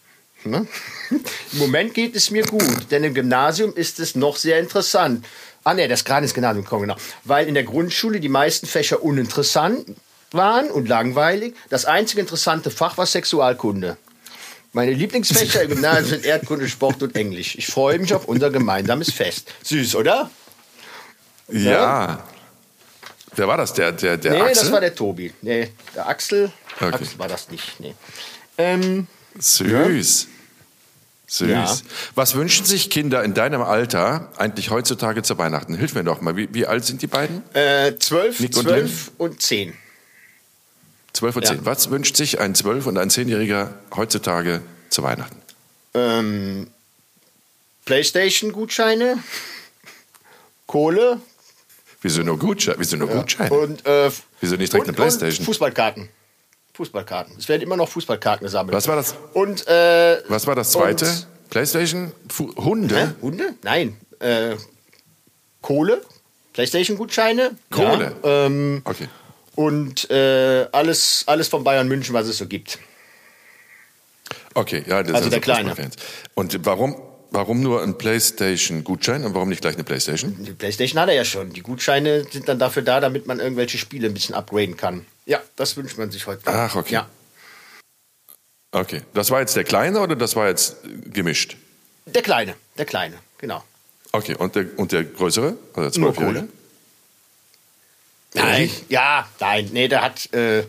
Ne? 0.46 0.66
Im 1.52 1.58
Moment 1.60 1.94
geht 1.94 2.16
es 2.16 2.32
mir 2.32 2.44
gut, 2.44 2.92
denn 2.92 3.04
im 3.04 3.14
Gymnasium 3.14 3.74
ist 3.76 4.00
es 4.00 4.16
noch 4.16 4.38
sehr 4.38 4.60
interessant. 4.60 5.26
Ah 5.70 5.76
ne, 5.76 5.88
das 5.88 6.02
ins 6.02 6.34
Gymnasium 6.34 6.64
gekommen, 6.64 6.82
genau. 6.88 6.96
Weil 7.26 7.48
in 7.48 7.54
der 7.54 7.64
Grundschule 7.64 8.20
die 8.20 8.28
meisten 8.28 8.66
Fächer 8.66 9.04
uninteressant 9.04 9.86
waren 10.32 10.72
und 10.72 10.88
langweilig. 10.88 11.54
Das 11.70 11.86
einzige 11.86 12.22
interessante 12.22 12.72
Fach 12.72 12.98
war 12.98 13.06
Sexualkunde. 13.06 13.96
Meine 14.74 14.94
Lieblingsfächer 14.94 15.62
im 15.62 15.70
Gymnasium 15.70 16.06
sind 16.08 16.26
Erdkunde, 16.26 16.68
Sport 16.68 17.04
und 17.04 17.16
Englisch. 17.16 17.56
Ich 17.56 17.68
freue 17.68 18.00
mich 18.00 18.16
auf 18.16 18.26
unser 18.26 18.50
gemeinsames 18.50 19.14
Fest. 19.14 19.54
Süß, 19.62 19.94
oder? 19.94 20.32
Ja. 21.50 22.24
Wer 23.36 23.48
war 23.48 23.58
das? 23.58 23.74
Der, 23.74 23.92
der, 23.92 24.18
der 24.18 24.32
nee, 24.32 24.42
Axel? 24.42 24.64
das 24.64 24.72
war 24.72 24.82
der 24.82 24.96
Tobi. 24.96 25.32
Nee, 25.44 25.70
der 25.94 26.08
Axel. 26.08 26.52
Okay. 26.78 26.96
Axel 26.96 27.20
war 27.20 27.28
das 27.28 27.52
nicht. 27.52 27.80
Nee. 27.80 27.94
Ähm, 28.58 29.06
Süß. 29.38 30.28
Süß. 31.32 31.48
Ja. 31.50 31.78
Was 32.16 32.34
wünschen 32.36 32.66
sich 32.66 32.90
Kinder 32.90 33.24
in 33.24 33.34
deinem 33.36 33.62
Alter 33.62 34.32
eigentlich 34.38 34.72
heutzutage 34.72 35.22
zu 35.22 35.38
Weihnachten? 35.38 35.76
Hilf 35.76 35.94
mir 35.94 36.04
doch 36.04 36.22
mal. 36.22 36.36
Wie, 36.36 36.52
wie 36.54 36.66
alt 36.66 36.84
sind 36.86 37.02
die 37.04 37.08
beiden? 37.08 37.44
äh, 37.54 37.94
12, 37.98 38.40
Nick 38.40 38.58
und 38.58 38.64
12 38.64 39.12
und 39.20 39.42
10. 39.42 39.74
Zwölf 41.14 41.36
und 41.36 41.44
Ja. 41.44 41.50
zehn. 41.56 41.66
Was 41.66 41.90
wünscht 41.90 42.16
sich 42.16 42.40
ein 42.40 42.56
Zwölf- 42.56 42.86
und 42.88 42.98
ein 42.98 43.10
Zehnjähriger 43.10 43.74
heutzutage 43.96 44.62
zu 44.90 45.04
Weihnachten? 45.04 45.38
Ähm, 45.94 46.68
Playstation-Gutscheine, 47.86 49.18
Kohle 50.68 51.20
Wieso 52.02 52.22
nur 52.24 52.40
Gutscheine? 52.40 52.78
Wieso 52.80 52.96
nur 52.96 53.10
Gutscheine? 53.10 53.52
und, 53.52 53.86
äh, 53.86 54.10
Wieso 54.40 54.56
nicht 54.56 54.72
direkt 54.72 54.88
und, 54.88 54.96
eine 54.96 54.96
Playstation? 54.96 55.40
Und 55.40 55.46
Fußballkarten. 55.46 56.10
Fußballkarten. 56.80 57.36
Es 57.38 57.50
werden 57.50 57.62
immer 57.62 57.76
noch 57.76 57.90
Fußballkarten 57.90 58.46
gesammelt. 58.46 58.74
Was 58.74 58.88
war 58.88 58.96
das? 58.96 59.14
Und, 59.34 59.68
äh, 59.68 60.22
Was 60.30 60.48
war 60.48 60.56
das 60.56 60.72
zweite? 60.72 61.06
Playstation? 61.50 62.14
Fu 62.30 62.56
Hunde? 62.56 62.96
Hä? 62.98 63.08
Hunde? 63.22 63.54
Nein. 63.64 63.98
Äh, 64.20 64.56
Kohle, 65.62 66.02
Playstation-Gutscheine. 66.54 67.52
Kohle? 67.70 68.16
Ja, 68.24 68.46
ähm, 68.46 68.82
Okay. 68.86 69.10
und 69.56 70.10
äh, 70.10 70.68
alles, 70.72 71.26
alles 71.28 71.50
von 71.50 71.66
Bayern 71.66 71.90
München, 71.90 72.14
was 72.14 72.28
es 72.28 72.38
so 72.38 72.46
gibt. 72.48 72.80
Okay, 74.54 74.84
ja, 74.88 75.04
das 75.04 75.16
Also 75.16 75.30
sind 75.30 75.46
der 75.46 75.56
so 75.56 75.62
Kleine. 75.64 75.90
Und 76.34 76.66
warum, 76.66 76.96
warum 77.32 77.62
nur 77.62 77.84
ein 77.84 77.98
Playstation-Gutschein 77.98 79.26
und 79.26 79.34
warum 79.34 79.50
nicht 79.50 79.62
gleich 79.62 79.76
eine 79.76 79.84
Playstation? 79.84 80.34
Die 80.40 80.52
Playstation 80.54 81.02
hat 81.02 81.10
er 81.10 81.16
ja 81.16 81.26
schon. 81.26 81.52
Die 81.52 81.62
Gutscheine 81.62 82.24
sind 82.32 82.48
dann 82.48 82.58
dafür 82.58 82.84
da, 82.84 83.02
damit 83.02 83.28
man 83.28 83.40
irgendwelche 83.42 83.78
Spiele 83.78 84.08
ein 84.08 84.14
bisschen 84.14 84.34
upgraden 84.36 84.78
kann. 84.78 85.06
Ja, 85.30 85.40
das 85.56 85.78
wünscht 85.78 85.96
man 86.00 86.10
sich 86.10 86.26
heute. 86.26 86.42
Ach, 86.46 86.76
okay. 86.76 86.96
Ja. 86.96 87.08
Okay. 88.72 89.02
Das 89.14 89.30
war 89.30 89.40
jetzt 89.42 89.56
der 89.56 89.64
Kleine 89.64 90.00
oder 90.00 90.16
das 90.16 90.36
war 90.36 90.48
jetzt 90.48 90.78
äh, 90.84 91.10
gemischt? 91.12 91.56
Der 92.08 92.24
Kleine, 92.24 92.56
der 92.80 92.86
Kleine, 92.86 93.16
genau. 93.38 93.64
Okay, 94.12 94.34
und 94.36 94.56
der, 94.56 94.66
und 94.78 94.92
der 94.92 95.04
Größere? 95.04 95.56
Also 95.76 95.90
der 95.92 96.00
Nur? 96.02 96.16
Kohle. 96.16 96.48
Nein, 98.34 98.72
ja, 98.90 99.28
nein, 99.40 99.70
nee, 99.72 99.88
der 99.88 100.02
hat, 100.02 100.32
äh, 100.34 100.64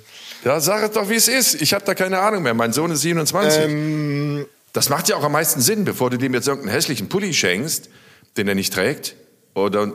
Ja, 0.45 0.61
sag 0.61 0.83
es 0.83 0.91
doch, 0.93 1.09
wie 1.09 1.15
es 1.15 1.29
ist. 1.29 1.61
Ich 1.63 1.73
habe 1.73 1.85
da 1.87 1.95
keine 1.95 2.19
Ahnung 2.19 2.43
mehr. 2.43 2.53
Mein 2.55 2.73
Sohn 2.75 2.91
ist 2.91 3.01
27. 3.01 3.63
Ähm, 3.65 4.47
das 4.75 4.91
macht 4.91 5.09
ja 5.09 5.17
auch 5.17 5.25
am 5.25 5.33
meisten 5.33 5.61
Sinn, 5.63 5.85
bevor 5.87 6.11
du 6.11 6.19
dem 6.19 6.35
jetzt 6.35 6.49
irgendeinen 6.49 6.75
hässlichen 6.75 7.09
Pulli 7.09 7.33
schenkst, 7.33 7.89
den 8.37 8.47
er 8.49 8.55
nicht 8.55 8.73
trägt. 8.75 9.15
Oder 9.55 9.93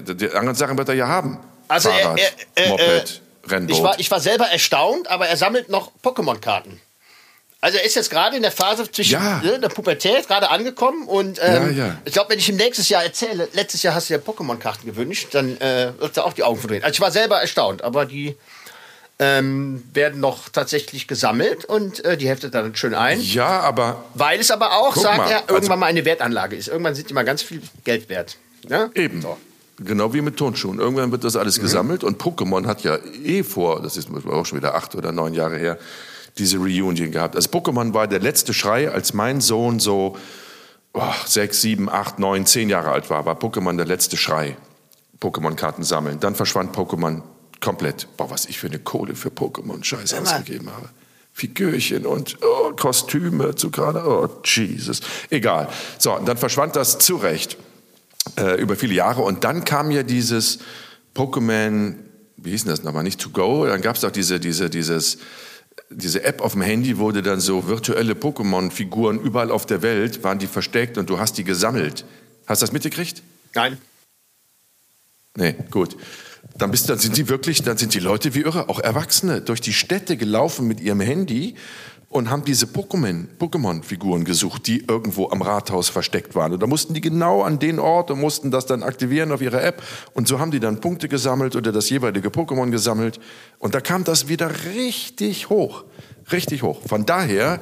die 0.00 0.30
anderen 0.30 0.54
Sachen 0.56 0.78
wird 0.78 0.88
er 0.88 0.94
ja 0.94 1.08
haben. 1.08 1.38
Also 1.68 1.88
er- 1.90 1.98
Fahrrad, 2.02 2.20
er- 2.20 2.64
er- 2.64 2.68
Moped, 2.68 3.22
Rennboot. 3.48 3.76
ich 3.76 3.82
war, 3.82 4.00
ich 4.00 4.10
war 4.10 4.20
selber 4.20 4.46
erstaunt, 4.46 5.08
aber 5.08 5.26
er 5.28 5.36
sammelt 5.36 5.68
noch 5.68 5.90
Pokémon-Karten. 6.02 6.80
Also 7.62 7.76
er 7.76 7.84
ist 7.84 7.94
jetzt 7.94 8.08
gerade 8.10 8.36
in 8.36 8.42
der 8.42 8.52
Phase 8.52 8.90
zwischen 8.90 9.12
Ja. 9.12 9.40
ne, 9.44 9.58
der 9.60 9.68
Pubertät 9.68 10.26
gerade 10.26 10.48
angekommen 10.48 11.06
und 11.06 11.38
ähm, 11.42 11.76
Ja, 11.76 11.86
ja. 11.86 11.98
ich 12.06 12.12
glaube, 12.14 12.30
wenn 12.30 12.38
ich 12.38 12.48
ihm 12.48 12.56
nächstes 12.56 12.88
Jahr 12.88 13.02
erzähle, 13.04 13.48
letztes 13.52 13.82
Jahr 13.82 13.94
hast 13.94 14.08
du 14.08 14.14
dir 14.14 14.20
Pokémon-Karten 14.24 14.86
gewünscht, 14.86 15.28
dann 15.32 15.60
äh, 15.60 15.92
wird 15.98 16.16
er 16.16 16.24
auch 16.24 16.32
die 16.32 16.42
Augen 16.42 16.58
verdrehen. 16.58 16.82
Also 16.82 16.94
ich 16.94 17.00
war 17.02 17.10
selber 17.10 17.38
erstaunt, 17.40 17.82
aber 17.82 18.06
die 18.06 18.34
ähm, 19.18 19.82
werden 19.92 20.20
noch 20.20 20.48
tatsächlich 20.48 21.06
gesammelt 21.06 21.66
und 21.66 22.02
äh, 22.04 22.16
die 22.16 22.28
heftet 22.28 22.54
dann 22.54 22.74
schön 22.74 22.94
ein. 22.94 23.20
ja, 23.20 23.60
aber 23.60 24.04
Weil 24.14 24.40
es 24.40 24.50
aber 24.50 24.78
auch, 24.78 24.96
sagt 24.96 25.18
mal, 25.18 25.30
er, 25.30 25.38
irgendwann 25.40 25.56
also- 25.56 25.76
mal 25.76 25.86
eine 25.86 26.04
Wertanlage 26.06 26.56
ist. 26.56 26.68
Irgendwann 26.68 26.94
sind 26.94 27.10
die 27.10 27.14
mal 27.14 27.24
ganz 27.26 27.42
viel 27.42 27.60
Geld 27.84 28.08
wert. 28.08 28.38
Ne? 28.66 28.90
Eben. 28.94 29.22
Genau 29.82 30.12
wie 30.12 30.20
mit 30.20 30.36
Turnschuhen. 30.36 30.78
Irgendwann 30.78 31.10
wird 31.10 31.24
das 31.24 31.36
alles 31.36 31.58
Mhm. 31.58 31.62
gesammelt 31.62 32.04
und 32.04 32.20
Pokémon 32.20 32.66
hat 32.66 32.82
ja 32.82 32.98
eh 33.24 33.42
vor, 33.42 33.80
das 33.80 33.96
ist 33.96 34.08
auch 34.26 34.44
schon 34.44 34.58
wieder 34.58 34.74
acht 34.74 34.94
oder 34.94 35.10
neun 35.10 35.32
Jahre 35.32 35.56
her, 35.56 35.78
diese 36.36 36.58
Reunion 36.58 37.10
gehabt. 37.10 37.34
Also 37.34 37.48
Pokémon 37.48 37.94
war 37.94 38.06
der 38.06 38.20
letzte 38.20 38.52
Schrei, 38.52 38.90
als 38.90 39.14
mein 39.14 39.40
Sohn 39.40 39.80
so 39.80 40.16
oh, 40.92 41.02
sechs, 41.24 41.62
sieben, 41.62 41.88
acht, 41.88 42.18
neun, 42.18 42.44
zehn 42.44 42.68
Jahre 42.68 42.90
alt 42.90 43.08
war, 43.08 43.24
war 43.24 43.36
Pokémon 43.36 43.76
der 43.76 43.86
letzte 43.86 44.16
Schrei. 44.16 44.56
Pokémon-Karten 45.20 45.82
sammeln. 45.82 46.20
Dann 46.20 46.34
verschwand 46.34 46.74
Pokémon 46.76 47.22
komplett. 47.60 48.06
Boah, 48.16 48.30
was 48.30 48.46
ich 48.46 48.58
für 48.58 48.68
eine 48.68 48.78
Kohle 48.78 49.14
für 49.14 49.28
Pokémon-Scheiße 49.28 50.20
ausgegeben 50.20 50.70
habe. 50.70 50.88
Figürchen 51.32 52.06
und 52.06 52.38
oh, 52.42 52.72
Kostüme 52.72 53.54
zu 53.54 53.70
gerade. 53.70 54.02
Oh, 54.06 54.28
Jesus. 54.44 55.00
Egal. 55.30 55.68
So, 55.98 56.16
und 56.16 56.26
dann 56.28 56.36
verschwand 56.36 56.76
das 56.76 56.98
zurecht 56.98 57.56
äh, 58.36 58.60
über 58.60 58.76
viele 58.76 58.94
Jahre. 58.94 59.22
Und 59.22 59.44
dann 59.44 59.64
kam 59.64 59.90
ja 59.90 60.02
dieses 60.02 60.58
Pokémon, 61.14 61.94
wie 62.36 62.50
hieß 62.50 62.64
denn 62.64 62.70
das 62.70 62.82
nochmal, 62.82 63.02
nicht 63.02 63.20
To 63.20 63.30
Go, 63.30 63.66
dann 63.66 63.80
gab 63.80 63.96
es 63.96 64.04
auch 64.04 64.10
diese, 64.10 64.40
diese, 64.40 64.70
dieses, 64.70 65.18
diese 65.90 66.22
App 66.24 66.40
auf 66.40 66.52
dem 66.52 66.62
Handy, 66.62 66.98
wo 66.98 67.10
du 67.10 67.22
dann 67.22 67.40
so 67.40 67.66
virtuelle 67.66 68.14
Pokémon-Figuren 68.14 69.18
überall 69.20 69.50
auf 69.50 69.66
der 69.66 69.82
Welt 69.82 70.22
waren 70.22 70.38
die 70.38 70.46
versteckt 70.46 70.98
und 70.98 71.10
du 71.10 71.18
hast 71.18 71.38
die 71.38 71.44
gesammelt. 71.44 72.04
Hast 72.46 72.62
du 72.62 72.66
das 72.66 72.72
mitgekriegt? 72.72 73.22
Nein. 73.54 73.78
Nee, 75.36 75.54
gut. 75.70 75.96
Dann, 76.56 76.70
bist, 76.70 76.88
dann 76.88 76.98
sind 76.98 77.16
die 77.16 77.28
wirklich, 77.28 77.62
dann 77.62 77.76
sind 77.76 77.94
die 77.94 78.00
Leute 78.00 78.34
wie 78.34 78.40
irre, 78.40 78.68
auch 78.68 78.80
Erwachsene, 78.80 79.40
durch 79.40 79.60
die 79.60 79.72
Städte 79.72 80.16
gelaufen 80.16 80.66
mit 80.66 80.80
ihrem 80.80 81.00
Handy 81.00 81.54
und 82.10 82.28
haben 82.28 82.44
diese 82.44 82.66
Pokémon, 82.66 83.28
Pokémon-Figuren 83.38 84.24
gesucht, 84.24 84.66
die 84.66 84.84
irgendwo 84.84 85.30
am 85.30 85.42
Rathaus 85.42 85.88
versteckt 85.88 86.34
waren. 86.34 86.52
Und 86.52 86.60
da 86.60 86.66
mussten 86.66 86.92
die 86.92 87.00
genau 87.00 87.42
an 87.42 87.60
den 87.60 87.78
Ort 87.78 88.10
und 88.10 88.18
mussten 88.18 88.50
das 88.50 88.66
dann 88.66 88.82
aktivieren 88.82 89.30
auf 89.30 89.40
ihrer 89.40 89.62
App. 89.62 89.80
Und 90.12 90.26
so 90.26 90.40
haben 90.40 90.50
die 90.50 90.58
dann 90.58 90.80
Punkte 90.80 91.08
gesammelt 91.08 91.54
oder 91.54 91.70
das 91.70 91.88
jeweilige 91.88 92.28
Pokémon 92.28 92.70
gesammelt. 92.72 93.20
Und 93.60 93.76
da 93.76 93.80
kam 93.80 94.02
das 94.02 94.26
wieder 94.26 94.50
richtig 94.74 95.50
hoch. 95.50 95.84
Richtig 96.32 96.64
hoch. 96.64 96.80
Von 96.84 97.06
daher 97.06 97.60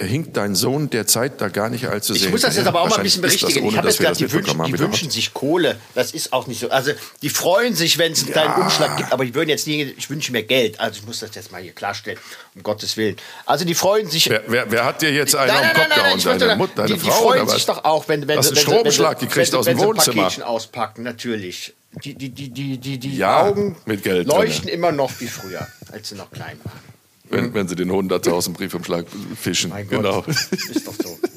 hinkt 0.00 0.36
dein 0.36 0.54
Sohn 0.54 0.90
derzeit 0.90 1.40
da 1.40 1.48
gar 1.48 1.68
nicht 1.68 1.86
allzu 1.86 2.14
sehr 2.14 2.26
Ich 2.26 2.30
muss 2.32 2.40
das 2.40 2.56
jetzt 2.56 2.66
aber 2.66 2.80
auch 2.80 2.88
mal 2.88 2.96
ein 2.96 3.02
bisschen 3.02 3.22
berichtigen. 3.22 3.50
Ich 3.58 3.62
ohne 3.62 3.76
habe 3.76 3.86
dass 3.86 3.98
jetzt 3.98 4.18
gesagt, 4.18 4.20
die, 4.20 4.32
wünschen, 4.32 4.64
die 4.64 4.78
wünschen 4.78 5.10
sich 5.10 5.34
Kohle. 5.34 5.76
Das 5.94 6.12
ist 6.12 6.32
auch 6.32 6.46
nicht 6.46 6.58
so. 6.60 6.70
Also 6.70 6.92
die 7.22 7.28
freuen 7.28 7.74
sich, 7.74 7.98
wenn 7.98 8.12
es 8.12 8.22
einen 8.24 8.32
kleinen 8.32 8.54
Umschlag 8.54 8.96
gibt, 8.96 9.12
aber 9.12 9.24
die 9.24 9.34
würden 9.34 9.50
jetzt 9.50 9.66
nie, 9.66 9.82
ich 9.96 10.10
wünsche 10.10 10.32
mir 10.32 10.42
Geld. 10.42 10.80
Also 10.80 11.00
ich 11.00 11.06
muss 11.06 11.20
das 11.20 11.34
jetzt 11.34 11.52
mal 11.52 11.60
hier 11.62 11.72
klarstellen, 11.72 12.18
um 12.54 12.62
Gottes 12.62 12.96
Willen. 12.96 13.16
Also 13.46 13.64
die 13.64 13.74
freuen 13.74 14.08
sich. 14.08 14.28
Wer, 14.28 14.42
wer, 14.48 14.70
wer 14.70 14.84
hat 14.84 15.02
dir 15.02 15.12
jetzt 15.12 15.36
einen 15.36 15.52
Nein, 15.52 15.62
auf 15.64 15.72
den 15.72 15.82
Kopf 15.82 15.94
gehauen? 15.94 16.18
ich 16.18 16.24
Deine 16.24 16.38
sagen, 16.40 16.58
Mutter, 16.58 16.74
deine 16.76 16.88
die, 16.88 16.94
die 16.94 17.00
Frau 17.00 17.12
freuen 17.12 17.42
oder 17.42 17.52
sich 17.52 17.66
doch 17.66 17.84
auch, 17.84 18.08
wenn, 18.08 18.26
wenn 18.26 18.38
Hast 18.38 18.48
wenn, 18.50 18.56
sie- 18.56 18.62
Stromschlag 18.62 19.20
wenn, 19.20 19.28
gekriegt 19.28 19.52
wenn, 19.52 19.58
aus 19.60 19.66
wenn 19.66 19.76
dem 19.76 19.82
ein 19.82 19.86
Wohnzimmer? 19.88 20.22
Paketchen 20.22 20.42
auspacken, 20.42 21.02
natürlich. 21.02 21.74
Die, 22.02 22.14
die, 22.14 22.30
die, 22.30 22.48
die, 22.50 22.78
die, 22.78 22.98
die 22.98 23.16
Ja, 23.16 23.42
Augen 23.42 23.76
leuchten 23.86 24.62
drinne. 24.62 24.70
immer 24.72 24.90
noch 24.92 25.12
wie 25.20 25.28
früher, 25.28 25.68
als 25.92 26.08
sie 26.08 26.16
noch 26.16 26.30
klein 26.32 26.58
waren. 26.64 26.93
Wenn, 27.30 27.54
wenn 27.54 27.68
sie 27.68 27.74
den 27.76 27.90
100.000 27.90 28.52
Briefumschlag 28.52 29.06
fischen. 29.40 29.70
Mein 29.70 29.88
Gott, 29.88 29.98
genau. 30.02 30.24
ist 30.26 30.86
doch 30.86 30.94
so. 30.94 31.18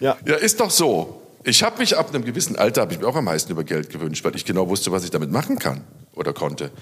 Ja. 0.00 0.16
Ja, 0.26 0.34
ist 0.34 0.58
doch 0.58 0.70
so. 0.72 1.22
Ich 1.44 1.62
habe 1.62 1.78
mich 1.78 1.96
ab 1.96 2.12
einem 2.12 2.24
gewissen 2.24 2.56
Alter, 2.56 2.80
habe 2.80 2.92
ich 2.92 2.98
mir 2.98 3.06
auch 3.06 3.14
am 3.14 3.24
meisten 3.24 3.52
über 3.52 3.62
Geld 3.62 3.88
gewünscht, 3.88 4.24
weil 4.24 4.34
ich 4.34 4.44
genau 4.44 4.68
wusste, 4.68 4.90
was 4.90 5.04
ich 5.04 5.10
damit 5.10 5.30
machen 5.30 5.60
kann 5.60 5.84
oder 6.14 6.32
konnte. 6.32 6.72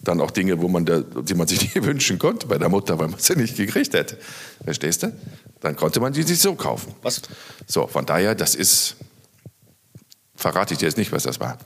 Dann 0.00 0.20
auch 0.20 0.32
Dinge, 0.32 0.60
wo 0.60 0.66
man 0.66 0.84
der, 0.84 1.02
die 1.02 1.34
man 1.34 1.46
sich 1.46 1.74
nie 1.76 1.84
wünschen 1.84 2.18
konnte 2.18 2.48
bei 2.48 2.58
der 2.58 2.68
Mutter, 2.68 2.98
weil 2.98 3.06
man 3.06 3.20
sie 3.20 3.36
nicht 3.36 3.56
gekriegt 3.56 3.94
hätte. 3.94 4.18
Verstehst 4.64 5.04
du? 5.04 5.12
Dann 5.60 5.76
konnte 5.76 6.00
man 6.00 6.12
die 6.12 6.24
sich 6.24 6.40
so 6.40 6.56
kaufen. 6.56 6.92
Was? 7.02 7.22
So, 7.68 7.86
von 7.86 8.04
daher, 8.04 8.34
das 8.34 8.56
ist. 8.56 8.96
Verrate 10.34 10.74
ich 10.74 10.78
dir 10.80 10.86
jetzt 10.86 10.98
nicht, 10.98 11.12
was 11.12 11.22
das 11.22 11.38
war. 11.40 11.56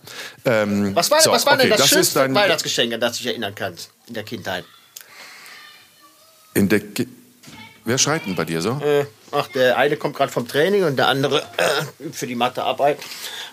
Ähm, 0.44 0.94
Was 0.94 1.11
war, 1.11 1.20
so, 1.22 1.33
was 1.33 1.44
war 1.46 1.56
denn 1.56 1.66
okay, 1.72 1.76
das, 1.78 1.87
ist 1.87 1.94
schönste 1.94 2.18
dein- 2.20 2.35
Weihnachtsgeschenk, 2.35 2.92
an 2.92 3.00
das 3.00 3.12
du 3.16 3.18
dich 3.22 3.26
erinnern 3.28 3.54
kannst 3.54 3.90
in 4.06 4.14
der 4.14 4.22
Kindheit? 4.22 4.64
In 6.54 6.68
der 6.68 6.80
Ki 6.80 7.06
Wer 7.86 7.96
schreit 7.96 8.26
denn 8.26 8.36
bei 8.36 8.44
dir 8.44 8.60
so? 8.60 8.72
Äh, 8.84 9.06
ach, 9.32 9.48
der 9.48 9.78
eine 9.78 9.96
kommt 9.96 10.14
gerade 10.14 10.30
vom 10.30 10.46
Training 10.46 10.84
und 10.84 10.96
der 10.96 11.08
andere 11.08 11.38
äh, 11.56 12.04
übt 12.04 12.16
für 12.16 12.26
die 12.26 12.34
Mathearbeit. 12.34 12.98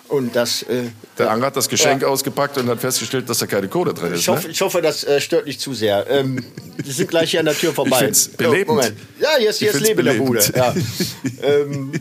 Und 0.09 0.35
das. 0.35 0.63
Äh, 0.63 0.89
Der 1.17 1.31
Anger 1.31 1.47
hat 1.47 1.55
das 1.55 1.69
Geschenk 1.69 2.03
ausgepackt 2.03 2.57
und 2.57 2.67
hat 2.69 2.79
festgestellt, 2.79 3.29
dass 3.29 3.39
da 3.39 3.45
keine 3.47 3.67
Kohle 3.69 3.93
drin 3.93 4.13
ist. 4.13 4.19
ich, 4.21 4.27
hoffe, 4.27 4.47
Ne? 4.47 4.51
ich 4.51 4.61
hoffe, 4.61 4.81
das 4.81 5.03
äh, 5.05 5.21
stört 5.21 5.45
nicht 5.47 5.61
zu 5.61 5.73
sehr. 5.73 6.05
Ähm, 6.09 6.43
wir 6.77 6.93
sind 6.93 7.09
gleich 7.09 7.31
hier 7.31 7.39
an 7.39 7.45
der 7.45 7.55
Tür 7.57 7.73
vorbei. 7.73 7.99
find's 7.99 8.27
belebend. 8.27 8.69
Oh, 8.69 8.73
Moment. 8.75 8.97
Ja, 9.19 9.29
Ich 9.39 9.45
ist 9.47 9.59
find's 9.59 9.79
Leben 9.79 9.99
in 10.01 10.05
der 10.05 10.13
Bude. 10.13 10.41
Ja. 10.55 10.75
ähm, 11.41 11.91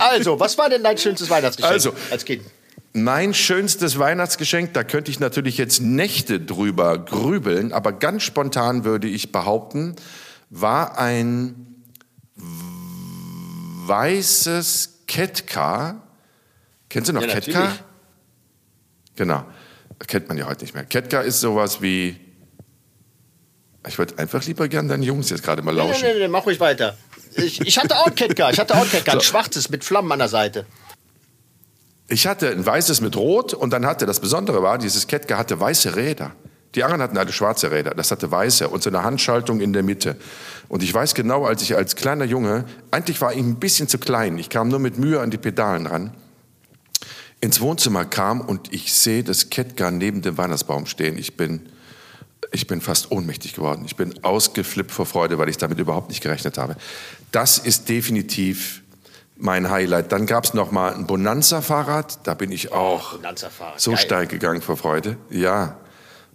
also, 0.00 0.38
was 0.40 0.58
war 0.58 0.68
denn 0.68 0.82
dein 0.82 0.98
schönstes 0.98 1.30
Weihnachtsgeschenk 1.30 1.72
Also, 1.72 1.92
als 2.10 2.24
Kind? 2.24 2.42
Mein 2.94 3.34
schönstes 3.34 3.98
Weihnachtsgeschenk, 3.98 4.72
da 4.74 4.82
könnte 4.82 5.10
ich 5.10 5.20
natürlich 5.20 5.58
jetzt 5.58 5.80
Nächte 5.82 6.40
drüber 6.40 6.98
grübeln, 6.98 7.72
aber 7.72 7.92
ganz 7.92 8.22
spontan 8.22 8.84
würde 8.84 9.06
ich 9.08 9.30
behaupten, 9.30 9.94
war 10.50 10.98
ein 10.98 11.66
weißes 13.86 15.04
Ketka. 15.06 16.02
Kennst 16.88 17.08
du 17.08 17.12
noch 17.12 17.22
Ja, 17.22 17.28
Ketka? 17.28 17.58
natürlich. 17.60 17.82
Genau. 19.16 19.44
Kennt 20.06 20.28
man 20.28 20.38
ja 20.38 20.46
heute 20.46 20.64
nicht 20.64 20.74
mehr. 20.74 20.84
Ketka 20.84 21.20
ist 21.20 21.40
sowas 21.40 21.82
wie. 21.82 22.16
Ich 23.86 23.98
würde 23.98 24.18
einfach 24.18 24.44
lieber 24.44 24.68
gern 24.68 24.88
deinen 24.88 25.02
Jungs 25.02 25.30
jetzt 25.30 25.42
gerade 25.42 25.62
mal 25.62 25.74
lauschen. 25.74 26.02
nee, 26.02 26.12
nee, 26.14 26.18
nee, 26.20 26.28
mach 26.28 26.46
ruhig 26.46 26.60
weiter. 26.60 26.96
Ich, 27.36 27.60
ich 27.60 27.78
hatte 27.78 27.96
auch 27.96 28.14
Ketka. 28.14 28.50
Ich 28.50 28.58
hatte 28.58 28.74
auch 28.74 28.88
Ketka. 28.88 29.12
Ein 29.12 29.20
schwarzes 29.20 29.70
mit 29.70 29.84
Flammen 29.84 30.10
an 30.12 30.18
der 30.18 30.28
Seite. 30.28 30.66
Ich 32.08 32.26
hatte 32.26 32.50
ein 32.50 32.64
weißes 32.64 33.02
mit 33.02 33.16
Rot 33.16 33.52
und 33.52 33.70
dann 33.70 33.84
hatte, 33.84 34.06
das 34.06 34.20
Besondere 34.20 34.62
war, 34.62 34.78
dieses 34.78 35.06
Ketka 35.06 35.36
hatte 35.36 35.60
weiße 35.60 35.94
Räder. 35.94 36.32
Die 36.74 36.82
anderen 36.82 37.02
hatten 37.02 37.18
alle 37.18 37.32
schwarze 37.32 37.70
Räder, 37.70 37.90
das 37.90 38.10
hatte 38.10 38.30
weiße 38.30 38.68
und 38.68 38.82
so 38.82 38.90
eine 38.90 39.02
Handschaltung 39.02 39.60
in 39.60 39.72
der 39.72 39.82
Mitte. 39.82 40.16
Und 40.68 40.82
ich 40.82 40.92
weiß 40.92 41.14
genau, 41.14 41.44
als 41.44 41.62
ich 41.62 41.76
als 41.76 41.96
kleiner 41.96 42.24
Junge, 42.24 42.64
eigentlich 42.90 43.20
war 43.20 43.32
ich 43.32 43.38
ein 43.38 43.56
bisschen 43.56 43.88
zu 43.88 43.98
klein, 43.98 44.38
ich 44.38 44.48
kam 44.48 44.68
nur 44.68 44.78
mit 44.78 44.98
Mühe 44.98 45.20
an 45.20 45.30
die 45.30 45.38
Pedalen 45.38 45.86
ran, 45.86 46.12
ins 47.40 47.60
Wohnzimmer 47.60 48.04
kam 48.04 48.40
und 48.40 48.72
ich 48.72 48.92
sehe 48.92 49.22
das 49.22 49.50
Ketka 49.50 49.90
neben 49.90 50.22
dem 50.22 50.36
Weihnachtsbaum 50.36 50.86
stehen. 50.86 51.16
Ich 51.18 51.36
bin, 51.36 51.68
ich 52.52 52.66
bin 52.66 52.80
fast 52.80 53.12
ohnmächtig 53.12 53.54
geworden. 53.54 53.84
Ich 53.86 53.96
bin 53.96 54.24
ausgeflippt 54.24 54.90
vor 54.90 55.06
Freude, 55.06 55.38
weil 55.38 55.48
ich 55.48 55.56
damit 55.56 55.78
überhaupt 55.78 56.08
nicht 56.08 56.22
gerechnet 56.22 56.58
habe. 56.58 56.76
Das 57.32 57.58
ist 57.58 57.88
definitiv 57.88 58.82
mein 59.38 59.70
Highlight. 59.70 60.12
Dann 60.12 60.26
gab 60.26 60.44
es 60.44 60.54
noch 60.54 60.70
mal 60.70 60.94
ein 60.94 61.06
Bonanza-Fahrrad. 61.06 62.26
Da 62.26 62.34
bin 62.34 62.50
ich 62.52 62.72
auch 62.72 63.12
Bonanza-Fahrrad, 63.16 63.80
so 63.80 63.92
geil. 63.92 64.00
steil 64.00 64.26
gegangen 64.26 64.60
vor 64.62 64.76
Freude. 64.76 65.16
Ja, 65.30 65.76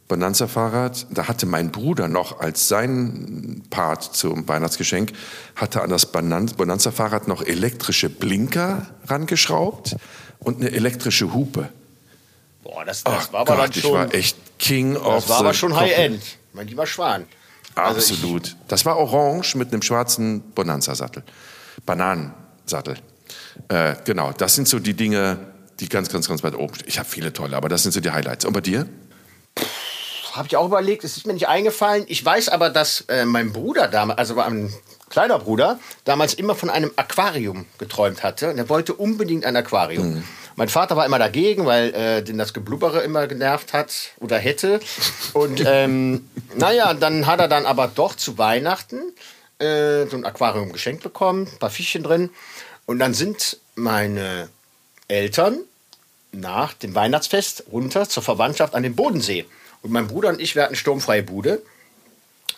Bonanza-Fahrrad. 0.07 1.07
Da 1.11 1.27
hatte 1.27 1.45
mein 1.45 1.71
Bruder 1.71 2.07
noch 2.07 2.39
als 2.39 2.67
sein 2.67 3.63
Part 3.69 4.03
zum 4.03 4.47
Weihnachtsgeschenk, 4.47 5.11
hatte 5.55 5.81
an 5.81 5.89
das 5.89 6.05
Bonan- 6.11 6.55
Bonanza-Fahrrad 6.55 7.27
noch 7.27 7.41
elektrische 7.41 8.09
Blinker 8.09 8.87
rangeschraubt 9.07 9.95
und 10.39 10.61
eine 10.61 10.71
elektrische 10.71 11.33
Hupe. 11.33 11.69
Boah, 12.63 12.85
das, 12.85 13.03
das 13.03 13.13
Ach 13.29 13.33
war 13.33 13.41
aber 13.41 13.55
Gott, 13.55 13.63
dann 13.65 13.71
ich 13.75 13.81
schon. 13.81 13.93
war 13.93 14.13
echt 14.13 14.37
King 14.59 14.95
of 14.95 15.15
das 15.25 15.29
war 15.29 15.39
aber 15.39 15.53
schon. 15.53 15.75
High-End. 15.75 16.21
Mein 16.53 16.67
lieber 16.67 16.85
Schwan. 16.85 17.25
Also 17.75 17.99
ich- 17.99 18.11
Absolut. 18.19 18.55
das 18.67 18.85
war 18.85 18.97
orange 18.97 19.55
mit 19.55 19.71
einem 19.73 19.81
schwarzen 19.81 20.41
Bonanza-Sattel. 20.53 21.23
Bananensattel. 22.65 22.97
Äh, 23.69 23.95
genau, 24.05 24.31
das 24.31 24.55
sind 24.55 24.67
so 24.67 24.79
die 24.79 24.93
Dinge, 24.93 25.37
die 25.79 25.89
ganz, 25.89 26.09
ganz, 26.09 26.27
ganz 26.27 26.43
weit 26.43 26.55
oben 26.55 26.73
stehen. 26.75 26.87
Ich 26.87 26.99
habe 26.99 27.07
viele 27.07 27.33
tolle, 27.33 27.55
aber 27.55 27.69
das 27.69 27.83
sind 27.83 27.91
so 27.91 27.99
die 27.99 28.11
Highlights. 28.11 28.45
Und 28.45 28.53
bei 28.53 28.61
dir? 28.61 28.87
Habe 30.33 30.47
ich 30.47 30.57
auch 30.57 30.65
überlegt, 30.65 31.03
es 31.03 31.17
ist 31.17 31.27
mir 31.27 31.33
nicht 31.33 31.47
eingefallen. 31.47 32.05
Ich 32.07 32.23
weiß 32.23 32.49
aber, 32.49 32.69
dass 32.69 33.01
äh, 33.01 33.25
mein 33.25 33.53
Bruder 33.53 33.87
damals, 33.87 34.17
also 34.17 34.39
ein 34.39 34.73
kleiner 35.09 35.37
Bruder, 35.37 35.79
damals 36.05 36.33
immer 36.33 36.55
von 36.55 36.71
einem 36.71 36.91
Aquarium 36.95 37.67
geträumt 37.77 38.23
hatte. 38.23 38.49
Und 38.49 38.57
er 38.57 38.67
wollte 38.67 38.95
unbedingt 38.95 39.45
ein 39.45 39.55
Aquarium. 39.55 40.23
Mein 40.55 40.69
Vater 40.69 40.95
war 40.95 41.05
immer 41.05 41.19
dagegen, 41.19 41.65
weil 41.65 41.93
äh, 41.93 42.23
den 42.23 42.37
das 42.37 42.53
Geblubbere 42.53 43.01
immer 43.01 43.27
genervt 43.27 43.73
hat 43.73 44.11
oder 44.19 44.37
hätte. 44.37 44.79
Und 45.33 45.63
ähm, 45.65 46.29
naja, 46.55 46.93
dann 46.95 47.27
hat 47.27 47.39
er 47.39 47.47
dann 47.47 47.65
aber 47.65 47.87
doch 47.87 48.15
zu 48.15 48.37
Weihnachten 48.37 49.01
äh, 49.59 50.05
so 50.07 50.17
ein 50.17 50.25
Aquarium 50.25 50.71
geschenkt 50.71 51.03
bekommen, 51.03 51.47
ein 51.51 51.59
paar 51.59 51.69
Fischchen 51.69 52.03
drin. 52.03 52.29
Und 52.85 52.99
dann 52.99 53.13
sind 53.13 53.57
meine 53.75 54.49
Eltern 55.07 55.59
nach 56.31 56.73
dem 56.73 56.95
Weihnachtsfest 56.95 57.65
runter 57.71 58.09
zur 58.09 58.23
Verwandtschaft 58.23 58.75
an 58.75 58.83
den 58.83 58.95
Bodensee. 58.95 59.45
Und 59.81 59.91
mein 59.91 60.07
Bruder 60.07 60.29
und 60.29 60.41
ich, 60.41 60.55
wir 60.55 60.63
hatten 60.63 60.75
sturmfreie 60.75 61.23
Bude 61.23 61.61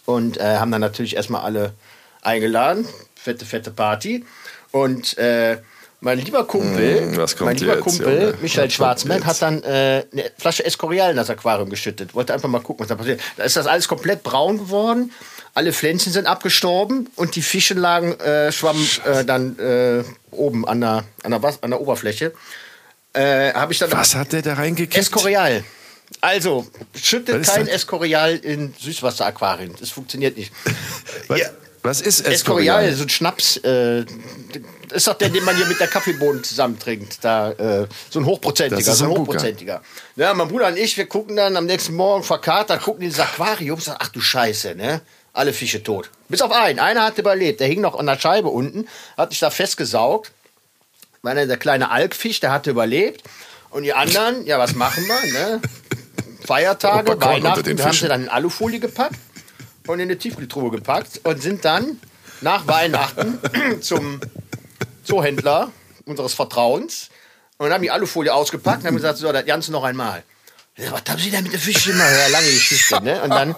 und 0.06 0.38
äh, 0.38 0.58
haben 0.58 0.72
dann 0.72 0.82
natürlich 0.82 1.16
erstmal 1.16 1.42
alle 1.42 1.74
eingeladen. 2.22 2.88
Fette, 3.16 3.46
fette 3.46 3.72
Party. 3.72 4.26
Und 4.72 5.18
äh, 5.18 5.58
mein 6.02 6.20
lieber 6.20 6.46
Kumpel, 6.46 7.02
Mm, 7.02 7.16
kommt 7.16 7.42
mein 7.42 7.58
lieber 7.58 7.76
jetzt, 7.76 7.84
Kumpel, 7.84 8.22
Junge? 8.22 8.38
Michael 8.42 8.70
Schwarzmann, 8.70 9.26
hat 9.26 9.42
dann 9.42 9.64
äh, 9.64 10.06
eine 10.12 10.32
Flasche 10.38 10.64
Escorial 10.66 11.12
in 11.12 11.18
das 11.18 11.30
Aquarium 11.30 11.70
geschüttet. 11.70 12.14
Wollte 12.14 12.34
einfach 12.34 12.50
mal 12.50 12.62
gucken, 12.62 12.82
was 12.82 12.90
da 12.90 12.96
passiert. 12.96 13.22
Da 13.38 13.44
ist 13.44 13.56
das 13.56 13.66
alles 13.66 13.88
komplett 13.88 14.22
braun 14.22 14.58
geworden. 14.58 15.12
Alle 15.56 15.72
Pflänzchen 15.74 16.12
sind 16.14 16.28
abgestorben 16.28 17.10
und 17.16 17.36
die 17.36 17.42
Fische 17.42 17.74
lagen, 17.76 18.12
äh, 18.20 18.52
schwammen 18.52 18.88
äh, 19.06 19.24
dann 19.26 19.58
äh, 19.58 20.04
oben 20.32 20.68
an 20.68 20.82
der, 20.82 21.06
an 21.24 21.32
der, 21.32 21.42
Was- 21.42 21.64
an 21.64 21.72
der 21.72 21.80
Oberfläche. 21.82 22.34
Äh, 23.14 23.54
Habe 23.54 23.72
ich 23.74 23.80
dann 23.80 23.92
Was 23.92 24.14
hat 24.16 24.34
der 24.34 24.42
da 24.42 24.56
reingekippt? 24.56 24.98
Escorial. 24.98 25.64
Also, 26.22 26.68
schüttet 26.94 27.46
kein 27.48 27.66
das? 27.66 27.74
Escorial 27.76 28.36
in 28.36 28.74
Süßwasseraquarien. 28.80 29.74
Das 29.80 29.90
funktioniert 29.90 30.38
nicht. 30.38 30.52
Was, 31.30 31.40
Ja. 31.40 31.48
was 31.82 32.02
ist 32.02 32.20
Escorial, 32.28 32.84
Escorial? 32.84 32.94
so 32.96 33.04
ein 33.04 33.10
Schnaps. 33.10 33.58
Äh, 33.58 34.06
das 34.90 34.98
ist 34.98 35.08
doch 35.08 35.14
der, 35.16 35.30
den 35.30 35.44
man 35.46 35.56
hier 35.56 35.66
mit 35.68 35.80
der 35.80 35.88
Kaffeebohnen 35.88 36.44
zusammentrinkt. 36.44 37.20
Da, 37.24 37.52
äh, 37.52 37.88
so 38.10 38.20
ein 38.20 38.26
hochprozentiger. 38.26 38.76
Das 38.78 38.88
ist 38.88 38.98
so 39.00 39.06
ein 39.06 39.12
hochprozentiger. 39.12 39.82
Ja, 40.18 40.34
mein 40.34 40.48
Bruder 40.50 40.68
und 40.68 40.78
ich, 40.78 40.98
wir 40.98 41.06
gucken 41.08 41.38
dann 41.38 41.56
am 41.58 41.66
nächsten 41.66 41.96
Morgen 41.96 42.24
verkatert, 42.24 42.82
gucken 42.84 43.02
in 43.04 43.10
dieses 43.10 43.22
Aquarium 43.24 43.76
und 43.78 43.84
sagen, 43.84 44.00
ach 44.02 44.10
du 44.10 44.20
Scheiße, 44.20 44.76
ne? 44.76 45.02
Alle 45.36 45.52
Fische 45.52 45.84
tot. 45.84 46.10
Bis 46.30 46.42
auf 46.42 46.52
einen. 46.52 46.80
Einer 46.80 47.04
hat 47.04 47.18
überlebt. 47.18 47.60
Der 47.60 47.68
hing 47.68 47.82
noch 47.82 48.00
an 48.00 48.06
der 48.06 48.18
Scheibe 48.18 48.48
unten, 48.48 48.88
hat 49.18 49.32
sich 49.32 49.40
da 49.40 49.50
festgesaugt. 49.50 50.32
Dann 51.24 51.36
der 51.36 51.58
kleine 51.58 51.92
Alkfisch, 51.92 52.40
der 52.40 52.52
hatte 52.52 52.70
überlebt. 52.70 53.24
Und 53.70 53.84
die 53.84 53.94
anderen, 53.94 54.46
ja, 54.46 54.58
was 54.60 54.76
machen 54.76 55.04
wir, 55.06 55.34
ne? 55.34 55.62
Feiertage, 56.46 57.20
Weihnachten, 57.20 57.84
haben 57.84 57.94
sie 57.94 58.08
dann 58.08 58.24
in 58.24 58.30
Alufolie 58.30 58.80
gepackt 58.80 59.18
und 59.88 60.00
in 60.00 60.04
eine 60.04 60.18
Tiefkühltruhe 60.18 60.72
gepackt 60.72 61.20
und 61.24 61.42
sind 61.42 61.66
dann 61.66 62.00
nach 62.42 62.68
Weihnachten 62.68 63.40
zum 63.82 64.22
Zoohändler 65.04 65.72
unseres 66.06 66.34
Vertrauens 66.34 67.10
und 67.58 67.74
haben 67.74 67.82
die 67.82 67.92
Alufolie 67.92 68.34
ausgepackt 68.34 68.82
und 68.82 68.88
haben 68.88 68.96
gesagt, 68.96 69.18
so, 69.18 69.32
das 69.32 69.46
Ganze 69.46 69.72
noch 69.72 69.84
einmal. 69.84 70.24
Was 70.78 71.02
haben 71.10 71.20
Sie 71.20 71.32
denn 71.32 71.44
mit 71.44 71.54
den 71.54 71.60
Fischen 71.60 71.94
immer? 71.94 72.10
Ja, 72.10 72.28
lange 72.28 72.48
Geschichte, 72.48 73.02
ne? 73.02 73.22
Und 73.24 73.32
dann 73.32 73.56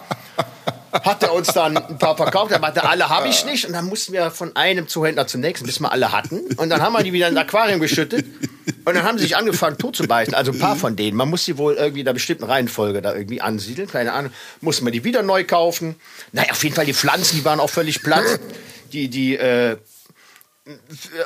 hat 1.04 1.24
er 1.24 1.34
uns 1.34 1.48
dann 1.48 1.78
ein 1.78 1.98
paar 1.98 2.16
verkauft. 2.16 2.52
Er 2.52 2.60
meinte, 2.60 2.84
alle 2.84 3.10
habe 3.10 3.28
ich 3.28 3.46
nicht. 3.46 3.66
Und 3.66 3.74
dann 3.74 3.86
mussten 3.86 4.14
wir 4.14 4.32
von 4.32 4.56
einem 4.56 4.88
Zuhändler 4.88 5.28
zum 5.28 5.42
nächsten, 5.42 5.66
bis 5.66 5.80
wir 5.80 5.92
alle 5.92 6.12
hatten. 6.12 6.42
Und 6.58 6.70
dann 6.70 6.82
haben 6.82 6.94
wir 6.94 7.04
die 7.04 7.14
wieder 7.14 7.28
ins 7.28 7.38
Aquarium 7.38 7.80
geschüttet. 7.80 8.26
Und 8.86 8.96
dann 8.96 9.04
haben 9.04 9.18
sie 9.18 9.26
sich 9.26 9.38
angefangen, 9.38 9.78
tot 9.78 9.96
zu 9.96 10.04
beißen. 10.04 10.34
Also 10.34 10.52
ein 10.52 10.60
paar 10.60 10.76
von 10.76 10.96
denen. 10.96 11.18
Man 11.18 11.30
muss 11.30 11.46
sie 11.46 11.58
wohl 11.58 11.76
irgendwie 11.76 12.02
in 12.02 12.08
einer 12.08 12.14
bestimmten 12.14 12.46
Reihenfolge 12.46 13.02
da 13.02 13.14
irgendwie 13.14 13.42
ansiedeln. 13.42 13.90
Keine 13.90 14.14
Ahnung. 14.14 14.32
Mussten 14.62 14.86
wir 14.86 14.92
die 14.92 15.04
wieder 15.04 15.24
neu 15.24 15.44
kaufen. 15.44 15.96
Naja, 16.32 16.52
auf 16.52 16.64
jeden 16.64 16.76
Fall 16.76 16.86
die 16.86 16.94
Pflanzen, 16.94 17.38
die 17.38 17.46
waren 17.46 17.60
auch 17.60 17.70
völlig 17.70 18.04
platt. 18.04 18.26
Die, 18.94 19.10
die, 19.10 19.36
äh, 19.36 19.78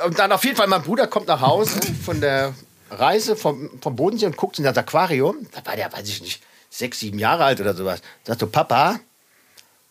und 0.06 0.18
dann 0.18 0.32
auf 0.32 0.44
jeden 0.44 0.56
Fall, 0.56 0.66
mein 0.66 0.82
Bruder 0.82 1.06
kommt 1.06 1.28
nach 1.28 1.40
Hause 1.40 1.80
von 2.04 2.20
der 2.20 2.54
Reise 2.90 3.36
vom, 3.36 3.70
vom 3.80 3.96
Bodensee 3.96 4.26
und 4.26 4.36
guckt 4.36 4.58
in 4.58 4.64
das 4.64 4.76
Aquarium. 4.76 5.46
Da 5.52 5.64
war 5.66 5.76
der, 5.76 5.92
weiß 5.92 6.08
ich 6.08 6.22
nicht, 6.22 6.42
sechs, 6.70 7.00
sieben 7.00 7.18
Jahre 7.18 7.44
alt 7.44 7.60
oder 7.60 7.74
sowas. 7.74 8.00
Sagt 8.24 8.40
so, 8.40 8.46
Papa, 8.46 9.00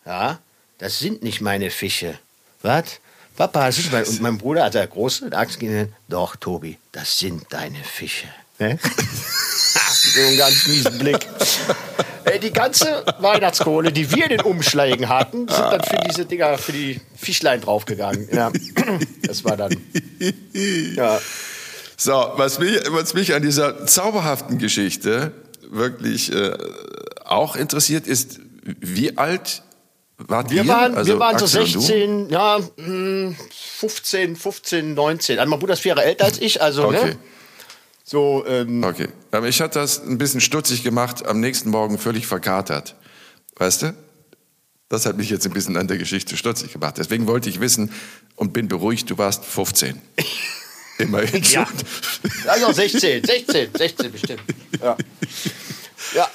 ja, 0.05 0.39
das 0.77 0.99
sind 0.99 1.23
nicht 1.23 1.41
meine 1.41 1.69
Fische. 1.69 2.17
Was? 2.61 2.99
Papa, 3.37 3.67
das 3.67 3.79
ist 3.79 3.91
mein, 3.91 4.03
und 4.05 4.21
mein 4.21 4.37
Bruder, 4.37 4.65
also 4.65 4.79
der 4.79 4.87
Große, 4.87 5.29
der 5.29 5.45
ging 5.45 5.69
hin, 5.69 5.93
doch, 6.07 6.35
Tobi, 6.35 6.77
das 6.91 7.17
sind 7.17 7.45
deine 7.49 7.83
Fische. 7.83 8.27
Ne? 8.59 8.77
so 8.81 10.21
einen 10.27 10.37
ganz 10.37 10.67
miesen 10.67 10.97
Blick. 10.97 11.27
Die 12.43 12.51
ganze 12.51 13.03
Weihnachtskohle, 13.19 13.91
die 13.91 14.09
wir 14.11 14.23
in 14.23 14.37
den 14.37 14.41
Umschlägen 14.41 15.09
hatten, 15.09 15.47
sind 15.47 15.49
dann 15.49 15.83
für 15.83 15.97
diese 16.07 16.25
Dinger, 16.25 16.57
für 16.57 16.71
die 16.71 17.01
Fischlein 17.15 17.61
draufgegangen. 17.61 18.27
Ja. 18.31 18.51
Das 19.23 19.43
war 19.45 19.55
dann. 19.55 19.75
Ja. 20.95 21.19
So, 21.95 22.11
was 22.35 22.59
mich, 22.59 22.79
was 22.89 23.13
mich 23.13 23.33
an 23.33 23.41
dieser 23.41 23.85
zauberhaften 23.85 24.57
Geschichte 24.57 25.31
wirklich 25.69 26.33
äh, 26.33 26.57
auch 27.23 27.55
interessiert, 27.55 28.07
ist, 28.07 28.39
wie 28.63 29.17
alt 29.17 29.63
wart 30.27 30.49
Wir 30.51 30.63
ihr? 30.63 30.67
waren, 30.67 30.95
Also 30.95 31.13
wir 31.13 31.19
waren 31.19 31.37
so 31.39 31.45
Axel 31.45 31.61
und 31.63 31.75
du? 31.75 31.79
16, 31.79 32.29
ja, 32.29 32.59
hm, 32.77 33.35
15, 33.79 34.35
15, 34.35 34.93
19. 34.93 35.39
Also 35.39 35.49
mein 35.49 35.59
Bruder 35.59 35.73
ist 35.73 35.79
vier 35.81 35.89
Jahre 35.95 36.03
älter 36.05 36.25
als 36.25 36.39
ich, 36.39 36.61
also 36.61 36.85
Okay. 36.87 37.05
ne? 37.05 37.17
So, 38.03 38.43
ähm, 38.47 38.83
Okay. 38.83 39.07
Aber 39.31 39.47
ich 39.47 39.61
hatte 39.61 39.79
das 39.79 39.99
ein 40.03 40.17
bisschen 40.17 40.41
stutzig 40.41 40.83
gemacht, 40.83 41.25
am 41.25 41.39
nächsten 41.39 41.69
Morgen 41.69 41.97
völlig 41.97 42.27
verkatert. 42.27 42.95
Weißt 43.55 43.83
du? 43.83 43.93
Das 44.89 45.05
hat 45.05 45.15
mich 45.15 45.29
jetzt 45.29 45.45
ein 45.45 45.53
bisschen 45.53 45.77
an 45.77 45.87
der 45.87 45.97
Geschichte 45.97 46.35
stutzig 46.35 46.73
gemacht. 46.73 46.95
Deswegen 46.97 47.25
wollte 47.27 47.49
ich 47.49 47.61
wissen 47.61 47.91
und 48.35 48.51
bin 48.51 48.67
beruhigt, 48.67 49.09
du 49.09 49.17
warst 49.17 49.45
15. 49.45 50.01
Immerhin 50.97 51.41
Ja. 51.43 51.65
also 52.47 52.71
16, 52.73 53.23
16, 53.23 53.69
16 53.75 54.11
bestimmt. 54.11 54.41
Ja. 54.81 54.97
Ja, 56.15 56.29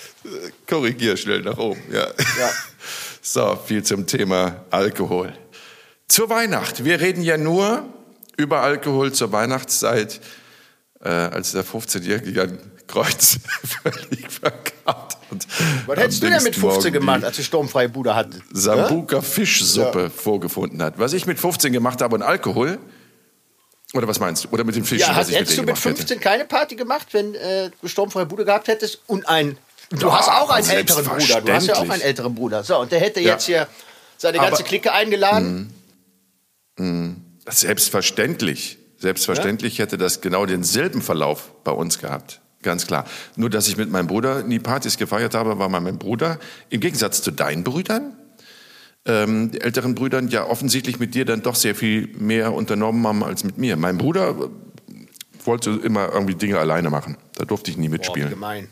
Korrigier 0.66 1.16
schnell 1.18 1.42
nach 1.42 1.58
oben. 1.58 1.80
Ja. 1.92 2.06
Ja. 2.06 2.50
So, 3.28 3.56
viel 3.56 3.82
zum 3.82 4.06
Thema 4.06 4.64
Alkohol. 4.70 5.32
Zur 6.06 6.30
Weihnacht. 6.30 6.84
Wir 6.84 7.00
reden 7.00 7.24
ja 7.24 7.36
nur 7.36 7.84
über 8.36 8.60
Alkohol 8.60 9.12
zur 9.12 9.32
Weihnachtszeit, 9.32 10.20
äh, 11.02 11.08
als 11.08 11.50
der 11.50 11.64
15-Jährige 11.64 12.30
Jan 12.30 12.58
Kreuz 12.86 13.38
völlig 13.82 14.30
verkatert. 14.30 15.18
was 15.86 15.98
hättest 15.98 16.22
du 16.22 16.26
denn 16.26 16.34
mit 16.36 16.44
nächsten 16.44 16.60
15 16.60 16.62
Morgen 16.62 16.92
gemacht, 16.92 17.24
als 17.24 17.36
du 17.36 17.42
sturmfreie 17.42 17.88
Bude 17.88 18.14
hattest? 18.14 18.42
Sambuka 18.52 19.20
Fischsuppe 19.20 20.08
vorgefunden 20.08 20.80
hat. 20.80 20.96
Was 21.00 21.12
ich 21.12 21.26
mit 21.26 21.40
15 21.40 21.72
gemacht 21.72 22.00
habe 22.02 22.14
und 22.14 22.22
Alkohol, 22.22 22.78
oder 23.92 24.06
was 24.06 24.20
meinst 24.20 24.44
du? 24.44 24.48
Oder 24.50 24.62
mit 24.62 24.76
den 24.76 24.84
Fischen, 24.84 25.00
Ja, 25.00 25.08
was 25.08 25.16
hast, 25.16 25.28
ich 25.30 25.32
mit 25.32 25.40
hättest 25.40 25.58
du 25.58 25.62
denen 25.62 25.74
mit 25.74 25.82
gemacht 25.82 25.98
15 25.98 26.20
keine 26.20 26.44
Party 26.44 26.76
gemacht, 26.76 27.08
wenn 27.10 27.34
äh, 27.34 27.70
du 27.82 27.88
sturmfreie 27.88 28.26
Bude 28.26 28.44
gehabt 28.44 28.68
hättest 28.68 29.00
und 29.08 29.28
ein. 29.28 29.58
Du 29.90 30.12
hast 30.12 30.28
auch 30.28 30.50
einen 30.50 30.68
älteren 30.68 31.04
Bruder. 31.04 31.40
Du 31.40 31.52
hast 31.52 31.66
ja 31.66 31.74
auch 31.76 31.88
einen 31.88 32.02
älteren 32.02 32.34
Bruder. 32.34 32.64
So, 32.64 32.78
und 32.80 32.90
der 32.92 33.00
hätte 33.00 33.20
Ja. 33.20 33.32
jetzt 33.32 33.46
hier 33.46 33.68
seine 34.16 34.38
ganze 34.38 34.54
Aber-. 34.54 34.64
Clique 34.64 34.92
eingeladen. 34.92 35.72
hätte? 36.78 37.16
Selbstverständlich. 37.48 38.78
Selbstverständlich 38.98 39.78
hätte 39.78 39.98
das 39.98 40.20
genau 40.20 40.46
denselben 40.46 41.02
Verlauf 41.02 41.52
bei 41.64 41.70
uns 41.72 41.98
gehabt. 41.98 42.40
Ganz 42.62 42.86
klar. 42.86 43.04
Nur, 43.36 43.50
dass 43.50 43.68
ich 43.68 43.76
mit 43.76 43.90
meinem 43.90 44.06
Bruder 44.08 44.42
nie 44.42 44.58
Partys 44.58 44.96
gefeiert 44.96 45.34
habe, 45.34 45.58
war 45.58 45.68
mein 45.68 45.98
Bruder, 45.98 46.38
im 46.70 46.80
Gegensatz 46.80 47.22
zu 47.22 47.30
deinen 47.30 47.62
Brüdern, 47.62 48.16
ähm, 49.04 49.52
älteren 49.60 49.94
Brüdern, 49.94 50.28
ja 50.28 50.46
offensichtlich 50.46 50.98
mit 50.98 51.14
dir 51.14 51.24
dann 51.24 51.42
doch 51.42 51.54
sehr 51.54 51.74
viel 51.76 52.08
mehr 52.18 52.52
unternommen 52.54 53.06
haben 53.06 53.22
als 53.22 53.44
mit 53.44 53.58
mir. 53.58 53.76
Mein 53.76 53.98
Bruder 53.98 54.34
wollte 55.44 55.70
immer 55.70 56.08
irgendwie 56.12 56.34
Dinge 56.34 56.58
alleine 56.58 56.90
machen. 56.90 57.16
Da 57.36 57.44
durfte 57.44 57.70
ich 57.70 57.76
nie 57.76 57.88
Boah, 57.88 57.92
mitspielen. 57.98 58.30
gemein. 58.30 58.68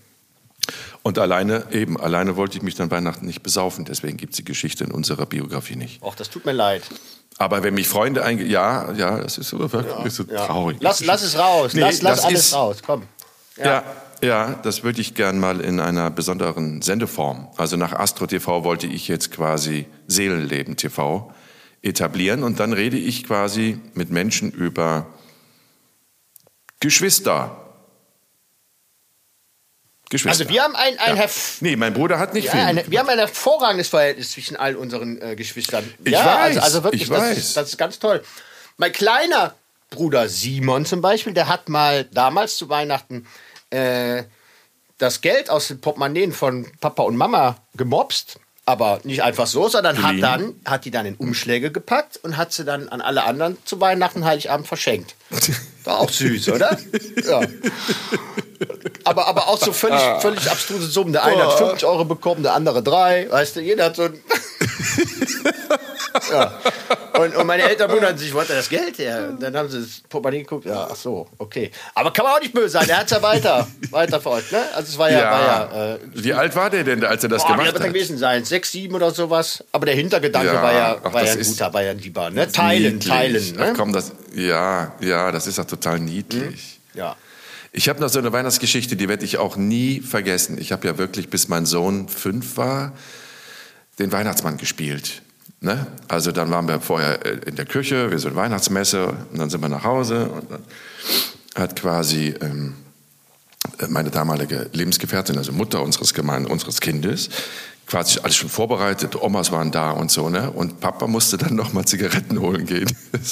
Und 1.03 1.19
alleine, 1.19 1.67
eben, 1.71 2.01
alleine 2.01 2.37
wollte 2.37 2.57
ich 2.57 2.63
mich 2.63 2.75
dann 2.75 2.91
Weihnachten 2.91 3.27
nicht 3.27 3.43
besaufen. 3.43 3.85
Deswegen 3.85 4.17
gibt 4.17 4.33
es 4.33 4.37
die 4.39 4.45
Geschichte 4.45 4.85
in 4.85 4.91
unserer 4.91 5.27
Biografie 5.27 5.77
nicht. 5.77 6.03
Och, 6.03 6.15
das 6.15 6.31
tut 6.31 6.45
mir 6.47 6.53
leid. 6.53 6.83
Aber 7.37 7.63
wenn 7.63 7.75
mich 7.75 7.89
Freunde 7.89 8.25
einge... 8.25 8.45
Ja, 8.45 8.93
ja, 8.93 9.19
das 9.19 9.39
ist 9.39 9.49
so, 9.49 9.59
wirklich 9.73 10.13
so 10.13 10.23
Ja. 10.25 10.47
traurig. 10.47 10.79
Lass, 10.81 11.05
lass 11.05 11.23
es 11.23 11.37
raus. 11.39 11.75
Nee, 11.75 11.81
lass 11.81 12.01
lass 12.03 12.25
alles 12.25 12.41
ist- 12.47 12.55
raus. 12.55 12.77
Komm. 12.85 13.03
Ja. 13.57 13.83
ja, 14.23 14.55
das 14.63 14.83
würde 14.85 15.01
ich 15.01 15.15
gern 15.15 15.39
mal 15.39 15.61
in 15.61 15.81
einer 15.81 16.11
besonderen 16.11 16.81
Sendeform. 16.83 17.49
Also 17.57 17.77
nach 17.77 17.93
Astro 17.93 18.27
TV 18.27 18.65
wollte 18.65 18.87
ich 18.87 19.07
jetzt 19.09 19.31
quasi 19.33 19.87
Seelenleben 20.07 20.77
TV 20.77 21.33
etablieren 21.83 22.43
und 22.45 22.61
dann 22.61 22.73
rede 22.73 22.97
ich 22.97 23.25
quasi 23.25 23.79
mit 23.95 24.11
Menschen 24.11 24.51
über 24.51 25.07
Geschwister. 26.81 27.61
Geschwister. 30.15 30.45
Also 30.45 30.55
wir 30.55 30.63
haben 30.63 30.77
ein, 30.77 30.97
ein, 30.99 31.17
ja. 31.17 31.27
Nee, 31.61 31.75
mein 31.75 31.93
Bruder 31.93 32.21
hat 32.21 32.35
nicht 32.35 32.45
ja, 32.45 32.53
viel. 32.53 32.61
eine, 32.61 32.89
wir 32.89 33.01
haben 33.01 33.09
ein 33.09 33.19
hervorragendes 33.19 33.89
Verhältnis 33.89 34.31
zwischen 34.31 34.57
all 34.57 34.77
unseren 34.77 35.21
äh, 35.21 35.35
Geschwistern. 35.35 35.93
Ich 36.05 36.13
ja, 36.13 36.25
weiß, 36.25 36.57
also, 36.57 36.61
also 36.61 36.85
wirklich, 36.85 37.03
ich 37.03 37.09
das, 37.09 37.21
weiß. 37.21 37.37
Ist, 37.39 37.57
das 37.57 37.69
ist 37.71 37.79
ganz 37.79 37.99
toll. 37.99 38.23
Mein 38.77 38.93
kleiner 38.93 39.55
Bruder 39.91 40.29
Simon 40.29 40.87
zum 40.87 41.01
Beispiel, 41.01 41.35
der 41.35 41.49
hat 41.49 41.69
mal 41.69 42.05
damals 42.05 42.57
zu 42.57 42.69
Weihnachten 42.69 43.27
äh, 43.71 44.23
das 44.99 45.21
Geld 45.21 45.51
aus 45.51 45.67
den 45.69 45.81
Portemonnaies 45.81 46.37
von 46.37 46.71
Papa 46.81 47.03
und 47.03 47.17
Mama 47.17 47.59
gemobst. 47.75 48.39
Aber 48.67 49.01
nicht 49.05 49.23
einfach 49.23 49.47
so, 49.47 49.69
sondern 49.69 50.03
hat, 50.03 50.15
dann, 50.23 50.55
hat 50.65 50.87
die 50.87 50.91
dann 50.91 51.05
in 51.05 51.17
Umschläge 51.17 51.71
gepackt 51.71 52.19
und 52.23 52.39
hat 52.39 52.53
sie 52.53 52.65
dann 52.65 52.89
an 52.89 53.03
alle 53.03 53.25
anderen 53.25 53.59
zu 53.67 53.79
Weihnachten, 53.79 54.25
Heiligabend 54.25 54.67
verschenkt. 54.67 55.15
War 55.85 56.01
auch 56.01 56.11
süß, 56.11 56.49
oder? 56.51 56.79
Ja. 57.27 57.43
Aber, 59.05 59.27
aber 59.27 59.49
auch 59.49 59.59
so 59.59 59.73
völlig, 59.73 60.01
völlig 60.21 60.51
abstruse 60.51 60.87
Summen. 60.87 61.13
Der 61.13 61.25
eine 61.25 61.45
hat 61.47 61.59
50 61.59 61.85
Euro 61.87 62.05
bekommen, 62.05 62.43
der 62.43 62.55
andere 62.55 62.83
drei. 62.83 63.31
Weißt 63.31 63.57
du, 63.57 63.61
jeder 63.61 63.87
hat 63.87 63.97
so 63.97 64.05
ein. 64.05 64.19
Ja. 66.31 66.53
und, 67.19 67.37
und 67.37 67.47
meine 67.47 67.63
Eltern 67.65 67.91
wundern 67.91 68.17
sich, 68.17 68.33
wo 68.35 68.41
hat 68.41 68.51
er 68.51 68.57
das 68.57 68.69
Geld 68.69 68.99
her? 68.99 69.29
Und 69.31 69.43
dann 69.43 69.57
haben 69.57 69.69
sie 69.69 69.81
das 69.81 70.03
Portemonnaie 70.09 70.41
geguckt. 70.41 70.67
Ja, 70.67 70.89
ach 70.91 70.97
so, 70.97 71.27
okay. 71.39 71.71
Aber 71.95 72.13
kann 72.13 72.25
man 72.25 72.35
auch 72.35 72.41
nicht 72.41 72.53
böse 72.55 72.71
sein. 72.71 72.89
Er 72.89 72.99
hat 72.99 73.07
es 73.07 73.11
ja 73.13 73.23
weiter, 73.23 73.67
weiter 73.91 74.21
verfolgt. 74.21 74.53
Ne? 74.53 74.63
Also 74.75 74.89
es 74.89 74.99
war 74.99 75.11
ja. 75.11 75.19
ja. 75.19 75.31
War 75.31 75.79
ja 75.79 75.95
äh, 75.95 75.99
Wie 76.15 76.33
alt 76.33 76.55
war 76.57 76.71
der 76.71 76.85
denn, 76.85 77.05
als 77.05 77.23
er 77.23 77.29
das 77.31 77.43
Boah, 77.43 77.49
wie 77.49 77.53
gemacht 77.59 77.75
er 77.75 77.81
hat? 77.81 77.87
gewesen 77.89 78.19
sein? 78.19 78.45
Sechs, 78.45 78.73
sieben 78.73 78.95
oder 78.95 79.11
sowas. 79.11 79.65
Aber 79.73 79.87
der 79.87 79.95
Hintergedanke 79.95 80.49
Ja, 80.49 80.63
war 80.63 80.73
ja, 80.73 80.97
ach, 81.03 81.13
war 81.13 81.25
ja 81.25 81.33
ein 81.33 81.43
guter, 81.43 81.73
war 81.75 81.83
ja 81.83 81.91
ein 81.91 81.99
lieber. 81.99 82.31
Ne? 82.31 82.51
Teilen, 82.51 82.95
Niedlich. 82.95 83.09
teilen. 83.09 83.57
Ne? 83.57 83.71
Ach 83.73 83.77
komm, 83.77 83.93
das, 83.93 84.13
ja, 84.35 84.93
ja, 85.01 85.33
das 85.33 85.47
ist 85.47 85.59
doch 85.59 85.65
total 85.67 85.99
niedlich. 86.01 86.81
Ja. 86.95 87.17
Ich 87.77 87.89
habe 87.89 88.01
noch 88.01 88.09
so 88.09 88.21
eine 88.21 88.33
Weihnachtsgeschichte, 88.33 88.95
die 88.95 89.09
werde 89.09 89.25
ich 89.25 89.39
auch 89.39 89.57
nie 89.57 90.01
vergessen. 90.01 90.59
Ich 90.59 90.71
habe 90.71 90.87
ja 90.87 90.97
wirklich, 90.97 91.29
bis 91.29 91.49
mein 91.49 91.67
Sohn 91.67 92.09
fünf 92.09 92.57
war, 92.57 92.93
den 93.99 94.13
Weihnachtsmann 94.13 94.57
gespielt. 94.57 95.23
Ne? 95.61 95.87
Also 96.09 96.33
dann 96.33 96.51
waren 96.51 96.69
wir 96.69 96.81
vorher 96.81 97.25
äh, 97.25 97.39
in 97.47 97.57
der 97.57 97.67
Küche, 97.67 98.11
wir 98.11 98.19
sind 98.19 98.37
Weihnachtsmesse 98.37 99.09
und 99.33 99.39
dann 99.39 99.51
sind 99.51 99.61
wir 99.61 99.69
nach 99.69 99.85
Hause 99.85 100.29
und 100.29 100.51
dann 100.51 100.63
hat 101.55 101.77
quasi 101.77 102.35
ähm, 102.41 102.75
meine 103.89 104.11
damalige 104.11 104.69
Lebensgefährtin, 104.73 105.39
also 105.39 105.53
Mutter 105.53 105.83
unseres, 105.83 106.13
Gemein 106.13 106.47
unseres 106.47 106.81
Kindes, 106.81 107.31
quasi 107.87 108.19
alles 108.21 108.37
schon 108.37 108.51
vorbereitet, 108.51 109.17
Omas 109.17 109.53
waren 109.53 109.71
da 109.71 109.91
und 109.91 110.11
so, 110.11 110.29
ne? 110.29 110.51
Und 110.51 110.81
Papa 110.81 111.07
musste 111.07 111.39
dann 111.39 111.55
noch 111.55 111.73
mal 111.73 111.85
Zigaretten 111.85 112.41
holen 112.41 112.67
gehen. 112.67 112.91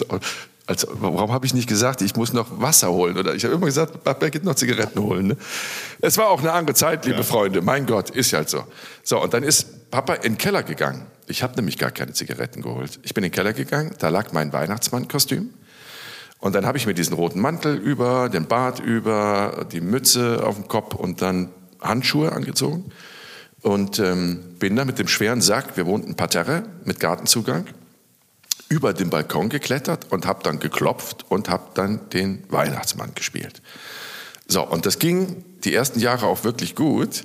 So, 0.67 0.73
Also, 0.73 0.89
warum 1.01 1.33
habe 1.33 1.45
ich 1.47 1.55
nicht 1.55 1.69
gesagt, 1.69 2.03
ich 2.03 2.15
muss 2.17 2.33
noch 2.33 2.61
Wasser 2.61 2.91
holen? 2.93 3.19
Oder 3.19 3.35
ich 3.35 3.45
habe 3.45 3.55
immer 3.55 3.67
gesagt, 3.67 4.05
Papa 4.05 4.29
geht 4.29 4.45
noch 4.45 4.55
Zigaretten 4.55 5.01
holen. 5.01 5.29
Ne? 5.29 5.37
Es 6.01 6.19
war 6.19 6.29
auch 6.29 6.41
eine 6.41 6.53
andere 6.53 6.75
Zeit, 6.75 7.05
liebe 7.05 7.25
Freunde. 7.25 7.63
Mein 7.63 7.87
Gott, 7.87 8.11
ist 8.11 8.31
ja 8.31 8.39
halt 8.39 8.49
so. 8.49 8.65
So, 9.03 9.21
und 9.21 9.35
dann 9.35 9.43
ist 9.43 9.91
Papa 9.91 10.15
in 10.15 10.33
den 10.33 10.39
Keller 10.39 10.63
gegangen. 10.63 11.07
Ich 11.27 11.43
habe 11.43 11.55
nämlich 11.57 11.79
gar 11.79 11.91
keine 11.91 12.13
Zigaretten 12.13 12.63
geholt. 12.63 13.01
Ich 13.03 13.15
bin 13.15 13.25
in 13.25 13.31
den 13.31 13.35
Keller 13.35 13.53
gegangen, 13.53 13.93
da 13.99 14.09
lag 14.09 14.33
mein 14.33 14.53
Weihnachtsmannkostüm. 14.53 15.51
Und 16.39 16.55
dann 16.55 16.67
habe 16.67 16.77
ich 16.77 16.87
mir 16.87 16.95
diesen 16.95 17.15
roten 17.15 17.41
Mantel 17.41 17.77
über, 17.77 18.29
den 18.29 18.47
Bart 18.47 18.81
über, 18.81 19.67
die 19.71 19.81
Mütze 19.81 20.45
auf 20.45 20.57
dem 20.57 20.67
Kopf 20.67 20.95
und 20.95 21.23
dann 21.23 21.51
Handschuhe 21.81 22.33
angezogen. 22.33 22.91
Und 23.63 24.01
ähm, 24.01 24.41
bin 24.59 24.75
dann 24.75 24.89
mit 24.89 24.99
dem 24.99 25.07
schweren 25.07 25.41
Sack, 25.41 25.77
wir 25.77 25.87
wohnten 25.87 26.17
Parterre 26.17 26.65
mit 26.85 26.99
Gartenzugang, 26.99 27.67
über 28.73 28.95
den 28.95 29.11
Balkon 29.11 29.51
geklettert 29.51 30.11
und 30.11 30.25
habe 30.25 30.43
dann 30.43 30.59
geklopft 30.59 31.27
und 31.29 31.51
habe 31.51 31.73
dann 31.75 32.09
den 32.09 32.43
Weihnachtsmann 32.49 33.15
gespielt. 33.15 33.61
So, 34.49 34.67
und 34.67 34.87
das 34.87 34.99
ging 34.99 35.45
die 35.65 35.75
ersten 35.75 36.01
Jahre 36.01 36.27
auch 36.27 36.43
wirklich 36.43 36.75
gut, 36.75 37.25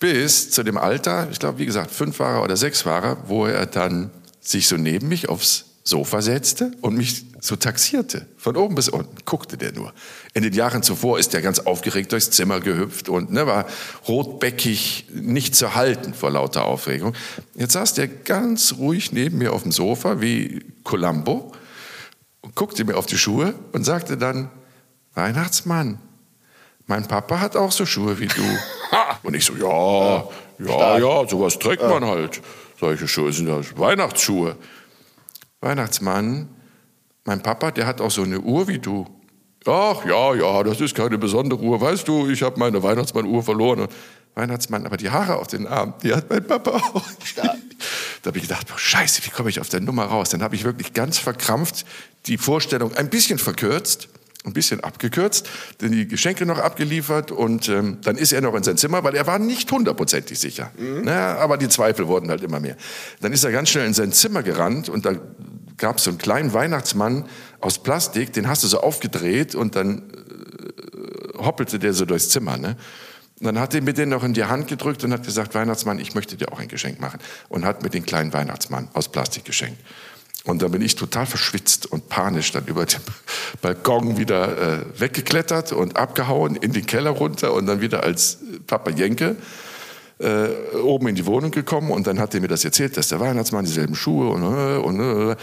bis 0.00 0.50
zu 0.50 0.64
dem 0.64 0.76
Alter, 0.76 1.28
ich 1.30 1.38
glaube, 1.38 1.58
wie 1.58 1.66
gesagt, 1.66 1.92
fünf 1.92 2.18
war 2.18 2.38
er 2.38 2.42
oder 2.42 2.56
sechs 2.56 2.84
war 2.84 3.04
er, 3.04 3.28
wo 3.28 3.46
er 3.46 3.66
dann 3.66 4.10
sich 4.40 4.66
so 4.66 4.76
neben 4.76 5.08
mich 5.08 5.28
aufs 5.28 5.73
Sofa 5.86 6.22
setzte 6.22 6.72
und 6.80 6.96
mich 6.96 7.26
so 7.40 7.56
taxierte. 7.56 8.26
Von 8.38 8.56
oben 8.56 8.74
bis 8.74 8.88
unten 8.88 9.16
guckte 9.26 9.58
der 9.58 9.72
nur. 9.72 9.92
In 10.32 10.42
den 10.42 10.54
Jahren 10.54 10.82
zuvor 10.82 11.18
ist 11.18 11.34
er 11.34 11.42
ganz 11.42 11.58
aufgeregt 11.58 12.10
durchs 12.10 12.30
Zimmer 12.30 12.60
gehüpft 12.60 13.10
und 13.10 13.30
ne, 13.30 13.46
war 13.46 13.66
rotbäckig, 14.08 15.08
nicht 15.12 15.54
zu 15.54 15.74
halten 15.74 16.14
vor 16.14 16.30
lauter 16.30 16.64
Aufregung. 16.64 17.14
Jetzt 17.54 17.74
saß 17.74 17.92
der 17.92 18.08
ganz 18.08 18.76
ruhig 18.78 19.12
neben 19.12 19.36
mir 19.36 19.52
auf 19.52 19.62
dem 19.62 19.72
Sofa 19.72 20.22
wie 20.22 20.64
Columbo 20.84 21.52
und 22.40 22.54
guckte 22.54 22.84
mir 22.84 22.96
auf 22.96 23.04
die 23.04 23.18
Schuhe 23.18 23.54
und 23.72 23.84
sagte 23.84 24.16
dann, 24.16 24.48
Weihnachtsmann, 25.14 25.98
mein 26.86 27.06
Papa 27.06 27.40
hat 27.40 27.56
auch 27.56 27.72
so 27.72 27.84
Schuhe 27.84 28.18
wie 28.18 28.26
du. 28.26 28.42
Und 29.22 29.34
ich 29.34 29.46
so, 29.46 29.54
ja, 29.54 30.28
ja, 30.58 30.98
ja, 30.98 31.28
sowas 31.28 31.58
trägt 31.58 31.82
man 31.82 32.04
halt. 32.04 32.42
Solche 32.78 33.08
Schuhe 33.08 33.32
sind 33.32 33.48
ja 33.48 33.58
Weihnachtsschuhe. 33.76 34.56
Weihnachtsmann, 35.64 36.48
mein 37.24 37.42
Papa, 37.42 37.70
der 37.70 37.86
hat 37.86 38.00
auch 38.00 38.10
so 38.10 38.22
eine 38.22 38.40
Uhr 38.40 38.68
wie 38.68 38.78
du. 38.78 39.06
Ach 39.66 40.04
ja, 40.04 40.34
ja, 40.34 40.62
das 40.62 40.80
ist 40.80 40.94
keine 40.94 41.16
besondere 41.16 41.60
Uhr. 41.60 41.80
Weißt 41.80 42.06
du, 42.06 42.28
ich 42.28 42.42
habe 42.42 42.58
meine 42.60 42.82
Weihnachtsmann-Uhr 42.82 43.42
verloren. 43.42 43.80
Und 43.80 43.90
Weihnachtsmann, 44.34 44.84
aber 44.84 44.98
die 44.98 45.10
Haare 45.10 45.36
auf 45.36 45.46
den 45.46 45.66
Armen, 45.66 45.94
die 46.02 46.12
hat 46.12 46.28
mein 46.28 46.46
Papa 46.46 46.70
auch. 46.70 47.02
Da 47.34 48.28
habe 48.28 48.38
ich 48.38 48.44
gedacht, 48.44 48.68
boah, 48.68 48.78
scheiße, 48.78 49.24
wie 49.24 49.30
komme 49.30 49.48
ich 49.48 49.60
auf 49.60 49.68
der 49.68 49.80
Nummer 49.80 50.04
raus? 50.04 50.30
Dann 50.30 50.42
habe 50.42 50.54
ich 50.54 50.64
wirklich 50.64 50.92
ganz 50.92 51.18
verkrampft 51.18 51.86
die 52.26 52.36
Vorstellung 52.36 52.94
ein 52.94 53.10
bisschen 53.10 53.38
verkürzt, 53.38 54.08
ein 54.44 54.52
bisschen 54.52 54.80
abgekürzt, 54.80 55.48
denn 55.80 55.92
die 55.92 56.06
Geschenke 56.06 56.44
noch 56.46 56.58
abgeliefert 56.58 57.30
und 57.30 57.68
ähm, 57.68 57.98
dann 58.02 58.16
ist 58.16 58.32
er 58.32 58.40
noch 58.42 58.54
in 58.54 58.62
sein 58.62 58.76
Zimmer, 58.76 59.02
weil 59.02 59.14
er 59.14 59.26
war 59.26 59.38
nicht 59.38 59.70
hundertprozentig 59.72 60.38
sicher. 60.38 60.70
Mhm. 60.76 61.02
Na, 61.04 61.36
aber 61.36 61.56
die 61.56 61.68
Zweifel 61.68 62.06
wurden 62.06 62.28
halt 62.28 62.42
immer 62.42 62.60
mehr. 62.60 62.76
Dann 63.20 63.32
ist 63.32 63.44
er 63.44 63.52
ganz 63.52 63.70
schnell 63.70 63.86
in 63.86 63.94
sein 63.94 64.12
Zimmer 64.12 64.42
gerannt 64.42 64.88
und 64.88 65.06
da 65.06 65.14
gab 65.78 65.96
es 65.96 66.04
so 66.04 66.10
einen 66.10 66.18
kleinen 66.18 66.52
Weihnachtsmann 66.52 67.24
aus 67.60 67.82
Plastik, 67.82 68.32
den 68.32 68.46
hast 68.46 68.62
du 68.62 68.68
so 68.68 68.80
aufgedreht 68.80 69.54
und 69.54 69.76
dann 69.76 70.02
äh, 70.02 71.38
hoppelte 71.38 71.78
der 71.78 71.94
so 71.94 72.04
durchs 72.04 72.28
Zimmer. 72.28 72.58
Ne? 72.58 72.76
Und 73.40 73.46
dann 73.46 73.58
hat 73.58 73.74
er 73.74 73.82
mir 73.82 73.94
den 73.94 74.10
noch 74.10 74.22
in 74.24 74.34
die 74.34 74.44
Hand 74.44 74.68
gedrückt 74.68 75.02
und 75.04 75.12
hat 75.12 75.24
gesagt, 75.24 75.54
Weihnachtsmann, 75.54 75.98
ich 75.98 76.14
möchte 76.14 76.36
dir 76.36 76.52
auch 76.52 76.60
ein 76.60 76.68
Geschenk 76.68 77.00
machen. 77.00 77.18
Und 77.48 77.64
hat 77.64 77.82
mir 77.82 77.90
den 77.90 78.06
kleinen 78.06 78.32
Weihnachtsmann 78.32 78.88
aus 78.92 79.10
Plastik 79.10 79.44
geschenkt. 79.44 79.80
Und 80.44 80.60
dann 80.60 80.70
bin 80.70 80.82
ich 80.82 80.94
total 80.94 81.24
verschwitzt 81.24 81.86
und 81.86 82.08
panisch 82.10 82.52
dann 82.52 82.66
über 82.66 82.84
den 82.84 83.00
Balkon 83.62 84.18
wieder 84.18 84.80
äh, 84.80 85.00
weggeklettert 85.00 85.72
und 85.72 85.96
abgehauen 85.96 86.56
in 86.56 86.72
den 86.72 86.84
Keller 86.84 87.10
runter 87.10 87.54
und 87.54 87.66
dann 87.66 87.80
wieder 87.80 88.02
als 88.02 88.38
Papa 88.66 88.90
Jenke 88.90 89.36
äh, 90.18 90.76
oben 90.76 91.08
in 91.08 91.14
die 91.14 91.26
Wohnung 91.26 91.50
gekommen 91.50 91.90
und 91.90 92.06
dann 92.06 92.18
hat 92.18 92.34
er 92.34 92.40
mir 92.40 92.48
das 92.48 92.64
erzählt, 92.64 92.96
dass 92.96 93.08
der 93.08 93.20
Weihnachtsmann 93.20 93.64
dieselben 93.64 93.94
Schuhe 93.94 94.30
und 94.30 94.42
äh, 94.42 94.76
und 94.76 95.30
äh, 95.30 95.36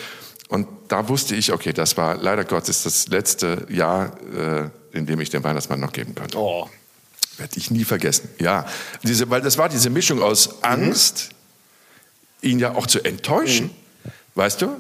und 0.50 0.68
da 0.90 1.08
wusste 1.08 1.34
ich, 1.34 1.54
okay, 1.54 1.72
das 1.72 1.96
war 1.96 2.18
leider 2.18 2.44
Gottes 2.44 2.84
das 2.84 3.08
letzte 3.08 3.66
Jahr, 3.70 4.12
äh, 4.36 4.70
in 4.92 5.06
dem 5.06 5.22
ich 5.22 5.30
den 5.30 5.46
Weihnachtsmann 5.46 5.80
noch 5.80 5.94
geben 5.94 6.14
konnte. 6.14 6.38
Oh. 6.38 6.70
Werde 7.38 7.56
ich 7.56 7.72
nie 7.72 7.86
vergessen. 7.86 8.30
Ja, 8.38 8.66
diese, 9.02 9.30
weil 9.30 9.40
das 9.40 9.58
war 9.58 9.70
diese 9.70 9.90
Mischung 9.90 10.22
aus 10.22 10.62
Angst, 10.62 11.30
mhm. 12.42 12.50
ihn 12.50 12.60
ja 12.60 12.76
auch 12.76 12.86
zu 12.86 13.02
enttäuschen, 13.02 13.68
mhm. 13.68 14.12
weißt 14.36 14.62
du? 14.62 14.76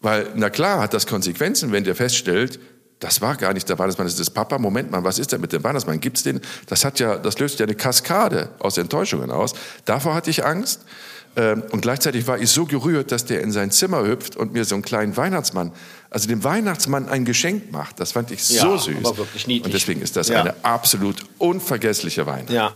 Weil, 0.00 0.28
na 0.34 0.50
klar, 0.50 0.80
hat 0.80 0.94
das 0.94 1.06
Konsequenzen, 1.06 1.72
wenn 1.72 1.84
der 1.84 1.94
feststellt, 1.94 2.60
das 3.00 3.20
war 3.20 3.36
gar 3.36 3.52
nicht 3.52 3.68
der 3.68 3.78
Weihnachtsmann, 3.78 4.06
das 4.06 4.14
ist 4.14 4.20
das 4.20 4.30
Papa. 4.30 4.58
Moment 4.58 4.90
mal, 4.90 5.04
was 5.04 5.18
ist 5.18 5.32
denn 5.32 5.40
mit 5.40 5.52
dem 5.52 5.62
Weihnachtsmann? 5.62 6.00
Gibt's 6.00 6.24
den? 6.24 6.40
Das 6.66 6.84
hat 6.84 6.98
ja, 6.98 7.16
das 7.16 7.38
löst 7.38 7.60
ja 7.60 7.66
eine 7.66 7.74
Kaskade 7.74 8.50
aus 8.58 8.76
Enttäuschungen 8.76 9.30
aus. 9.30 9.54
Davor 9.84 10.14
hatte 10.14 10.30
ich 10.30 10.44
Angst. 10.44 10.82
Ähm, 11.36 11.62
und 11.70 11.82
gleichzeitig 11.82 12.26
war 12.26 12.38
ich 12.38 12.50
so 12.50 12.64
gerührt, 12.64 13.12
dass 13.12 13.24
der 13.24 13.42
in 13.42 13.52
sein 13.52 13.70
Zimmer 13.70 14.02
hüpft 14.04 14.34
und 14.34 14.52
mir 14.52 14.64
so 14.64 14.74
einen 14.74 14.82
kleinen 14.82 15.16
Weihnachtsmann, 15.16 15.72
also 16.10 16.26
dem 16.26 16.42
Weihnachtsmann 16.42 17.08
ein 17.08 17.24
Geschenk 17.24 17.70
macht. 17.70 18.00
Das 18.00 18.12
fand 18.12 18.32
ich 18.32 18.42
so 18.42 18.54
ja, 18.54 18.78
süß. 18.78 18.96
Aber 19.04 19.18
wirklich 19.18 19.46
niedlich. 19.46 19.66
Und 19.66 19.74
deswegen 19.74 20.00
ist 20.00 20.16
das 20.16 20.28
ja. 20.28 20.40
eine 20.40 20.54
absolut 20.64 21.24
unvergessliche 21.38 22.26
Weihnacht. 22.26 22.50
Ja. 22.50 22.72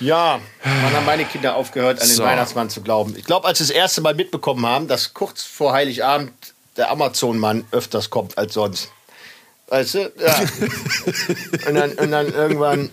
Ja, 0.00 0.40
wann 0.62 0.92
haben 0.92 1.06
meine 1.06 1.24
Kinder 1.24 1.54
aufgehört, 1.54 2.00
an 2.00 2.08
den 2.08 2.16
so. 2.16 2.24
Weihnachtsmann 2.24 2.68
zu 2.68 2.82
glauben? 2.82 3.14
Ich 3.16 3.24
glaube, 3.24 3.46
als 3.46 3.58
sie 3.58 3.64
das 3.64 3.70
erste 3.70 4.00
Mal 4.00 4.14
mitbekommen 4.14 4.66
haben, 4.66 4.88
dass 4.88 5.14
kurz 5.14 5.44
vor 5.44 5.72
Heiligabend 5.72 6.32
der 6.76 6.90
Amazon-Mann 6.90 7.64
öfters 7.70 8.10
kommt 8.10 8.36
als 8.36 8.54
sonst. 8.54 8.90
Weißt 9.68 9.94
du? 9.94 10.12
Ja. 10.18 10.38
und, 11.68 11.74
dann, 11.74 11.92
und 11.92 12.10
dann 12.10 12.32
irgendwann 12.32 12.90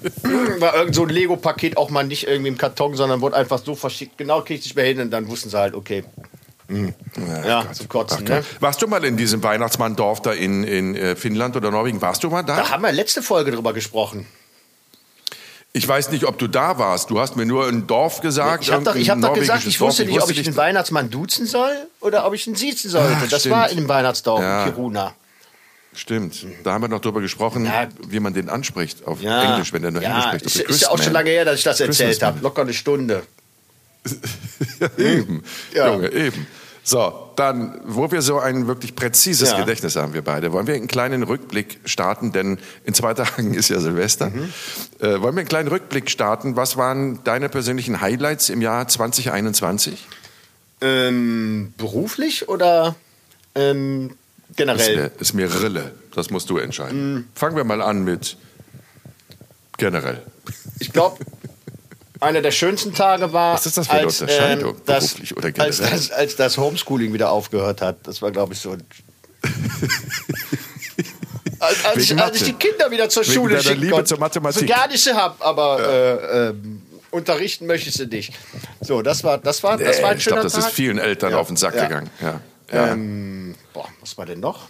war 0.60 0.76
irgend 0.76 0.96
so 0.96 1.04
ein 1.04 1.10
Lego-Paket 1.10 1.76
auch 1.76 1.90
mal 1.90 2.04
nicht 2.04 2.28
irgendwie 2.28 2.50
im 2.50 2.58
Karton, 2.58 2.96
sondern 2.96 3.22
wurde 3.22 3.36
einfach 3.36 3.60
so 3.64 3.76
verschickt. 3.76 4.18
Genau 4.18 4.42
kriegte 4.42 4.68
ich 4.68 4.76
mehr 4.76 4.86
hin 4.86 5.02
und 5.02 5.12
dann 5.12 5.28
wussten 5.28 5.50
sie 5.50 5.58
halt, 5.58 5.74
okay. 5.74 6.04
Mhm. 6.70 6.94
Ja, 7.18 7.46
ja 7.46 7.64
Gott. 7.64 7.76
zum 7.76 7.90
Kotzen. 7.90 8.24
Ne? 8.24 8.44
Warst 8.62 8.82
du 8.82 8.88
mal 8.88 9.04
in 9.04 9.18
diesem 9.18 9.44
Weihnachtsmann-Dorf 9.44 10.22
da 10.22 10.32
in, 10.32 10.64
in 10.64 10.96
äh, 10.96 11.16
Finnland 11.18 11.58
oder 11.58 11.72
Norwegen? 11.72 12.02
Warst 12.02 12.24
du 12.24 12.30
mal 12.30 12.44
da? 12.44 12.56
Da 12.56 12.70
haben 12.70 12.84
wir 12.84 12.92
letzte 12.94 13.22
Folge 13.22 13.52
drüber 13.52 13.74
gesprochen. 13.74 14.26
Ich 15.74 15.88
weiß 15.88 16.12
nicht, 16.12 16.26
ob 16.26 16.38
du 16.38 16.48
da 16.48 16.78
warst. 16.78 17.10
Du 17.10 17.20
hast 17.20 17.38
mir 17.38 17.46
nur 17.46 17.68
ein 17.68 17.88
Dorf 17.88 18.20
gesagt. 18.20 18.64
Ich 18.64 18.72
habe 18.72 18.84
doch, 18.84 18.96
hab 18.96 19.22
doch 19.22 19.34
gesagt, 19.34 19.66
ich 19.66 19.80
wusste 19.80 20.06
nicht, 20.06 20.22
ob 20.22 20.30
ich 20.30 20.42
den 20.44 20.56
Weihnachtsmann 20.58 21.10
duzen 21.10 21.46
soll 21.46 21.72
oder 22.02 22.26
ob 22.26 22.34
ich 22.34 22.46
ihn 22.46 22.56
siezen 22.56 22.90
sollte. 22.90 23.16
Ach, 23.18 23.30
das 23.30 23.42
stimmt. 23.42 23.56
war 23.56 23.70
in 23.70 23.78
dem 23.78 23.88
Weihnachtsdorf 23.88 24.42
ja. 24.42 24.66
in 24.66 24.74
Kiruna. 24.74 25.14
Stimmt. 25.94 26.46
Da 26.64 26.74
haben 26.74 26.82
wir 26.82 26.88
noch 26.90 27.02
drüber 27.02 27.22
gesprochen, 27.22 27.66
ja. 27.66 27.88
wie 28.08 28.20
man 28.20 28.34
den 28.34 28.50
anspricht 28.50 29.06
auf 29.08 29.22
ja. 29.22 29.54
Englisch, 29.54 29.72
wenn 29.74 29.82
der 29.82 29.92
nur 29.92 30.02
ja. 30.02 30.10
Englisch 30.10 30.26
spricht. 30.26 30.46
Ist, 30.46 30.70
ist 30.70 30.82
ja 30.82 30.90
auch 30.90 31.02
schon 31.02 31.14
lange 31.14 31.30
her, 31.30 31.46
dass 31.46 31.58
ich 31.58 31.64
das 31.64 31.80
erzählt 31.80 32.22
habe. 32.22 32.40
Locker 32.42 32.62
eine 32.62 32.74
Stunde. 32.74 33.24
ja, 34.80 34.90
eben. 34.98 35.44
Junge, 35.74 36.12
eben. 36.12 36.48
So, 36.92 37.32
dann, 37.38 37.80
wo 37.86 38.12
wir 38.12 38.22
so 38.22 38.40
ein 38.40 38.68
wirklich 38.68 38.98
präzises 38.98 39.52
ja. 39.52 39.60
Gedächtnis 39.62 39.96
haben, 39.96 40.14
wir 40.14 40.24
beide, 40.24 40.52
wollen 40.52 40.68
wir 40.68 40.74
einen 40.74 40.90
kleinen 40.90 41.24
Rückblick 41.24 41.80
starten, 41.86 42.34
denn 42.34 42.60
in 42.84 42.94
zwei 42.94 43.14
Tagen 43.14 43.54
ist 43.54 43.70
ja 43.70 43.80
Silvester. 43.80 44.30
Mhm. 44.30 44.52
Äh, 45.00 45.22
wollen 45.22 45.34
wir 45.36 45.40
einen 45.40 45.48
kleinen 45.48 45.70
Rückblick 45.70 46.10
starten? 46.10 46.58
Was 46.58 46.76
waren 46.76 47.24
deine 47.24 47.48
persönlichen 47.48 48.02
Highlights 48.02 48.50
im 48.50 48.62
Jahr 48.62 48.90
2021? 48.90 50.06
Ähm, 50.82 51.74
beruflich 51.78 52.50
oder 52.50 52.98
ähm, 53.56 54.18
generell? 54.58 54.90
Ist 54.90 54.98
mir, 54.98 55.12
ist 55.22 55.34
mir 55.54 55.64
Rille, 55.64 55.94
das 56.14 56.30
musst 56.30 56.50
du 56.50 56.58
entscheiden. 56.58 57.14
Mhm. 57.14 57.26
Fangen 57.36 57.56
wir 57.56 57.64
mal 57.64 57.82
an 57.82 58.04
mit 58.04 58.36
generell. 59.78 60.22
Ich 60.82 60.92
glaube, 60.92 61.24
einer 62.22 62.42
der 62.42 62.52
schönsten 62.52 62.94
Tage 62.94 63.34
war, 63.34 63.56
Was 63.56 63.66
ist 63.66 63.78
das 63.78 63.88
für 63.88 63.94
eine 63.94 64.06
als, 64.06 64.22
Unterscheidung, 64.22 64.76
ähm, 64.76 64.82
das, 64.86 65.08
beruflich 65.08 65.36
oder 65.36 65.52
generell? 65.52 65.68
Als 65.68 66.08
das, 66.08 66.12
als 66.12 66.36
das 66.36 66.58
Homeschooling 66.58 67.12
wieder 67.14 67.32
aufgehört 67.32 67.82
hat. 67.82 68.08
Das 68.08 68.22
war, 68.22 68.32
glaube 68.32 68.54
ich, 68.54 68.60
so 68.60 68.72
ein 68.72 68.84
als, 71.60 71.84
als, 71.86 71.98
ich, 71.98 72.22
als, 72.22 72.38
ich, 72.38 72.44
die 72.44 72.54
Kinder 72.54 72.92
wieder 72.92 73.10
zur 73.10 73.24
Wegen 73.24 73.34
Schule 73.34 73.62
schicken 73.62 73.82
Liebe 73.82 74.04
zur 74.04 74.20
Mathematik. 74.20 74.62
So 74.62 74.66
gar 74.68 74.88
nicht 74.88 75.14
habe, 75.14 75.44
aber 75.44 75.82
ja. 75.82 75.88
äh, 75.90 76.50
äh, 76.50 76.54
unterrichten 77.10 77.66
möchte 77.66 77.90
ich 77.90 77.96
sie 77.96 78.06
nicht. 78.06 78.34
So, 78.82 79.02
das 79.02 79.24
war, 79.24 79.40
das 79.40 79.64
war, 79.64 79.78
das 79.78 80.02
war 80.02 80.12
ein 80.12 80.20
schöner 80.20 80.44
Ich 80.44 80.44
glaube, 80.44 80.44
das 80.44 80.58
ist 80.58 80.68
vielen 80.68 81.00
Eltern 81.00 81.32
ja. 81.32 81.40
auf 81.40 81.48
den 81.48 81.58
Sack 81.58 81.76
ja. 81.76 81.88
gegangen. 81.88 82.10
Ja. 82.22 82.40
Ähm, 82.72 83.56
boah, 83.74 83.88
was 84.00 84.18
war 84.18 84.28
denn 84.28 84.40
noch? 84.40 84.70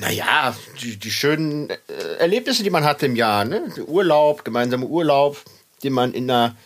Naja, 0.00 0.56
die, 0.82 0.96
die 0.96 1.10
schönen 1.10 1.70
äh, 1.70 1.76
Erlebnisse, 2.18 2.62
die 2.62 2.70
man 2.70 2.84
hatte 2.84 3.06
im 3.06 3.16
Jahr. 3.16 3.44
Ne? 3.44 3.62
Urlaub, 3.86 4.44
gemeinsame 4.44 4.86
Urlaub, 4.86 5.36
den 5.82 5.92
man 5.92 6.12
in 6.12 6.30
einer 6.30 6.56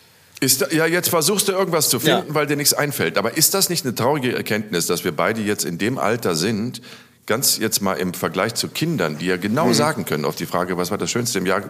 ist 0.41 0.61
da, 0.61 0.68
ja, 0.70 0.85
jetzt 0.85 1.09
versuchst 1.09 1.49
du 1.49 1.53
irgendwas 1.53 1.89
zu 1.89 2.01
finden, 2.01 2.28
ja. 2.28 2.35
weil 2.35 2.47
dir 2.47 2.57
nichts 2.57 2.74
einfällt. 2.74 3.16
Aber 3.16 3.37
ist 3.37 3.55
das 3.55 3.70
nicht 3.70 3.85
eine 3.85 3.95
traurige 3.95 4.35
Erkenntnis, 4.35 4.87
dass 4.87 5.05
wir 5.05 5.12
beide 5.12 5.41
jetzt 5.41 5.64
in 5.64 5.78
dem 5.78 5.97
Alter 5.97 6.35
sind, 6.35 6.82
ganz 7.26 7.57
jetzt 7.59 7.80
mal 7.80 7.95
im 7.95 8.12
Vergleich 8.12 8.55
zu 8.55 8.68
Kindern, 8.68 9.16
die 9.16 9.26
ja 9.26 9.37
genau 9.37 9.68
mhm. 9.68 9.74
sagen 9.74 10.05
können 10.05 10.24
auf 10.24 10.37
die 10.37 10.47
Frage, 10.47 10.76
was 10.76 10.91
war 10.91 10.99
das 10.99 11.11
Schönste 11.11 11.39
im 11.39 11.47
Jahr, 11.47 11.62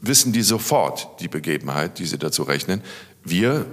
wissen 0.00 0.32
die 0.32 0.42
sofort 0.42 1.20
die 1.20 1.28
Begebenheit, 1.28 1.98
die 1.98 2.06
sie 2.06 2.18
dazu 2.18 2.42
rechnen. 2.44 2.82
Wir 3.22 3.66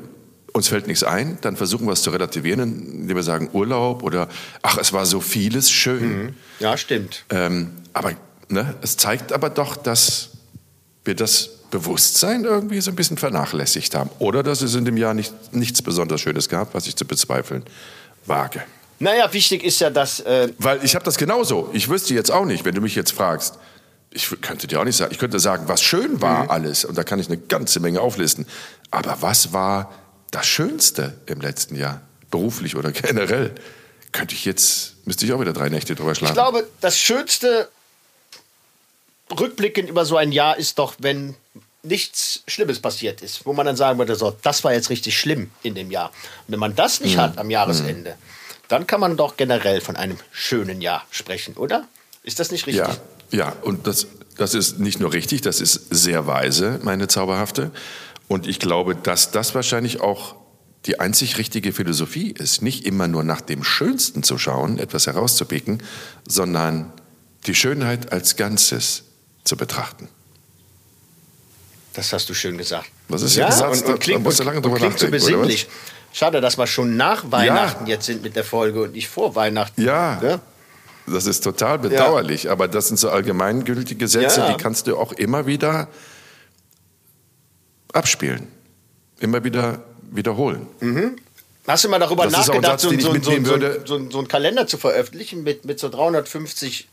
uns 0.55 0.69
fällt 0.69 0.87
nichts 0.87 1.03
ein, 1.03 1.37
dann 1.41 1.57
versuchen 1.57 1.85
wir 1.85 1.91
es 1.91 2.01
zu 2.01 2.11
relativieren, 2.11 3.01
indem 3.01 3.17
wir 3.17 3.23
sagen 3.23 3.49
Urlaub 3.51 4.03
oder 4.03 4.29
ach, 4.61 4.77
es 4.77 4.93
war 4.93 5.05
so 5.05 5.19
vieles 5.19 5.69
schön. 5.69 6.23
Mhm. 6.23 6.35
Ja, 6.59 6.77
stimmt. 6.77 7.25
Ähm, 7.29 7.71
aber 7.91 8.13
ne, 8.47 8.73
es 8.81 8.95
zeigt 8.95 9.33
aber 9.33 9.49
doch, 9.49 9.75
dass 9.75 10.29
wir 11.03 11.13
das 11.13 11.49
Bewusstsein 11.71 12.45
irgendwie 12.45 12.79
so 12.79 12.89
ein 12.89 12.95
bisschen 12.95 13.17
vernachlässigt 13.17 13.95
haben. 13.95 14.09
Oder 14.19 14.43
dass 14.43 14.61
es 14.61 14.75
in 14.75 14.85
dem 14.85 14.95
Jahr 14.95 15.13
nicht, 15.13 15.33
nichts 15.53 15.81
besonders 15.81 16.21
Schönes 16.21 16.47
gab, 16.47 16.73
was 16.73 16.87
ich 16.87 16.95
zu 16.95 17.05
bezweifeln 17.05 17.63
wage. 18.25 18.63
Naja, 18.99 19.33
wichtig 19.33 19.61
ist 19.61 19.81
ja, 19.81 19.89
dass... 19.89 20.21
Äh 20.21 20.53
Weil 20.57 20.79
ich 20.85 20.95
habe 20.95 21.03
das 21.03 21.17
genauso. 21.17 21.69
Ich 21.73 21.89
wüsste 21.89 22.13
jetzt 22.13 22.31
auch 22.31 22.45
nicht, 22.45 22.63
wenn 22.63 22.75
du 22.75 22.79
mich 22.81 22.95
jetzt 22.95 23.11
fragst, 23.11 23.55
ich 24.09 24.29
könnte 24.39 24.67
dir 24.67 24.79
auch 24.79 24.85
nicht 24.85 24.95
sagen, 24.95 25.11
ich 25.11 25.19
könnte 25.19 25.41
sagen, 25.41 25.65
was 25.67 25.81
schön 25.83 26.21
war 26.21 26.45
mhm. 26.45 26.49
alles. 26.49 26.85
Und 26.85 26.97
da 26.97 27.03
kann 27.03 27.19
ich 27.19 27.27
eine 27.27 27.37
ganze 27.37 27.81
Menge 27.81 27.99
auflisten. 27.99 28.45
Aber 28.89 29.17
was 29.19 29.51
war 29.51 29.91
das 30.35 30.47
Schönste 30.47 31.13
im 31.27 31.39
letzten 31.39 31.75
Jahr, 31.75 32.01
beruflich 32.29 32.75
oder 32.75 32.91
generell, 32.91 33.55
könnte 34.11 34.35
ich 34.35 34.45
jetzt, 34.45 34.95
müsste 35.05 35.25
ich 35.25 35.33
auch 35.33 35.39
wieder 35.39 35.53
drei 35.53 35.69
Nächte 35.69 35.95
drüber 35.95 36.13
schlafen. 36.13 36.33
Ich 36.33 36.35
glaube, 36.35 36.67
das 36.81 36.99
Schönste 36.99 37.69
rückblickend 39.37 39.89
über 39.89 40.05
so 40.05 40.17
ein 40.17 40.31
Jahr 40.31 40.57
ist 40.57 40.77
doch, 40.77 40.95
wenn 40.99 41.35
nichts 41.83 42.43
Schlimmes 42.47 42.79
passiert 42.79 43.21
ist, 43.21 43.45
wo 43.45 43.53
man 43.53 43.65
dann 43.65 43.77
sagen 43.77 43.97
würde, 43.97 44.15
so, 44.15 44.35
das 44.41 44.63
war 44.63 44.73
jetzt 44.73 44.89
richtig 44.89 45.17
schlimm 45.17 45.51
in 45.63 45.75
dem 45.75 45.89
Jahr. 45.91 46.09
Und 46.09 46.53
wenn 46.53 46.59
man 46.59 46.75
das 46.75 46.99
nicht 46.99 47.15
mhm. 47.15 47.21
hat 47.21 47.37
am 47.37 47.49
Jahresende, 47.49 48.11
mhm. 48.11 48.67
dann 48.67 48.87
kann 48.87 48.99
man 48.99 49.15
doch 49.15 49.37
generell 49.37 49.79
von 49.81 49.95
einem 49.95 50.17
schönen 50.31 50.81
Jahr 50.81 51.05
sprechen, 51.11 51.55
oder? 51.55 51.87
Ist 52.23 52.39
das 52.39 52.51
nicht 52.51 52.67
richtig? 52.67 52.85
Ja, 52.85 52.97
ja. 53.31 53.55
und 53.61 53.87
das, 53.87 54.07
das 54.37 54.53
ist 54.53 54.79
nicht 54.79 54.99
nur 54.99 55.13
richtig, 55.13 55.41
das 55.41 55.61
ist 55.61 55.73
sehr 55.91 56.27
weise, 56.27 56.79
meine 56.83 57.07
Zauberhafte. 57.07 57.71
Und 58.27 58.47
ich 58.47 58.59
glaube, 58.59 58.95
dass 58.95 59.31
das 59.31 59.53
wahrscheinlich 59.55 60.01
auch 60.01 60.35
die 60.85 60.99
einzig 60.99 61.37
richtige 61.37 61.71
Philosophie 61.73 62.31
ist, 62.31 62.61
nicht 62.61 62.85
immer 62.85 63.07
nur 63.07 63.23
nach 63.23 63.41
dem 63.41 63.63
Schönsten 63.63 64.23
zu 64.23 64.37
schauen, 64.37 64.77
etwas 64.77 65.07
herauszupicken, 65.07 65.81
sondern 66.27 66.93
die 67.47 67.55
Schönheit 67.55 68.11
als 68.11 68.35
Ganzes 68.35 69.03
zu 69.43 69.57
betrachten. 69.57 70.07
Das 71.93 72.11
hast 72.13 72.29
du 72.29 72.33
schön 72.33 72.57
gesagt. 72.57 72.87
Was 73.07 73.21
ist 73.21 73.35
ja, 73.35 73.47
gesagt? 73.47 73.83
Und, 73.83 73.93
und 73.93 73.99
klingt, 73.99 74.25
und, 74.25 74.43
lange 74.43 74.59
und 74.59 74.75
klingt 74.75 74.99
so 74.99 75.07
besinnlich. 75.07 75.67
Schade, 76.11 76.41
dass 76.41 76.57
wir 76.57 76.67
schon 76.67 76.97
nach 76.97 77.31
Weihnachten 77.31 77.87
ja. 77.87 77.95
jetzt 77.95 78.05
sind 78.05 78.21
mit 78.21 78.35
der 78.35 78.43
Folge 78.43 78.83
und 78.83 78.93
nicht 78.93 79.07
vor 79.07 79.35
Weihnachten. 79.35 79.81
Ja. 79.81 80.21
ja? 80.21 80.39
Das 81.07 81.25
ist 81.25 81.43
total 81.43 81.79
bedauerlich, 81.79 82.43
ja. 82.43 82.51
aber 82.51 82.67
das 82.67 82.87
sind 82.87 82.97
so 82.97 83.09
allgemeingültige 83.09 84.07
Sätze, 84.07 84.45
die 84.49 84.61
kannst 84.61 84.87
du 84.87 84.97
auch 84.97 85.13
immer 85.13 85.45
wieder 85.45 85.87
abspielen. 87.95 88.47
Immer 89.19 89.43
wieder 89.43 89.83
wiederholen. 90.11 90.67
Hast 91.67 91.83
du 91.83 91.89
mal 91.89 91.99
darüber 91.99 92.25
Das 92.25 92.33
nachgedacht, 92.33 92.79
Satz, 92.79 92.81
so, 92.83 92.89
so, 92.99 93.13
so, 93.85 94.09
so, 94.11 94.19
einen 94.19 94.27
Kalender 94.27 94.67
zu 94.67 94.77
veröffentlichen 94.77 95.43
mit, 95.43 95.65
mit 95.65 95.79
so 95.79 95.89
350 95.89 96.87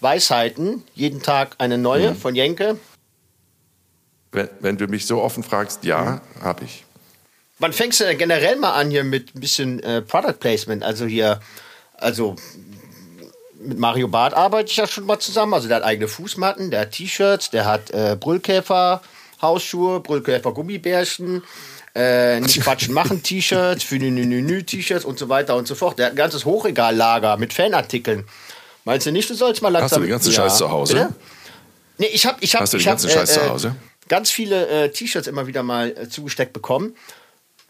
Weisheiten, 0.00 0.82
jeden 0.94 1.22
Tag 1.22 1.56
eine 1.58 1.78
neue 1.78 2.10
Mhm. 2.10 2.16
von 2.16 2.34
Jenke? 2.34 2.78
Wenn, 4.32 4.48
wenn 4.60 4.76
du 4.76 4.86
mich 4.86 5.06
so 5.06 5.22
offen 5.22 5.42
fragst, 5.42 5.84
ja, 5.84 6.20
habe 6.40 6.64
ich. 6.64 6.84
Wann 7.58 7.72
fängst 7.72 8.00
du 8.00 8.04
denn 8.04 8.18
generell 8.18 8.56
mal 8.56 8.72
an 8.74 8.90
hier 8.90 9.04
mit 9.04 9.34
ein 9.34 9.40
bisschen 9.40 9.80
äh, 9.82 10.02
Product 10.02 10.34
Placement? 10.38 10.82
Also 10.84 11.06
hier, 11.06 11.40
also 11.94 12.36
mit 13.60 13.78
Mario 13.78 14.06
Barth 14.08 14.34
arbeite 14.34 14.70
ich 14.70 14.76
ja 14.76 14.86
schon 14.86 15.06
mal 15.06 15.18
zusammen. 15.18 15.54
Also 15.54 15.66
der 15.68 15.78
hat 15.78 15.84
eigene 15.84 16.06
Fußmatten, 16.08 16.70
der 16.70 16.80
hat 16.82 16.92
T-Shirts, 16.92 17.50
der 17.50 17.64
hat 17.64 17.90
äh, 17.90 18.16
Brüllkäfer 18.18 19.02
Hausschuhe, 19.40 20.00
Brüllkäfer 20.00 20.52
Gummibärchen, 20.52 21.42
äh, 21.94 22.40
nicht 22.40 22.60
quatschen 22.60 22.94
machen 22.94 23.22
T-Shirts, 23.22 23.84
für 23.84 23.98
T-Shirts 23.98 25.04
und 25.04 25.18
so 25.18 25.28
weiter 25.28 25.56
und 25.56 25.66
so 25.66 25.74
fort. 25.74 25.98
Der 25.98 26.06
hat 26.06 26.12
ein 26.12 26.16
ganzes 26.16 26.44
Hochregallager 26.44 27.36
mit 27.36 27.52
Fanartikeln. 27.52 28.24
Meinst 28.84 29.06
du 29.06 29.12
nicht, 29.12 29.28
du 29.28 29.34
sollst 29.34 29.62
mal 29.62 29.68
langsam... 29.68 29.84
Hast 29.90 29.96
du 29.96 30.00
den 30.00 30.10
ganzen 30.10 30.32
Scheiß 30.32 30.56
zu 30.56 30.70
Hause? 30.70 30.94
Bitte? 30.94 31.14
Nee, 31.98 32.06
ich 32.06 32.26
habe 32.26 32.38
ich 32.40 32.54
hab, 32.54 32.62
Hast 32.62 32.72
du 32.72 32.76
den 32.76 32.82
ich 32.82 32.86
hab, 32.86 32.92
ganzen 32.92 33.10
Scheiß 33.10 33.30
äh, 33.30 33.34
zu 33.34 33.40
äh, 33.40 33.48
Hause? 33.48 33.76
ganz 34.08 34.30
viele 34.30 34.66
äh, 34.68 34.90
T-Shirts 34.90 35.28
immer 35.28 35.46
wieder 35.46 35.62
mal 35.62 35.90
äh, 35.90 36.08
zugesteckt 36.08 36.52
bekommen. 36.52 36.94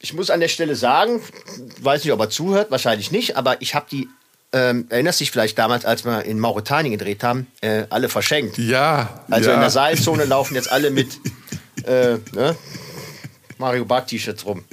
Ich 0.01 0.15
muss 0.15 0.31
an 0.31 0.41
der 0.41 0.49
Stelle 0.49 0.77
sagen, 0.77 1.21
weiß 1.81 2.05
nicht, 2.05 2.13
ob 2.13 2.21
er 2.21 2.31
zuhört, 2.31 2.71
wahrscheinlich 2.71 3.11
nicht, 3.11 3.37
aber 3.37 3.61
ich 3.61 3.75
habe 3.75 3.87
die, 3.91 4.09
ähm, 4.53 4.87
erinnerst 4.89 5.21
dich 5.21 5.31
vielleicht 5.31 5.59
damals, 5.59 5.85
als 5.85 6.05
wir 6.05 6.25
in 6.25 6.39
Mauretanien 6.39 6.93
gedreht 6.93 7.25
haben, 7.25 7.49
äh, 7.61 7.85
alle 7.91 8.09
verschenkt. 8.09 8.59
Ja. 8.59 9.25
Also 9.29 9.51
ja. 9.51 9.57
in 9.57 9.61
der 9.61 9.71
Seilzone 9.71 10.25
laufen 10.25 10.55
jetzt 10.55 10.71
alle 10.71 10.91
mit 10.91 11.19
äh, 11.89 12.19
ne? 12.33 12.57
Mario 13.59 13.85
Barth 13.85 14.09
T-Shirts 14.09 14.45
rum. 14.47 14.65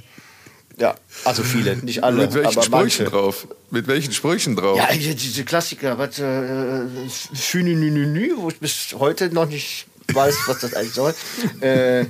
Ja, 0.78 0.95
also 1.24 1.41
viele, 1.43 1.78
nicht 1.78 2.03
alle, 2.03 2.24
Mit 2.24 2.34
welchen 2.34 2.51
Sprüchen 2.61 2.72
manche. 2.72 3.03
drauf? 3.05 3.47
Mit 3.72 3.88
welchen 3.88 4.11
Sprüchen 4.11 4.55
drauf? 4.57 4.78
Ja, 4.78 4.88
diese 4.93 5.45
Klassiker, 5.45 5.97
was, 5.97 6.20
äh, 6.20 6.82
Fününününü, 7.34 8.34
wo 8.38 8.49
ich 8.49 8.59
bis 8.59 8.93
heute 8.99 9.30
noch 9.34 9.45
nicht 9.47 9.88
weiß, 10.13 10.36
was 10.47 10.59
das 10.59 10.74
eigentlich 10.74 10.91
soll. 10.93 11.13
Äh, 11.61 12.05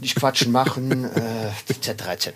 nicht 0.00 0.16
quatschen 0.16 0.52
machen, 0.52 1.04
äh, 1.04 1.48
etc. 1.68 1.88
etc. 2.10 2.28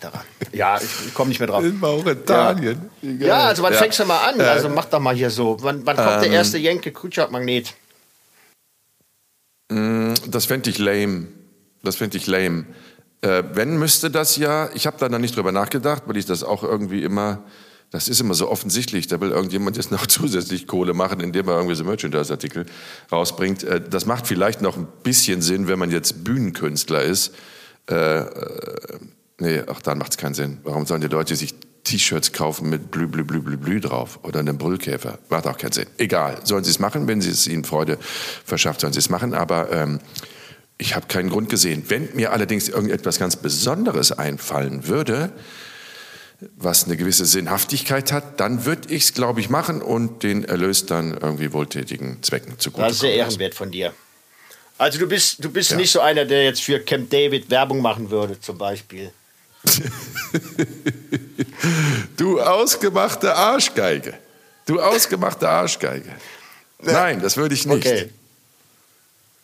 Ja, 0.52 0.78
ich, 0.78 1.08
ich 1.08 1.14
komme 1.14 1.28
nicht 1.28 1.40
mehr 1.40 1.48
drauf. 1.48 1.62
In 1.64 1.78
Mauretanien. 1.78 2.90
Geil. 3.02 3.16
Ja, 3.20 3.44
also 3.48 3.62
wann 3.62 3.72
Ja. 3.74 3.78
fängst 3.78 3.98
du 3.98 4.04
mal 4.06 4.18
an? 4.28 4.40
Also 4.40 4.68
mach 4.70 4.86
doch 4.86 5.00
mal 5.00 5.14
hier 5.14 5.30
so. 5.30 5.58
Wann, 5.60 5.84
wann 5.84 5.96
kommt 5.96 6.22
der 6.22 6.26
ähm, 6.28 6.32
erste 6.32 6.56
Jenke 6.58 6.90
Kutschak 6.92 7.30
Magnet? 7.30 7.74
Das 9.68 10.46
fände 10.46 10.70
ich 10.70 10.78
lame. 10.78 11.26
Das 11.86 11.96
fände 11.96 12.16
ich 12.16 12.26
lame. 12.26 12.66
Äh, 13.20 13.44
wenn 13.54 13.78
müsste 13.78 14.10
das 14.10 14.36
ja, 14.36 14.68
ich 14.74 14.86
habe 14.86 14.98
da 14.98 15.08
noch 15.08 15.18
nicht 15.18 15.36
drüber 15.36 15.52
nachgedacht, 15.52 16.02
weil 16.06 16.16
ich 16.16 16.26
das 16.26 16.42
auch 16.42 16.62
irgendwie 16.62 17.02
immer, 17.02 17.44
das 17.90 18.08
ist 18.08 18.20
immer 18.20 18.34
so 18.34 18.50
offensichtlich, 18.50 19.06
da 19.06 19.20
will 19.20 19.30
irgendjemand 19.30 19.76
jetzt 19.76 19.90
noch 19.90 20.06
zusätzlich 20.06 20.66
Kohle 20.66 20.94
machen, 20.94 21.20
indem 21.20 21.48
er 21.48 21.56
irgendwie 21.56 21.76
so 21.76 21.84
Merchandise-Artikel 21.84 22.66
rausbringt. 23.10 23.64
Äh, 23.64 23.80
das 23.88 24.04
macht 24.04 24.26
vielleicht 24.26 24.62
noch 24.62 24.76
ein 24.76 24.86
bisschen 25.02 25.42
Sinn, 25.42 25.68
wenn 25.68 25.78
man 25.78 25.90
jetzt 25.90 26.24
Bühnenkünstler 26.24 27.02
ist. 27.02 27.32
Äh, 27.88 27.94
äh, 27.94 28.98
nee, 29.38 29.62
auch 29.66 29.80
dann 29.80 29.98
macht 29.98 30.10
es 30.10 30.18
keinen 30.18 30.34
Sinn. 30.34 30.58
Warum 30.64 30.86
sollen 30.86 31.00
die 31.00 31.08
Leute 31.08 31.36
sich 31.36 31.54
T-Shirts 31.84 32.32
kaufen 32.32 32.68
mit 32.68 32.90
Blü, 32.90 33.06
Blü, 33.06 33.22
Blü, 33.22 33.40
Blü, 33.40 33.56
Blü 33.56 33.80
drauf 33.80 34.18
oder 34.24 34.40
einem 34.40 34.58
Brüllkäfer? 34.58 35.20
Macht 35.30 35.46
auch 35.46 35.56
keinen 35.56 35.72
Sinn. 35.72 35.86
Egal, 35.98 36.38
sollen 36.42 36.64
sie 36.64 36.70
es 36.70 36.80
machen, 36.80 37.06
wenn 37.06 37.20
es 37.20 37.46
ihnen 37.46 37.64
Freude 37.64 37.96
verschafft, 38.44 38.80
sollen 38.80 38.92
sie 38.92 38.98
es 38.98 39.08
machen, 39.08 39.34
aber 39.34 39.70
ähm, 39.70 40.00
ich 40.78 40.94
habe 40.94 41.06
keinen 41.06 41.30
Grund 41.30 41.48
gesehen. 41.48 41.84
Wenn 41.88 42.08
mir 42.14 42.32
allerdings 42.32 42.68
irgendetwas 42.68 43.18
ganz 43.18 43.36
Besonderes 43.36 44.12
einfallen 44.12 44.86
würde, 44.88 45.32
was 46.56 46.84
eine 46.84 46.96
gewisse 46.98 47.24
Sinnhaftigkeit 47.24 48.12
hat, 48.12 48.40
dann 48.40 48.66
würde 48.66 48.92
ich 48.92 49.04
es, 49.04 49.14
glaube 49.14 49.40
ich, 49.40 49.48
machen 49.48 49.80
und 49.80 50.22
den 50.22 50.44
Erlös 50.44 50.84
dann 50.84 51.16
irgendwie 51.16 51.52
wohltätigen 51.54 52.22
Zwecken 52.22 52.58
zugute 52.58 52.82
Das 52.84 52.92
ist 52.94 53.00
sehr 53.00 53.14
ehrenwert 53.14 53.54
von 53.54 53.70
dir. 53.70 53.94
Also 54.76 54.98
du 54.98 55.08
bist, 55.08 55.42
du 55.42 55.50
bist 55.50 55.70
Ja. 55.70 55.78
nicht 55.78 55.90
so 55.90 56.00
einer, 56.00 56.26
der 56.26 56.44
jetzt 56.44 56.62
für 56.62 56.78
Camp 56.80 57.08
David 57.08 57.48
Werbung 57.50 57.80
machen 57.80 58.10
würde, 58.10 58.38
zum 58.40 58.58
Beispiel. 58.58 59.10
Du 62.16 62.40
ausgemachte 62.40 63.34
Arschgeige. 63.34 64.14
Du 64.66 64.80
ausgemachte 64.80 65.48
Arschgeige. 65.48 66.10
Nein, 66.82 67.20
das 67.20 67.36
würde 67.36 67.54
ich 67.54 67.66
nicht. 67.66 67.86
Okay. 67.86 68.10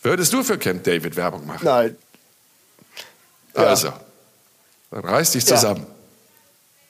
Würdest 0.02 0.32
du 0.32 0.42
für 0.42 0.58
Camp 0.58 0.82
David 0.84 1.14
Werbung 1.16 1.46
machen? 1.46 1.64
Nein. 1.64 1.96
Ja. 3.56 3.62
Also, 3.64 3.92
dann 4.90 5.04
reiß 5.04 5.30
dich 5.32 5.44
Ja. 5.44 5.56
zusammen. 5.56 5.86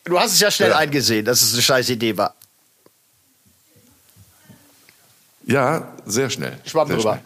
Du 0.05 0.19
hast 0.19 0.33
es 0.33 0.41
ja 0.41 0.51
schnell 0.51 0.71
Ja. 0.71 0.79
eingesehen, 0.79 1.25
dass 1.25 1.43
es 1.43 1.53
eine 1.53 1.63
scheiß 1.63 1.89
Idee 1.91 2.17
war. 2.17 2.35
Ja, 5.45 5.93
sehr 6.07 6.31
schnell. 6.31 6.59
Schwamm 6.65 6.89
sehr 6.89 6.97
drüber. 6.97 7.13
schnell. 7.15 7.25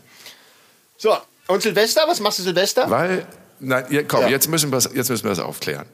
So, 0.98 1.16
und 1.52 1.62
Silvester? 1.62 2.02
Was 2.06 2.20
machst 2.20 2.38
du 2.38 2.42
Silvester? 2.42 2.88
Weil, 2.90 3.26
nein, 3.60 3.84
ja, 3.90 4.02
komm, 4.02 4.22
Ja. 4.22 4.28
jetzt, 4.28 4.48
müssen 4.48 4.70
wir's- 4.72 4.88
jetzt 4.94 5.10
müssen 5.10 5.24
wir 5.24 5.30
das 5.30 5.38
aufklären. 5.38 5.86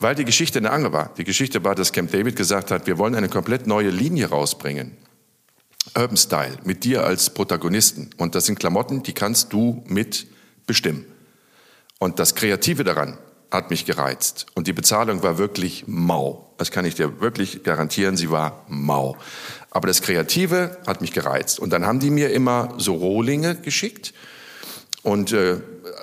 Weil 0.00 0.14
die 0.14 0.24
Geschichte 0.24 0.58
eine 0.58 0.70
andere 0.70 0.92
war. 0.92 1.10
Die 1.16 1.24
Geschichte 1.24 1.62
war, 1.62 1.74
dass 1.74 1.92
Camp 1.92 2.10
David 2.10 2.34
gesagt 2.34 2.70
hat, 2.70 2.86
wir 2.86 2.98
wollen 2.98 3.14
eine 3.14 3.28
komplett 3.28 3.66
neue 3.66 3.90
Linie 3.90 4.28
rausbringen. 4.30 4.96
Urban 5.96 6.16
Style, 6.16 6.58
mit 6.64 6.84
dir 6.84 7.04
als 7.04 7.30
Protagonisten. 7.30 8.10
Und 8.16 8.34
das 8.34 8.46
sind 8.46 8.58
Klamotten, 8.58 9.02
die 9.02 9.12
kannst 9.12 9.52
du 9.52 9.82
mit 9.86 10.26
bestimmen. 10.66 11.04
Und 11.98 12.18
das 12.18 12.34
Kreative 12.34 12.84
daran 12.84 13.18
hat 13.50 13.70
mich 13.70 13.84
gereizt. 13.84 14.46
Und 14.54 14.66
die 14.66 14.72
Bezahlung 14.72 15.22
war 15.22 15.38
wirklich 15.38 15.84
mau. 15.86 16.54
Das 16.58 16.70
kann 16.70 16.84
ich 16.84 16.94
dir 16.94 17.20
wirklich 17.20 17.62
garantieren, 17.64 18.16
sie 18.16 18.30
war 18.30 18.64
mau. 18.68 19.16
Aber 19.70 19.88
das 19.88 20.02
Kreative 20.02 20.78
hat 20.86 21.00
mich 21.00 21.12
gereizt. 21.12 21.58
Und 21.58 21.72
dann 21.72 21.84
haben 21.86 22.00
die 22.00 22.10
mir 22.10 22.30
immer 22.30 22.74
so 22.78 22.94
Rohlinge 22.94 23.56
geschickt 23.56 24.14
und 25.02 25.32
äh, 25.32 25.60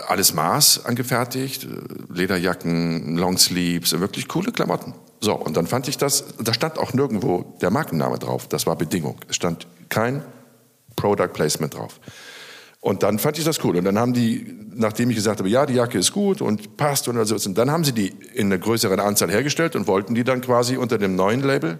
alles 0.07 0.33
Maß 0.33 0.85
angefertigt, 0.85 1.63
äh, 1.63 2.13
Lederjacken, 2.13 3.17
Longsleeves, 3.17 3.97
wirklich 3.99 4.27
coole 4.27 4.51
Klamotten. 4.51 4.93
So, 5.19 5.33
und 5.35 5.57
dann 5.57 5.65
fand 5.67 5.87
ich 5.87 5.97
das, 5.97 6.25
da 6.39 6.53
stand 6.53 6.77
auch 6.77 6.93
nirgendwo 6.93 7.57
der 7.61 7.71
Markenname 7.71 8.19
drauf, 8.19 8.47
das 8.47 8.67
war 8.67 8.75
Bedingung. 8.75 9.17
Es 9.27 9.35
stand 9.35 9.67
kein 9.89 10.23
Product 10.95 11.29
Placement 11.33 11.73
drauf. 11.73 11.99
Und 12.79 13.01
dann 13.03 13.17
fand 13.19 13.37
ich 13.39 13.43
das 13.43 13.63
cool. 13.63 13.75
Und 13.77 13.85
dann 13.85 13.97
haben 13.97 14.13
die, 14.13 14.55
nachdem 14.75 15.09
ich 15.09 15.15
gesagt 15.15 15.39
habe, 15.39 15.49
ja, 15.49 15.65
die 15.65 15.73
Jacke 15.73 15.97
ist 15.97 16.11
gut 16.13 16.41
und 16.41 16.77
passt 16.77 17.07
und 17.07 17.23
so, 17.25 17.35
und 17.35 17.57
dann 17.57 17.71
haben 17.71 17.83
sie 17.83 17.91
die 17.93 18.09
in 18.33 18.47
einer 18.47 18.59
größeren 18.59 18.99
Anzahl 18.99 19.31
hergestellt 19.31 19.75
und 19.75 19.87
wollten 19.87 20.13
die 20.13 20.23
dann 20.23 20.41
quasi 20.41 20.77
unter 20.77 20.97
dem 20.97 21.15
neuen 21.15 21.41
Label. 21.41 21.79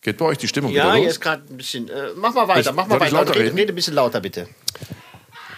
Geht 0.00 0.16
bei 0.16 0.24
euch 0.26 0.38
die 0.38 0.48
Stimmung 0.48 0.72
ja, 0.72 0.92
wieder 0.94 1.02
los? 1.04 1.12
ist 1.14 1.20
gerade 1.20 1.42
ein 1.50 1.56
bisschen. 1.56 1.88
Äh, 1.88 2.10
mach 2.16 2.32
mal 2.32 2.48
weiter, 2.48 2.70
Ich- 2.70 2.76
mach 2.76 2.86
mal 2.86 2.98
weiter. 3.00 3.12
lauter 3.12 3.34
Rede, 3.34 3.54
rede 3.54 3.72
ein 3.72 3.74
bisschen 3.74 3.94
lauter, 3.94 4.20
bitte. 4.20 4.48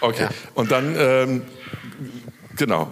Okay. 0.01 0.27
Und 0.55 0.71
dann, 0.71 0.95
ähm, 0.97 1.41
genau. 2.57 2.91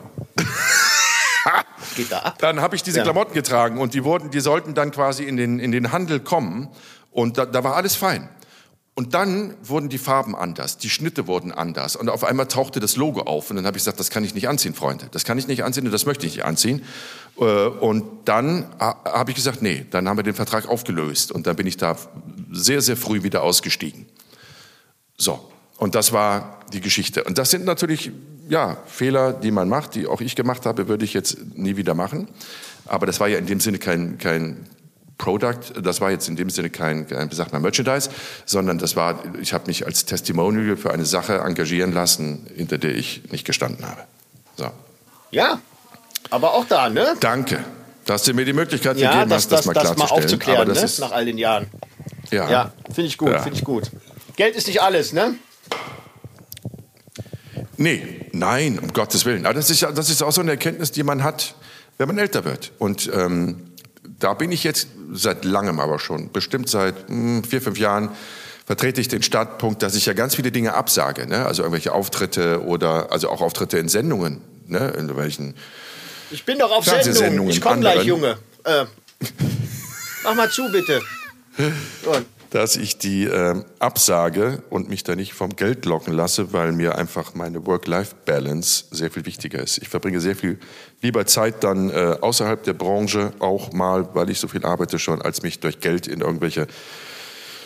Geht 1.95 2.11
da 2.11 2.19
ab. 2.19 2.37
Dann 2.39 2.61
habe 2.61 2.75
ich 2.75 2.83
diese 2.83 2.97
Ja. 2.99 3.03
Klamotten 3.03 3.33
getragen 3.33 3.79
und 3.79 3.93
die 3.93 4.03
wurden, 4.03 4.31
die 4.31 4.39
sollten 4.39 4.73
dann 4.73 4.91
quasi 4.91 5.23
in 5.23 5.37
den, 5.37 5.59
in 5.59 5.71
den 5.71 5.91
Handel 5.91 6.19
kommen 6.19 6.69
und 7.11 7.37
da, 7.37 7.45
da 7.45 7.63
war 7.63 7.75
alles 7.75 7.95
fein. 7.95 8.29
Und 8.95 9.13
dann 9.13 9.55
wurden 9.63 9.87
die 9.87 9.97
Farben 9.97 10.35
anders, 10.35 10.77
die 10.77 10.89
Schnitte 10.89 11.25
wurden 11.25 11.53
anders 11.53 11.95
und 11.95 12.09
auf 12.09 12.25
einmal 12.25 12.47
tauchte 12.47 12.81
das 12.81 12.97
Logo 12.97 13.21
auf 13.21 13.49
und 13.49 13.55
dann 13.55 13.65
habe 13.65 13.77
ich 13.77 13.83
gesagt, 13.85 13.97
das 13.99 14.09
kann 14.09 14.25
ich 14.25 14.33
nicht 14.35 14.49
anziehen, 14.49 14.73
Freunde, 14.73 15.07
das 15.11 15.23
kann 15.23 15.37
ich 15.37 15.47
nicht 15.47 15.63
anziehen 15.63 15.85
und 15.85 15.93
das 15.93 16.05
möchte 16.05 16.25
ich 16.25 16.33
nicht 16.35 16.43
anziehen. 16.45 16.83
Äh, 17.39 17.43
Und 17.43 18.03
dann 18.25 18.65
ha- 18.77 18.97
habe 19.05 19.31
ich 19.31 19.35
gesagt, 19.37 19.61
nee, 19.61 19.85
dann 19.89 20.09
haben 20.09 20.17
wir 20.17 20.23
den 20.23 20.33
Vertrag 20.33 20.67
aufgelöst 20.67 21.31
und 21.31 21.47
dann 21.47 21.55
bin 21.55 21.65
ich 21.65 21.77
da 21.77 21.95
sehr, 22.51 22.81
sehr 22.81 22.97
früh 22.97 23.23
wieder 23.23 23.41
ausgestiegen. 23.43 24.05
So, 25.17 25.49
und 25.77 25.95
das 25.95 26.11
war 26.11 26.59
die 26.73 26.81
Geschichte. 26.81 27.23
Und 27.23 27.37
das 27.37 27.51
sind 27.51 27.63
natürlich 27.63 28.11
ja, 28.49 28.77
Fehler, 28.85 29.31
die 29.33 29.51
man 29.51 29.69
macht, 29.69 29.95
die 29.95 30.07
auch 30.07 30.21
ich 30.21 30.35
gemacht 30.35 30.65
habe, 30.65 30.87
würde 30.87 31.05
ich 31.05 31.13
jetzt 31.13 31.37
nie 31.55 31.77
wieder 31.77 31.93
machen. 31.93 32.27
Aber 32.85 33.05
das 33.05 33.19
war 33.19 33.27
ja 33.27 33.37
in 33.37 33.45
dem 33.45 33.59
Sinne 33.59 33.77
kein, 33.77 34.17
kein 34.17 34.67
Product, 35.17 35.59
das 35.83 36.01
war 36.01 36.11
jetzt 36.11 36.27
in 36.29 36.35
dem 36.35 36.49
Sinne 36.49 36.69
kein, 36.69 37.07
kein 37.07 37.29
sagt 37.31 37.51
man, 37.53 37.61
Merchandise, 37.61 38.09
sondern 38.45 38.77
das 38.79 38.95
war, 38.95 39.21
ich 39.41 39.53
habe 39.53 39.65
mich 39.67 39.85
als 39.85 40.05
Testimonial 40.05 40.77
für 40.77 40.91
eine 40.91 41.05
Sache 41.05 41.39
engagieren 41.39 41.91
lassen, 41.93 42.47
hinter 42.55 42.77
der 42.77 42.95
ich 42.95 43.23
nicht 43.31 43.45
gestanden 43.45 43.85
habe. 43.85 44.01
So. 44.57 44.71
Ja, 45.31 45.59
aber 46.29 46.53
auch 46.53 46.65
da, 46.65 46.89
ne? 46.89 47.15
Danke, 47.19 47.63
dass 48.05 48.23
du 48.23 48.33
mir 48.33 48.45
die 48.45 48.53
Möglichkeit 48.53 48.97
Ja, 48.97 49.11
gegeben 49.11 49.29
das, 49.29 49.43
hast, 49.43 49.51
das, 49.51 49.59
das, 49.59 49.65
mal 49.67 49.73
das 49.73 49.83
mal 49.83 49.95
klarzustellen. 49.95 50.23
aufzuklären, 50.23 50.61
Aber 50.61 50.65
das 50.69 50.79
ne? 50.79 50.85
ist, 50.85 50.99
nach 50.99 51.11
all 51.11 51.25
den 51.25 51.37
Jahren. 51.37 51.67
ja, 52.31 52.49
Ja, 52.49 52.73
finde 52.85 53.07
ich 53.09 53.17
gut, 53.17 53.29
Ja. 53.31 53.41
finde 53.41 53.57
ich 53.57 53.63
gut. 53.65 53.91
Geld 54.37 54.55
ist 54.55 54.67
nicht 54.67 54.81
alles, 54.81 55.11
ne? 55.13 55.35
Nee, 57.79 58.25
nein, 58.33 58.77
um 58.77 58.91
Gottes 58.91 59.23
Willen. 59.23 59.45
Aber 59.45 59.53
das 59.53 59.69
ist, 59.69 59.79
ja, 59.79 59.91
das 59.91 60.09
ist 60.09 60.21
auch 60.21 60.33
so 60.33 60.41
eine 60.41 60.51
Erkenntnis, 60.51 60.91
die 60.91 61.01
man 61.01 61.23
hat, 61.23 61.55
wenn 61.97 62.09
man 62.09 62.17
älter 62.17 62.43
wird. 62.43 62.73
Und 62.77 63.09
ähm, 63.13 63.71
da 64.19 64.33
bin 64.33 64.51
ich 64.51 64.65
jetzt 64.65 64.89
seit 65.13 65.45
langem 65.45 65.79
aber 65.79 65.97
schon, 65.97 66.29
bestimmt 66.33 66.69
seit 66.69 67.07
hm, 67.07 67.45
vier, 67.45 67.61
fünf 67.61 67.79
Jahren, 67.79 68.09
vertrete 68.65 68.99
ich 68.99 69.07
den 69.07 69.23
Standpunkt, 69.23 69.81
dass 69.81 69.95
ich 69.95 70.05
ja 70.05 70.11
ganz 70.11 70.35
viele 70.35 70.51
Dinge 70.51 70.73
absage. 70.73 71.25
Ne? 71.25 71.45
Also 71.45 71.63
irgendwelche 71.63 71.93
Auftritte 71.93 72.65
oder 72.65 73.13
also 73.13 73.29
auch 73.29 73.41
Auftritte 73.41 73.77
in 73.77 73.87
Sendungen. 73.87 74.41
ne, 74.67 74.93
in 74.97 75.15
welchen 75.15 75.55
Ich 76.31 76.43
bin 76.43 76.59
doch 76.59 76.71
auf 76.71 76.83
Sendung. 76.83 77.03
Fernsehsendungen, 77.03 77.53
Ich 77.53 77.61
komme 77.61 77.79
gleich. 77.79 78.03
Junge. 78.03 78.37
Äh, 78.65 78.85
mach 80.25 80.35
mal 80.35 80.51
zu, 80.51 80.69
bitte. 80.69 81.01
So. 82.03 82.13
Dass 82.49 82.75
ich 82.75 82.97
die 82.97 83.25
ähm, 83.25 83.65
absage 83.77 84.63
und 84.69 84.89
mich 84.89 85.03
da 85.03 85.15
nicht 85.15 85.33
vom 85.33 85.55
Geld 85.55 85.85
locken 85.85 86.13
lasse, 86.13 86.51
weil 86.51 86.71
mir 86.71 86.97
einfach 86.97 87.35
meine 87.35 87.65
Work-Life-Balance 87.65 88.85
sehr 88.91 89.11
viel 89.11 89.25
wichtiger 89.25 89.61
ist. 89.61 89.77
Ich 89.77 89.89
verbringe 89.89 90.19
sehr 90.19 90.35
viel 90.35 90.59
lieber 91.01 91.25
Zeit 91.25 91.63
dann 91.63 91.89
äh, 91.89 92.17
außerhalb 92.21 92.63
der 92.63 92.73
Branche, 92.73 93.33
auch 93.39 93.71
mal, 93.71 94.13
weil 94.15 94.29
ich 94.29 94.39
so 94.39 94.47
viel 94.47 94.65
arbeite 94.65 94.97
schon, 94.99 95.21
als 95.21 95.43
mich 95.43 95.59
durch 95.59 95.79
Geld 95.79 96.07
in 96.07 96.21
irgendwelche 96.21 96.67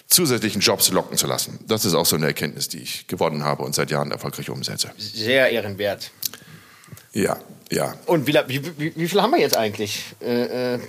zusätzlichen 0.07 0.61
Jobs 0.61 0.91
locken 0.91 1.17
zu 1.17 1.27
lassen. 1.27 1.59
Das 1.67 1.85
ist 1.85 1.93
auch 1.93 2.05
so 2.05 2.15
eine 2.15 2.27
Erkenntnis, 2.27 2.67
die 2.67 2.79
ich 2.79 3.07
gewonnen 3.07 3.43
habe 3.43 3.63
und 3.63 3.73
seit 3.73 3.89
Jahren 3.89 4.11
erfolgreich 4.11 4.49
umsetze. 4.49 4.91
Sehr 4.97 5.49
ehrenwert. 5.49 6.11
Ja, 7.13 7.37
ja. 7.71 7.95
Und 8.05 8.27
wie, 8.27 8.33
wie, 8.47 8.61
wie, 8.77 8.93
wie 8.95 9.07
viel 9.07 9.21
haben 9.21 9.31
wir 9.31 9.39
jetzt 9.39 9.57
eigentlich? 9.57 10.03
Äh, 10.21 10.75
äh, 10.75 10.79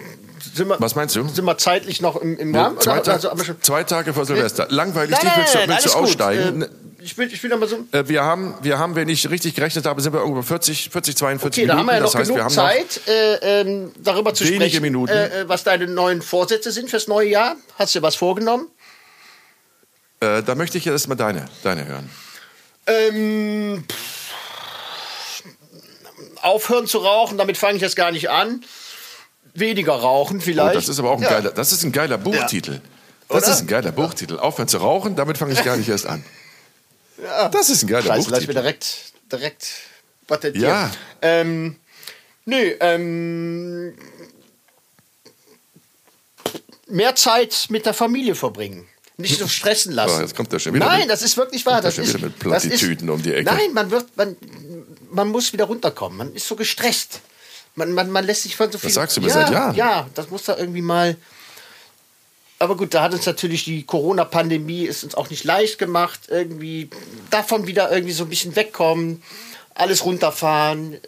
wir, 0.57 0.77
Was 0.81 0.95
meinst 0.95 1.17
du? 1.17 1.27
Sind 1.29 1.45
wir 1.45 1.59
zeitlich 1.59 2.01
noch 2.01 2.17
im, 2.17 2.39
im 2.39 2.55
Rahmen? 2.55 2.81
Zwei, 2.81 2.93
Oder, 2.95 3.03
Ta 3.03 3.13
also, 3.13 3.31
aber 3.31 3.43
zwei 3.61 3.85
Tage 3.85 4.13
vor 4.15 4.25
Silvester. 4.25 4.67
Langweilig, 4.71 5.17
nein, 5.23 5.33
willst 5.37 5.55
du, 5.55 5.59
nein, 5.59 5.69
willst 5.71 5.87
du 5.87 5.91
aussteigen? 5.93 6.63
Äh, 6.63 6.69
ich 7.01 7.19
will, 7.19 7.31
ich 7.33 7.43
will 7.43 7.55
mal 7.57 7.69
so. 7.69 7.85
Äh, 7.93 8.09
Wir 8.09 8.23
haben, 8.25 8.55
wir 8.63 8.79
haben, 8.79 8.95
wenn 8.95 9.09
ich 9.11 9.29
richtig 9.29 9.55
gerechnet 9.55 9.85
habe, 9.85 10.01
sind 10.01 10.13
wir 10.15 10.21
irgendwo 10.21 10.41
40, 10.43 10.89
40 10.91 11.17
42 11.17 11.63
Okay, 11.65 11.67
da 11.69 11.75
Minuten. 11.75 11.79
haben 11.81 11.87
wir 11.87 11.95
ja 11.95 12.01
noch 12.01 12.07
das 12.13 12.15
heißt, 12.15 12.29
genug 12.31 12.39
wir 12.39 12.45
haben 12.45 12.55
noch 12.55 12.71
Zeit, 12.71 13.01
äh, 13.09 13.61
ähm, 13.61 13.93
darüber 14.03 14.33
zu 14.35 14.45
wenige 14.45 14.65
sprechen, 14.65 14.83
Minuten. 14.83 15.13
Äh, 15.13 15.41
äh, 15.43 15.49
was 15.49 15.65
deine 15.65 15.87
neuen 15.87 16.23
Vorsätze 16.23 16.73
sind 16.73 16.89
fürs 16.89 17.07
neue 17.09 17.29
Jahr. 17.29 17.57
Hast 17.79 17.95
du 17.95 17.99
dir 17.99 18.03
was 18.03 18.17
vorgenommen? 18.17 18.69
Äh, 20.21 20.43
da 20.43 20.55
möchte 20.55 20.79
ich 20.79 20.87
jetzt 20.87 20.93
erstmal 20.93 21.17
deine, 21.19 21.45
deine 21.63 21.87
hören. 21.87 22.09
Ähm, 22.87 23.85
pff, 23.91 24.35
aufhören 26.43 26.87
zu 26.87 26.99
rauchen, 26.99 27.39
damit 27.39 27.57
fange 27.57 27.77
ich 27.77 27.83
jetzt 27.83 27.97
gar 27.97 28.13
nicht 28.13 28.31
an. 28.31 28.63
Weniger 29.55 29.93
rauchen 29.93 30.39
Oh, 30.39 30.43
vielleicht. 30.43 30.75
das 30.77 30.89
ist 30.89 30.99
aber 30.99 31.11
auch 31.13 31.17
ein 31.17 31.23
Ja. 31.23 31.29
geiler, 31.31 31.51
das 31.53 31.73
ist 31.73 31.85
ein 31.85 31.93
geiler 31.93 32.19
Buchtitel. 32.19 32.81
Das 33.29 33.45
Oder? 33.45 33.53
ist 33.55 33.61
ein 33.61 33.67
geiler 33.67 33.93
Buchtitel. 33.93 34.39
Aufhören 34.39 34.69
zu 34.69 34.79
rauchen, 34.79 35.17
damit 35.17 35.39
fange 35.39 35.53
ich 35.55 35.65
gar 35.65 35.77
nicht 35.77 35.89
erst 35.89 36.07
an. 36.07 36.25
Das 37.53 37.71
ist 37.71 37.83
ein 37.83 37.87
geiler 37.89 38.07
Scheiße, 38.07 38.31
Buchtitel. 38.31 38.53
direkt, 38.55 38.87
direkt 39.33 39.67
patentieren. 40.27 40.69
Ja. 40.69 40.91
Ähm, 41.23 41.77
nö, 42.45 42.75
ähm, 42.81 43.95
mehr 46.89 47.15
Zeit 47.15 47.67
mit 47.71 47.87
der 47.87 47.95
Familie 47.95 48.35
verbringen. 48.35 48.87
Nicht 49.17 49.39
so 49.39 49.47
stressen 49.47 49.93
lassen. 49.93 50.17
Oh, 50.19 50.21
jetzt 50.23 50.35
kommt 50.35 50.53
er 50.53 50.59
schon 50.59 50.75
wieder 50.75 50.87
Nein, 50.87 51.03
mit- 51.03 51.11
das 51.11 51.23
ist 51.23 51.37
wirklich 51.37 51.65
wahr. 51.65 51.75
kommt 51.75 51.85
Das 51.87 51.95
schon 51.95 52.05
ist, 52.05 52.15
wieder 52.15 52.27
mit 52.27 52.39
Plattitüden 52.41 53.09
um 53.11 53.23
die 53.23 53.33
Ecke. 53.33 53.45
Nein, 53.45 53.73
man 53.73 53.91
wird, 53.93 54.17
man, 54.17 54.37
man 55.13 55.29
muss 55.29 55.53
wieder 55.53 55.67
runterkommen. 55.67 56.19
Man 56.19 56.35
ist 56.35 56.49
so 56.49 56.57
gestresst. 56.57 57.21
Man, 57.77 57.93
man, 57.93 58.11
man 58.11 58.25
lässt 58.25 58.43
sich 58.43 58.57
von 58.57 58.71
so 58.71 58.79
viel. 58.79 58.91
sagst 58.91 59.17
du 59.17 59.21
mir 59.21 59.29
ja, 59.29 59.33
seit 59.35 59.51
Jahren. 59.51 59.75
Ja, 59.75 60.07
das 60.15 60.31
muss 60.31 60.45
da 60.45 60.57
irgendwie 60.57 60.83
mal. 60.83 61.17
Aber 62.61 62.77
gut, 62.77 62.95
da 62.95 63.03
hat 63.03 63.13
uns 63.13 63.27
natürlich 63.27 63.65
die 63.65 63.83
Corona-Pandemie 63.85 64.85
ist 64.85 65.03
uns 65.05 65.15
auch 65.17 65.29
nicht 65.29 65.45
leicht 65.45 65.79
gemacht. 65.79 66.21
Irgendwie 66.29 66.89
davon 67.31 67.67
wieder 67.67 67.91
irgendwie 67.93 68.13
so 68.15 68.25
ein 68.25 68.31
bisschen 68.31 68.55
wegkommen, 68.57 69.23
alles 69.75 70.05
runterfahren. 70.05 70.99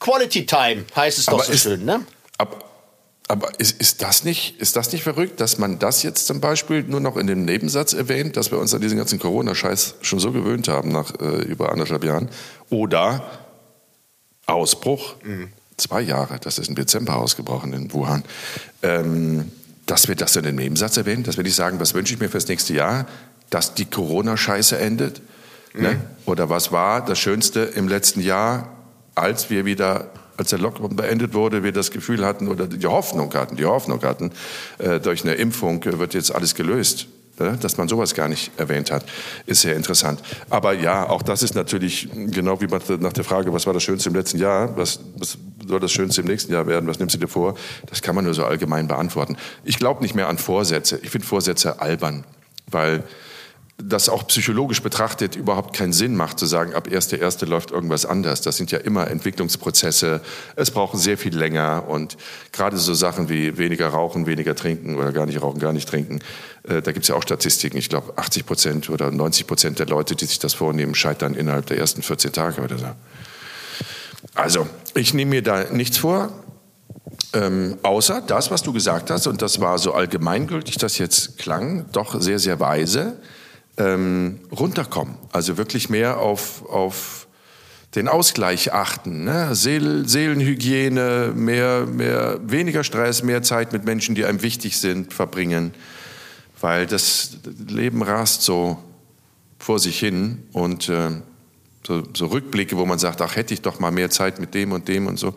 Quality 0.00 0.46
Time 0.46 0.84
heißt 0.94 1.18
es 1.18 1.26
doch 1.26 1.34
Aber 1.34 1.44
so 1.44 1.52
ist- 1.52 1.62
schön, 1.62 1.84
ne? 1.84 2.00
Aber, 2.36 2.58
aber 3.28 3.58
ist, 3.58 3.80
ist, 3.80 4.02
das 4.02 4.24
nicht, 4.24 4.60
ist 4.60 4.76
das 4.76 4.92
nicht 4.92 5.02
verrückt, 5.02 5.40
dass 5.40 5.56
man 5.56 5.78
das 5.78 6.02
jetzt 6.02 6.26
zum 6.26 6.40
Beispiel 6.40 6.82
nur 6.82 7.00
noch 7.00 7.16
in 7.16 7.26
dem 7.26 7.44
Nebensatz 7.44 7.92
erwähnt, 7.94 8.36
dass 8.36 8.50
wir 8.50 8.58
uns 8.58 8.74
an 8.74 8.80
diesen 8.82 8.98
ganzen 8.98 9.18
Corona-Scheiß 9.18 9.94
schon 10.02 10.18
so 10.18 10.30
gewöhnt 10.32 10.68
haben 10.68 10.90
nach 10.92 11.12
äh, 11.20 11.42
über 11.44 11.72
anderthalb 11.72 12.04
Jahren? 12.04 12.28
Oder 12.70 13.22
Ausbruch, 14.46 15.16
zwei 15.76 16.00
Jahre, 16.00 16.38
das 16.40 16.58
ist 16.58 16.68
im 16.68 16.74
Dezember 16.74 17.16
ausgebrochen 17.16 17.72
in 17.72 17.92
Wuhan, 17.92 18.24
ähm, 18.82 19.50
dass 19.86 20.08
wir 20.08 20.14
das 20.14 20.36
in 20.36 20.44
dem 20.44 20.56
Nebensatz 20.56 20.96
erwähnen, 20.96 21.24
dass 21.24 21.36
wir 21.36 21.44
nicht 21.44 21.56
sagen, 21.56 21.80
was 21.80 21.94
wünsche 21.94 22.14
ich 22.14 22.20
mir 22.20 22.28
fürs 22.28 22.48
nächste 22.48 22.74
Jahr, 22.74 23.06
dass 23.50 23.74
die 23.74 23.84
Corona-Scheiße 23.84 24.78
endet? 24.78 25.20
Ne? 25.74 26.00
Oder 26.24 26.48
was 26.48 26.70
war 26.70 27.04
das 27.04 27.18
Schönste 27.18 27.60
im 27.60 27.88
letzten 27.88 28.20
Jahr, 28.20 28.72
als 29.16 29.50
wir 29.50 29.64
wieder, 29.64 30.10
als 30.36 30.50
der 30.50 30.60
Lockdown 30.60 30.94
beendet 30.94 31.34
wurde, 31.34 31.64
wir 31.64 31.72
das 31.72 31.90
Gefühl 31.90 32.24
hatten 32.24 32.48
oder 32.48 32.68
die 32.68 32.86
Hoffnung 32.86 33.34
hatten, 33.34 33.56
die 33.56 33.64
Hoffnung 33.64 34.00
hatten, 34.02 34.30
äh, 34.78 35.00
durch 35.00 35.24
eine 35.24 35.34
Impfung 35.34 35.84
wird 35.84 36.14
jetzt 36.14 36.32
alles 36.32 36.54
gelöst. 36.54 37.08
Ne? 37.38 37.58
Dass 37.60 37.76
man 37.76 37.88
sowas 37.88 38.14
gar 38.14 38.28
nicht 38.28 38.52
erwähnt 38.58 38.90
hat, 38.90 39.04
ist 39.46 39.62
sehr 39.62 39.74
interessant. 39.74 40.20
Aber 40.50 40.72
ja, 40.72 41.08
auch 41.08 41.22
das 41.22 41.42
ist 41.42 41.54
natürlich 41.54 42.08
genau 42.12 42.60
wie 42.60 42.66
nach 42.98 43.12
der 43.12 43.24
Frage, 43.24 43.52
was 43.52 43.66
war 43.66 43.72
das 43.72 43.82
Schönste 43.82 44.08
im 44.08 44.14
letzten 44.14 44.38
Jahr, 44.38 44.76
was, 44.76 45.00
was 45.16 45.38
soll 45.66 45.80
das 45.80 45.92
Schönste 45.92 46.20
im 46.20 46.28
nächsten 46.28 46.52
Jahr 46.52 46.66
werden, 46.66 46.88
was 46.88 46.98
nimmst 46.98 47.14
du 47.14 47.18
dir 47.18 47.28
vor? 47.28 47.56
Das 47.86 48.02
kann 48.02 48.14
man 48.14 48.24
nur 48.24 48.34
so 48.34 48.44
allgemein 48.44 48.86
beantworten. 48.86 49.36
Ich 49.64 49.78
glaube 49.78 50.02
nicht 50.02 50.14
mehr 50.14 50.28
an 50.28 50.38
Vorsätze. 50.38 51.00
Ich 51.02 51.10
finde 51.10 51.26
Vorsätze 51.26 51.80
albern, 51.80 52.24
weil 52.70 53.02
das 53.76 54.08
auch 54.08 54.26
psychologisch 54.28 54.82
betrachtet 54.82 55.34
überhaupt 55.34 55.76
keinen 55.76 55.92
Sinn 55.92 56.14
macht, 56.14 56.38
zu 56.38 56.46
sagen, 56.46 56.74
ab 56.74 56.86
1.1. 56.86 57.44
läuft 57.46 57.72
irgendwas 57.72 58.06
anders. 58.06 58.40
Das 58.40 58.56
sind 58.56 58.70
ja 58.70 58.78
immer 58.78 59.08
Entwicklungsprozesse. 59.08 60.20
Es 60.54 60.70
braucht 60.70 60.96
sehr 60.96 61.18
viel 61.18 61.36
länger 61.36 61.84
und 61.88 62.16
gerade 62.52 62.76
so 62.76 62.94
Sachen 62.94 63.28
wie 63.28 63.58
weniger 63.58 63.88
rauchen, 63.88 64.26
weniger 64.26 64.54
trinken 64.54 64.96
oder 64.96 65.12
gar 65.12 65.26
nicht 65.26 65.42
rauchen, 65.42 65.58
gar 65.58 65.72
nicht 65.72 65.88
trinken, 65.88 66.20
äh, 66.68 66.82
da 66.82 66.92
gibt 66.92 67.04
es 67.04 67.08
ja 67.08 67.14
auch 67.14 67.22
Statistiken. 67.22 67.76
Ich 67.76 67.88
glaube, 67.88 68.16
80 68.16 68.46
Prozent 68.46 68.90
oder 68.90 69.10
90 69.10 69.46
Prozent 69.46 69.78
der 69.78 69.86
Leute, 69.86 70.16
die 70.16 70.24
sich 70.24 70.38
das 70.38 70.54
vornehmen, 70.54 70.94
scheitern 70.94 71.34
innerhalb 71.34 71.66
der 71.66 71.78
ersten 71.78 72.02
14 72.02 72.32
Tage 72.32 72.62
oder 72.62 72.78
so. 72.78 72.86
Also, 74.34 74.66
ich 74.94 75.14
nehme 75.14 75.30
mir 75.30 75.42
da 75.42 75.64
nichts 75.70 75.98
vor. 75.98 76.32
Ähm, 77.32 77.76
außer 77.82 78.22
das, 78.26 78.50
was 78.50 78.62
du 78.62 78.72
gesagt 78.72 79.10
hast, 79.10 79.26
und 79.26 79.42
das 79.42 79.60
war 79.60 79.78
so 79.78 79.92
allgemeingültig, 79.92 80.78
das 80.78 80.98
jetzt 80.98 81.38
klang, 81.38 81.86
doch 81.92 82.20
sehr, 82.20 82.38
sehr 82.38 82.60
weise, 82.60 83.16
ähm, 83.76 84.40
runterkommen. 84.52 85.16
Also 85.32 85.56
wirklich 85.56 85.90
mehr 85.90 86.18
auf, 86.18 86.68
auf 86.68 87.26
den 87.94 88.08
Ausgleich 88.08 88.72
achten. 88.72 89.24
Ne? 89.24 89.54
Seel, 89.54 90.08
Seelenhygiene, 90.08 91.32
mehr, 91.34 91.86
mehr, 91.86 92.40
weniger 92.42 92.84
Stress, 92.84 93.22
mehr 93.22 93.42
Zeit 93.42 93.72
mit 93.72 93.84
Menschen, 93.84 94.14
die 94.14 94.24
einem 94.24 94.42
wichtig 94.42 94.78
sind, 94.78 95.12
verbringen. 95.12 95.72
Weil 96.60 96.86
das 96.86 97.38
Leben 97.68 98.02
rast 98.02 98.42
so 98.42 98.78
vor 99.58 99.78
sich 99.78 99.98
hin 99.98 100.42
und 100.52 100.88
äh, 100.88 101.10
so, 101.86 102.02
so 102.14 102.26
Rückblicke, 102.26 102.76
wo 102.76 102.86
man 102.86 102.98
sagt, 102.98 103.20
ach, 103.20 103.36
hätte 103.36 103.54
ich 103.54 103.62
doch 103.62 103.78
mal 103.78 103.90
mehr 103.90 104.10
Zeit 104.10 104.40
mit 104.40 104.54
dem 104.54 104.72
und 104.72 104.88
dem 104.88 105.06
und 105.06 105.18
so 105.18 105.34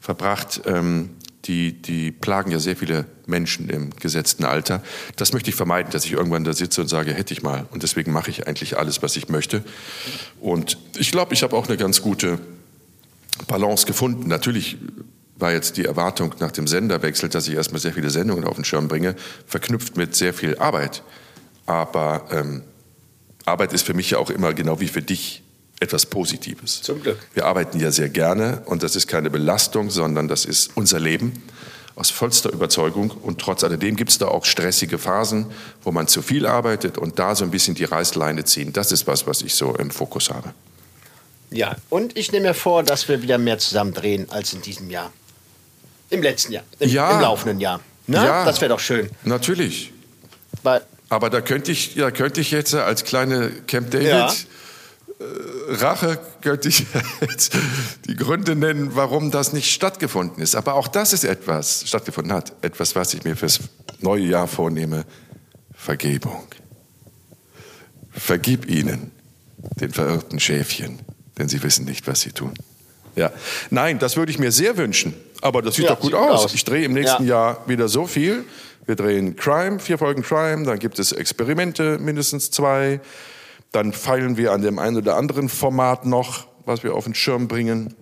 verbracht, 0.00 0.62
ähm, 0.64 1.10
die, 1.46 1.72
die 1.72 2.10
plagen 2.10 2.50
ja 2.50 2.58
sehr 2.58 2.76
viele 2.76 3.06
Menschen 3.26 3.70
im 3.70 3.90
gesetzten 3.96 4.44
Alter. 4.44 4.82
Das 5.16 5.32
möchte 5.32 5.50
ich 5.50 5.56
vermeiden, 5.56 5.90
dass 5.92 6.04
ich 6.04 6.12
irgendwann 6.12 6.44
da 6.44 6.52
sitze 6.52 6.82
und 6.82 6.88
sage, 6.88 7.14
hätte 7.14 7.32
ich 7.32 7.42
mal. 7.42 7.66
Und 7.70 7.82
deswegen 7.82 8.12
mache 8.12 8.30
ich 8.30 8.46
eigentlich 8.46 8.76
alles, 8.76 9.02
was 9.02 9.16
ich 9.16 9.28
möchte. 9.28 9.64
Und 10.40 10.76
ich 10.98 11.10
glaube, 11.10 11.32
ich 11.34 11.42
habe 11.42 11.56
auch 11.56 11.66
eine 11.66 11.76
ganz 11.76 12.02
gute 12.02 12.38
Balance 13.46 13.86
gefunden. 13.86 14.28
Natürlich 14.28 14.76
war 15.36 15.52
jetzt 15.52 15.78
die 15.78 15.84
Erwartung 15.86 16.34
nach 16.40 16.52
dem 16.52 16.66
Senderwechsel, 16.66 17.30
dass 17.30 17.48
ich 17.48 17.54
erstmal 17.54 17.80
sehr 17.80 17.94
viele 17.94 18.10
Sendungen 18.10 18.44
auf 18.44 18.56
den 18.56 18.64
Schirm 18.64 18.88
bringe, 18.88 19.16
verknüpft 19.46 19.96
mit 19.96 20.14
sehr 20.14 20.34
viel 20.34 20.58
Arbeit. 20.58 21.02
Aber 21.64 22.26
ähm, 22.30 22.62
Arbeit 23.46 23.72
ist 23.72 23.86
für 23.86 23.94
mich 23.94 24.10
ja 24.10 24.18
auch 24.18 24.28
immer 24.28 24.52
genau 24.52 24.80
wie 24.80 24.88
für 24.88 25.02
dich 25.02 25.42
etwas 25.80 26.06
Positives. 26.06 26.82
Zum 26.82 27.02
Glück. 27.02 27.18
Wir 27.34 27.46
arbeiten 27.46 27.80
ja 27.80 27.90
sehr 27.90 28.08
gerne 28.10 28.62
und 28.66 28.82
das 28.82 28.96
ist 28.96 29.08
keine 29.08 29.30
Belastung, 29.30 29.90
sondern 29.90 30.28
das 30.28 30.44
ist 30.44 30.70
unser 30.76 31.00
Leben 31.00 31.42
aus 31.96 32.10
vollster 32.10 32.52
Überzeugung. 32.52 33.10
Und 33.10 33.40
trotz 33.40 33.64
alledem 33.64 33.96
gibt 33.96 34.10
es 34.10 34.18
da 34.18 34.26
auch 34.28 34.44
stressige 34.44 34.98
Phasen, 34.98 35.46
wo 35.82 35.90
man 35.90 36.06
zu 36.06 36.22
viel 36.22 36.46
arbeitet 36.46 36.98
und 36.98 37.18
da 37.18 37.34
so 37.34 37.44
ein 37.44 37.50
bisschen 37.50 37.74
die 37.74 37.84
Reißleine 37.84 38.44
ziehen. 38.44 38.72
Das 38.72 38.92
ist 38.92 39.06
was, 39.06 39.26
was 39.26 39.42
ich 39.42 39.54
so 39.54 39.74
im 39.74 39.90
Fokus 39.90 40.30
habe. 40.30 40.52
Ja, 41.50 41.76
und 41.88 42.16
ich 42.16 42.30
nehme 42.30 42.48
mir 42.48 42.54
vor, 42.54 42.82
dass 42.84 43.08
wir 43.08 43.22
wieder 43.22 43.38
mehr 43.38 43.58
zusammen 43.58 43.92
drehen 43.92 44.30
als 44.30 44.52
in 44.52 44.62
diesem 44.62 44.88
Jahr. 44.90 45.10
Im 46.10 46.22
letzten 46.22 46.52
Jahr. 46.52 46.64
Im, 46.78 46.90
Ja. 46.90 47.12
im 47.16 47.20
laufenden 47.22 47.60
Jahr. 47.60 47.80
Ne? 48.06 48.16
Ja. 48.18 48.44
Das 48.44 48.60
wäre 48.60 48.68
doch 48.68 48.80
schön. 48.80 49.10
Natürlich. 49.24 49.92
Weil, 50.62 50.82
Aber 51.08 51.28
da 51.30 51.40
könnte 51.40 51.72
ich, 51.72 51.96
ja, 51.96 52.10
könnte 52.10 52.40
ich 52.40 52.50
jetzt 52.50 52.74
als 52.74 53.04
kleine 53.04 53.50
Camp 53.66 53.90
David 53.90 54.08
Ja. 54.08 54.32
Rache, 55.68 56.18
könnte 56.40 56.68
ich 56.68 56.86
die 58.08 58.16
Gründe 58.16 58.56
nennen, 58.56 58.92
warum 58.94 59.30
das 59.30 59.52
nicht 59.52 59.70
stattgefunden 59.70 60.42
ist. 60.42 60.54
Aber 60.54 60.74
auch 60.74 60.88
das 60.88 61.12
ist 61.12 61.24
etwas, 61.24 61.84
stattgefunden 61.86 62.32
hat, 62.32 62.52
etwas, 62.62 62.96
was 62.96 63.12
ich 63.12 63.24
mir 63.24 63.36
fürs 63.36 63.60
neue 64.00 64.24
Jahr 64.24 64.46
vornehme. 64.48 65.04
Vergebung. 65.74 66.44
Vergib 68.10 68.68
ihnen, 68.68 69.10
den 69.80 69.92
verirrten 69.92 70.40
Schäfchen, 70.40 70.98
denn 71.38 71.48
sie 71.48 71.62
wissen 71.62 71.84
nicht, 71.84 72.06
was 72.06 72.22
sie 72.22 72.32
tun. 72.32 72.54
Ja. 73.16 73.30
Nein, 73.70 73.98
das 73.98 74.16
würde 74.16 74.32
ich 74.32 74.38
mir 74.38 74.52
sehr 74.52 74.76
wünschen. 74.76 75.14
Aber 75.42 75.62
das 75.62 75.74
sieht 75.76 75.84
Ja, 75.84 75.90
doch 75.92 76.00
gut 76.00 76.12
sieht 76.12 76.18
aus. 76.20 76.44
aus. 76.46 76.54
Ich 76.54 76.64
drehe 76.64 76.84
im 76.84 76.92
nächsten 76.92 77.24
Ja. 77.24 77.52
Jahr 77.52 77.68
wieder 77.68 77.88
so 77.88 78.06
viel. 78.06 78.44
Wir 78.86 78.96
drehen 78.96 79.36
Crime, 79.36 79.78
vier 79.78 79.98
Folgen 79.98 80.22
Crime, 80.22 80.64
dann 80.64 80.78
gibt 80.78 80.98
es 80.98 81.12
Experimente, 81.12 81.98
mindestens 81.98 82.50
zwei. 82.50 83.00
Dann 83.72 83.92
feilen 83.92 84.36
wir 84.36 84.52
an 84.52 84.62
dem 84.62 84.78
einen 84.78 84.96
oder 84.96 85.16
anderen 85.16 85.48
Format 85.48 86.06
noch. 86.06 86.46
was 86.66 86.84
wir 86.84 86.94
auf 86.94 87.04
den 87.04 87.14
Schirm 87.14 87.48
bringen. 87.48 87.94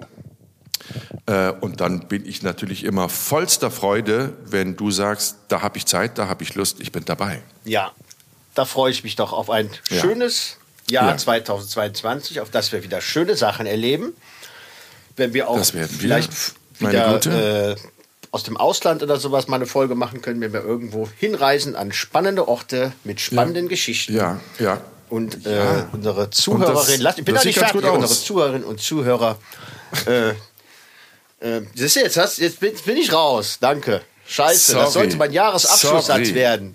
Äh, 1.26 1.52
und 1.60 1.80
dann 1.80 2.08
bin 2.08 2.26
ich 2.26 2.42
natürlich 2.42 2.84
immer 2.84 3.08
vollster 3.08 3.70
Freude, 3.70 4.36
wenn 4.44 4.76
du 4.76 4.90
sagst, 4.90 5.36
da 5.48 5.62
habe 5.62 5.78
ich 5.78 5.86
Zeit, 5.86 6.18
da 6.18 6.28
habe 6.28 6.42
ich 6.42 6.54
Lust, 6.54 6.80
ich 6.80 6.92
bin 6.92 7.04
dabei. 7.04 7.42
Ja, 7.64 7.92
da 8.54 8.64
freue 8.64 8.90
ich 8.90 9.04
mich 9.04 9.16
doch 9.16 9.32
auf 9.32 9.50
ein 9.50 9.70
ja. 9.90 10.00
schönes 10.00 10.56
Jahr 10.90 11.10
ja. 11.10 11.16
2022, 11.16 12.40
auf 12.40 12.50
das 12.50 12.72
wir 12.72 12.82
wieder 12.82 13.00
schöne 13.00 13.36
Sachen 13.36 13.66
erleben. 13.66 14.14
Wenn 15.16 15.34
wir 15.34 15.48
auch 15.48 15.64
vielleicht 15.64 16.32
wieder 16.78 17.72
äh, 17.72 17.76
aus 18.30 18.44
dem 18.44 18.56
Ausland 18.56 19.02
oder 19.02 19.16
sowas 19.16 19.48
mal 19.48 19.56
eine 19.56 19.66
Folge 19.66 19.94
machen 19.94 20.22
können, 20.22 20.40
wenn 20.40 20.52
wir 20.52 20.62
irgendwo 20.62 21.08
hinreisen 21.18 21.76
an 21.76 21.92
spannende 21.92 22.46
Orte 22.46 22.92
mit 23.04 23.20
spannenden 23.20 23.64
ja. 23.64 23.70
Geschichten. 23.70 24.14
Ja, 24.14 24.40
ja. 24.58 24.80
Und 25.10 25.46
äh, 25.46 25.84
unsere 25.92 26.30
Zuhörerin, 26.30 27.02
das, 27.02 27.18
ich 27.18 27.24
bin 27.24 27.34
da 27.34 27.42
nicht 27.42 27.58
fertig, 27.58 27.82
unsere 27.84 28.12
Zuhörerinnen 28.12 28.64
und 28.64 28.80
Zuhörer 28.80 29.38
äh, 30.06 30.34
äh, 31.40 31.60
du, 31.60 31.84
jetzt, 31.84 32.16
hast, 32.16 32.38
jetzt 32.38 32.60
bin, 32.60 32.72
bin, 32.84 32.96
ich 32.96 33.12
raus. 33.12 33.58
Danke. 33.60 34.02
Scheiße, 34.26 34.72
Sorry. 34.72 34.84
das 34.84 34.92
sollte 34.92 35.16
mein 35.16 35.32
Jahresabschlusssatz 35.32 36.26
Sorry. 36.26 36.34
werden. 36.34 36.74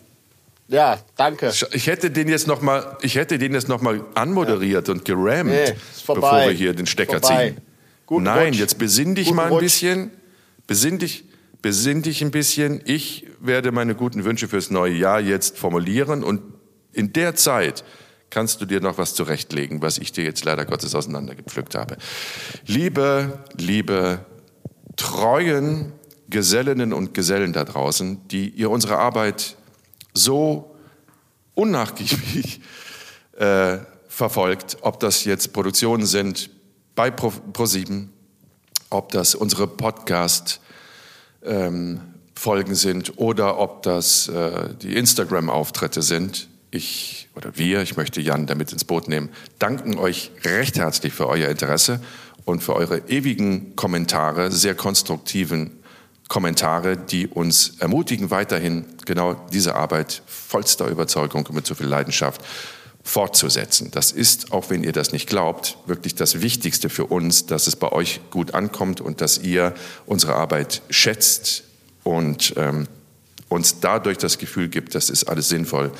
Ja, 0.69 0.99
danke. 1.17 1.51
Ich 1.73 1.87
hätte 1.87 2.09
den 2.09 2.29
jetzt 2.29 2.47
noch 2.47 2.61
mal, 2.61 2.97
ich 3.01 3.15
hätte 3.15 3.37
den 3.37 3.53
jetzt 3.53 3.67
noch 3.67 3.81
mal 3.81 4.03
anmoderiert 4.15 4.87
ja. 4.87 4.93
und 4.93 5.05
gerammt, 5.05 5.51
nee, 5.51 5.75
bevor 6.07 6.45
wir 6.45 6.51
hier 6.51 6.73
den 6.73 6.87
Stecker 6.87 7.21
ziehen. 7.21 7.57
Guten 8.05 8.23
Nein, 8.23 8.47
Rutsch. 8.47 8.59
jetzt 8.59 8.77
besinn 8.77 9.15
dich 9.15 9.25
Guten 9.25 9.35
mal 9.35 9.45
ein 9.47 9.51
Rutsch. 9.51 9.61
bisschen. 9.61 10.11
Besinn 10.65 10.97
dich, 10.99 11.25
besinn 11.61 12.01
dich 12.01 12.21
ein 12.21 12.31
bisschen. 12.31 12.81
Ich 12.85 13.27
werde 13.39 13.71
meine 13.71 13.93
guten 13.93 14.23
Wünsche 14.23 14.47
fürs 14.47 14.71
neue 14.71 14.93
Jahr 14.93 15.19
jetzt 15.19 15.57
formulieren 15.57 16.23
und 16.23 16.41
in 16.93 17.11
der 17.11 17.35
Zeit 17.35 17.83
kannst 18.33 18.61
du 18.61 18.65
dir 18.65 18.81
noch 18.81 18.97
was 18.97 19.13
zurechtlegen, 19.13 19.83
was 19.83 19.99
ich 19.99 20.11
dir 20.11 20.23
jetzt 20.23 20.43
leider 20.43 20.65
Gottes 20.65 20.95
auseinandergepflückt 20.95 21.75
habe. 21.75 21.97
Liebe, 22.65 23.43
liebe 23.55 24.25
treuen 24.95 25.93
Gesellinnen 26.29 26.93
und 26.93 27.13
Gesellen 27.13 27.53
da 27.53 27.63
draußen, 27.63 28.27
die 28.29 28.49
ihr 28.49 28.71
unsere 28.71 28.97
Arbeit 28.97 29.55
so 30.15 30.75
unnachgiebig 31.53 32.61
äh, 33.37 33.77
verfolgt, 34.07 34.77
ob 34.81 34.99
das 34.99 35.25
jetzt 35.25 35.53
Produktionen 35.53 36.07
sind 36.07 36.49
bei 36.95 37.09
Pro7, 37.09 38.07
ob 38.89 39.11
das 39.11 39.35
unsere 39.35 39.67
Podcast 39.67 40.59
ähm, 41.43 42.01
Folgen 42.33 42.73
sind 42.73 43.19
oder 43.19 43.59
ob 43.59 43.83
das 43.83 44.27
äh, 44.27 44.73
die 44.81 44.95
Instagram-Auftritte 44.95 46.01
sind. 46.01 46.47
Ich 46.73 47.29
oder 47.35 47.55
wir, 47.55 47.81
ich 47.81 47.97
möchte 47.97 48.19
Jan 48.19 48.47
damit 48.47 48.71
ins 48.71 48.83
Boot 48.83 49.07
nehmen, 49.07 49.29
danken 49.59 49.97
euch 49.97 50.31
recht 50.43 50.77
herzlich 50.77 51.13
für 51.13 51.27
euer 51.27 51.49
Interesse 51.49 51.99
und 52.45 52.63
für 52.63 52.75
eure 52.75 53.09
ewigen 53.09 53.75
Kommentare, 53.75 54.51
sehr 54.51 54.73
konstruktiven 54.73 55.71
Kommentare, 56.29 56.97
die 56.97 57.27
uns 57.27 57.75
ermutigen, 57.79 58.31
weiterhin 58.31 58.85
genau 59.05 59.35
diese 59.51 59.75
Arbeit 59.75 60.23
vollster 60.25 60.87
Überzeugung 60.87 61.45
und 61.45 61.53
mit 61.53 61.67
so 61.67 61.75
viel 61.75 61.85
Leidenschaft 61.85 62.41
fortzusetzen. 63.03 63.91
Das 63.91 64.11
ist, 64.11 64.51
auch 64.51 64.71
wenn 64.71 64.83
ihr 64.83 64.93
das 64.93 65.11
nicht 65.11 65.29
glaubt, 65.29 65.77
wirklich 65.85 66.15
das 66.15 66.41
Wichtigste 66.41 66.89
für 66.89 67.05
uns, 67.05 67.45
dass 67.45 67.67
es 67.67 67.75
bei 67.75 67.91
euch 67.91 68.21
gut 68.31 68.55
ankommt 68.55 68.99
und 68.99 69.21
dass 69.21 69.37
ihr 69.37 69.75
unsere 70.07 70.35
Arbeit 70.35 70.81
schätzt 70.89 71.65
und 72.03 72.55
ähm, 72.57 72.87
uns 73.53 73.79
dadurch 73.79 74.17
das 74.17 74.37
Gefühl 74.37 74.67
gibt, 74.67 74.95
das 74.95 75.09
ist 75.09 75.25
alles 75.25 75.49
sinnvoll, 75.49 75.91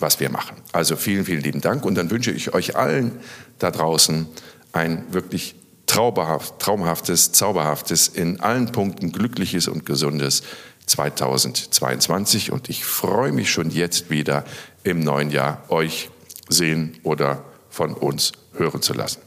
was 0.00 0.20
wir 0.20 0.30
machen. 0.30 0.56
Also 0.72 0.96
vielen, 0.96 1.24
vielen 1.24 1.42
lieben 1.42 1.60
Dank 1.60 1.84
und 1.84 1.94
dann 1.94 2.10
wünsche 2.10 2.30
ich 2.30 2.54
euch 2.54 2.76
allen 2.76 3.20
da 3.58 3.70
draußen 3.70 4.26
ein 4.72 5.04
wirklich 5.12 5.54
traumhaft, 5.86 6.58
traumhaftes, 6.58 7.32
zauberhaftes, 7.32 8.08
in 8.08 8.40
allen 8.40 8.72
Punkten 8.72 9.12
glückliches 9.12 9.68
und 9.68 9.84
gesundes 9.84 10.42
2022. 10.86 12.52
Und 12.52 12.68
ich 12.68 12.84
freue 12.84 13.32
mich 13.32 13.50
schon 13.50 13.70
jetzt 13.70 14.10
wieder 14.10 14.44
im 14.84 15.00
neuen 15.00 15.30
Jahr, 15.30 15.64
euch 15.68 16.10
sehen 16.48 16.98
oder 17.02 17.44
von 17.70 17.94
uns 17.94 18.32
hören 18.54 18.82
zu 18.82 18.94
lassen. 18.94 19.20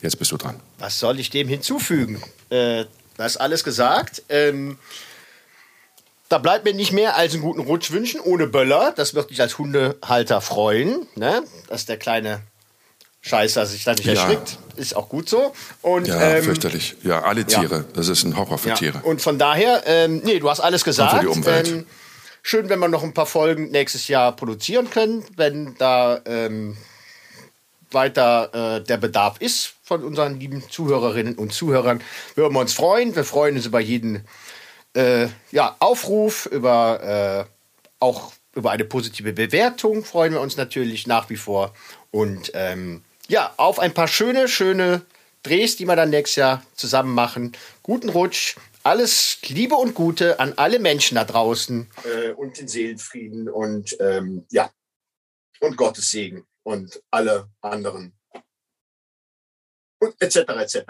Jetzt 0.00 0.18
bist 0.18 0.32
du 0.32 0.36
dran. 0.36 0.56
Was 0.78 0.98
soll 0.98 1.18
ich 1.18 1.30
dem 1.30 1.48
hinzufügen? 1.48 2.22
Äh, 2.50 2.84
du 2.84 3.22
hast 3.22 3.38
alles 3.38 3.64
gesagt. 3.64 4.22
Ähm, 4.28 4.78
da 6.28 6.38
bleibt 6.38 6.64
mir 6.64 6.74
nicht 6.74 6.92
mehr 6.92 7.16
als 7.16 7.34
einen 7.34 7.42
guten 7.42 7.60
Rutsch 7.60 7.90
wünschen, 7.90 8.20
ohne 8.20 8.46
Böller. 8.46 8.92
Das 8.96 9.14
wird 9.14 9.30
dich 9.30 9.40
als 9.40 9.58
Hundehalter 9.58 10.40
freuen, 10.40 11.06
ne? 11.14 11.42
dass 11.68 11.86
der 11.86 11.96
kleine 11.96 12.40
Scheiße, 13.26 13.66
sich 13.66 13.84
da 13.84 13.92
nicht 13.92 14.04
ja. 14.04 14.14
erschrickt. 14.14 14.58
Ist 14.76 14.94
auch 14.94 15.08
gut 15.08 15.28
so. 15.28 15.52
Und, 15.82 16.06
ja, 16.06 16.20
ähm, 16.20 16.44
fürchterlich. 16.44 16.96
Ja, 17.02 17.22
alle 17.22 17.44
Tiere. 17.44 17.76
Ja. 17.78 17.84
Das 17.94 18.08
ist 18.08 18.24
ein 18.24 18.36
Horror 18.36 18.58
für 18.58 18.70
ja. 18.70 18.74
Tiere. 18.76 19.00
Und 19.02 19.20
von 19.20 19.38
daher, 19.38 19.82
ähm, 19.86 20.20
nee, 20.24 20.38
du 20.38 20.48
hast 20.48 20.60
alles 20.60 20.84
gesagt. 20.84 21.12
Und 21.12 21.18
für 21.18 21.26
die 21.26 21.38
Umwelt. 21.38 21.68
Ähm, 21.68 21.86
schön, 22.42 22.68
wenn 22.68 22.78
wir 22.78 22.88
noch 22.88 23.02
ein 23.02 23.14
paar 23.14 23.26
Folgen 23.26 23.70
nächstes 23.70 24.06
Jahr 24.06 24.30
produzieren 24.34 24.90
können, 24.90 25.24
wenn 25.36 25.74
da 25.78 26.20
ähm, 26.24 26.76
weiter 27.90 28.76
äh, 28.76 28.84
der 28.84 28.96
Bedarf 28.96 29.40
ist 29.40 29.74
von 29.82 30.04
unseren 30.04 30.38
lieben 30.38 30.62
Zuhörerinnen 30.68 31.34
und 31.34 31.52
Zuhörern. 31.52 32.00
Würden 32.34 32.54
wir 32.54 32.60
uns 32.60 32.74
freuen. 32.74 33.16
Wir 33.16 33.24
freuen 33.24 33.56
uns 33.56 33.66
über 33.66 33.80
jeden 33.80 34.24
äh, 34.96 35.28
ja, 35.52 35.76
Aufruf, 35.78 36.46
über 36.46 37.46
äh, 37.46 37.52
auch 38.00 38.32
über 38.54 38.70
eine 38.70 38.84
positive 38.84 39.34
Bewertung 39.34 40.04
freuen 40.04 40.32
wir 40.32 40.40
uns 40.40 40.56
natürlich 40.56 41.06
nach 41.06 41.28
wie 41.28 41.36
vor. 41.36 41.74
Und 42.10 42.50
ähm, 42.54 43.02
ja, 43.28 43.52
auf 43.58 43.78
ein 43.78 43.92
paar 43.92 44.08
schöne, 44.08 44.48
schöne 44.48 45.02
Drehs, 45.42 45.76
die 45.76 45.84
wir 45.84 45.94
dann 45.94 46.10
nächstes 46.10 46.36
Jahr 46.36 46.62
zusammen 46.74 47.14
machen. 47.14 47.52
Guten 47.82 48.08
Rutsch, 48.08 48.56
alles 48.82 49.38
Liebe 49.46 49.74
und 49.74 49.94
Gute 49.94 50.40
an 50.40 50.54
alle 50.56 50.78
Menschen 50.78 51.16
da 51.16 51.24
draußen 51.24 51.86
äh, 52.04 52.30
und 52.30 52.58
den 52.58 52.66
Seelenfrieden 52.66 53.48
und 53.48 53.96
ähm, 54.00 54.46
ja, 54.50 54.70
und 55.60 55.76
Gottes 55.76 56.10
Segen 56.10 56.46
und 56.62 57.02
alle 57.10 57.48
anderen 57.60 58.14
und 59.98 60.14
etc. 60.20 60.36
etc. 60.36 60.82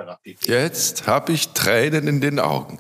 Jetzt 0.42 1.06
habe 1.06 1.32
ich 1.32 1.48
Tränen 1.48 2.06
in 2.06 2.20
den 2.20 2.38
Augen. 2.38 2.78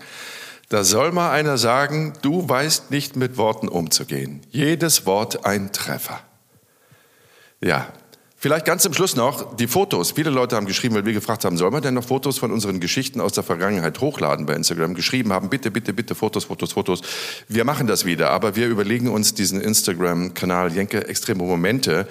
Da 0.68 0.82
soll 0.82 1.12
mal 1.12 1.30
einer 1.30 1.58
sagen, 1.58 2.12
du 2.22 2.48
weißt 2.48 2.90
nicht 2.90 3.16
mit 3.16 3.36
Worten 3.36 3.68
umzugehen. 3.68 4.42
Jedes 4.50 5.06
Wort 5.06 5.44
ein 5.44 5.72
Treffer. 5.72 6.20
Ja, 7.60 7.86
Vielleicht 8.38 8.66
ganz 8.66 8.82
zum 8.82 8.92
Schluss 8.92 9.16
noch 9.16 9.56
die 9.56 9.66
Fotos. 9.66 10.12
Viele 10.12 10.28
Leute 10.28 10.56
haben 10.56 10.66
geschrieben, 10.66 10.94
weil 10.94 11.06
wir 11.06 11.14
gefragt 11.14 11.46
haben, 11.46 11.56
soll 11.56 11.70
man 11.70 11.82
denn 11.82 11.94
noch 11.94 12.04
Fotos 12.04 12.38
von 12.38 12.52
unseren 12.52 12.80
Geschichten 12.80 13.20
aus 13.20 13.32
der 13.32 13.42
Vergangenheit 13.42 13.98
hochladen 14.00 14.44
bei 14.44 14.52
Instagram? 14.52 14.94
Geschrieben 14.94 15.32
haben, 15.32 15.48
bitte, 15.48 15.70
bitte, 15.70 15.94
bitte 15.94 16.14
Fotos, 16.14 16.44
Fotos, 16.44 16.74
Fotos. 16.74 17.00
Wir 17.48 17.64
machen 17.64 17.86
das 17.86 18.04
wieder, 18.04 18.30
aber 18.30 18.54
wir 18.54 18.68
überlegen 18.68 19.08
uns 19.08 19.32
diesen 19.32 19.60
Instagram-Kanal 19.62 20.72
Jenke 20.72 21.08
Extreme 21.08 21.42
Momente 21.42 22.06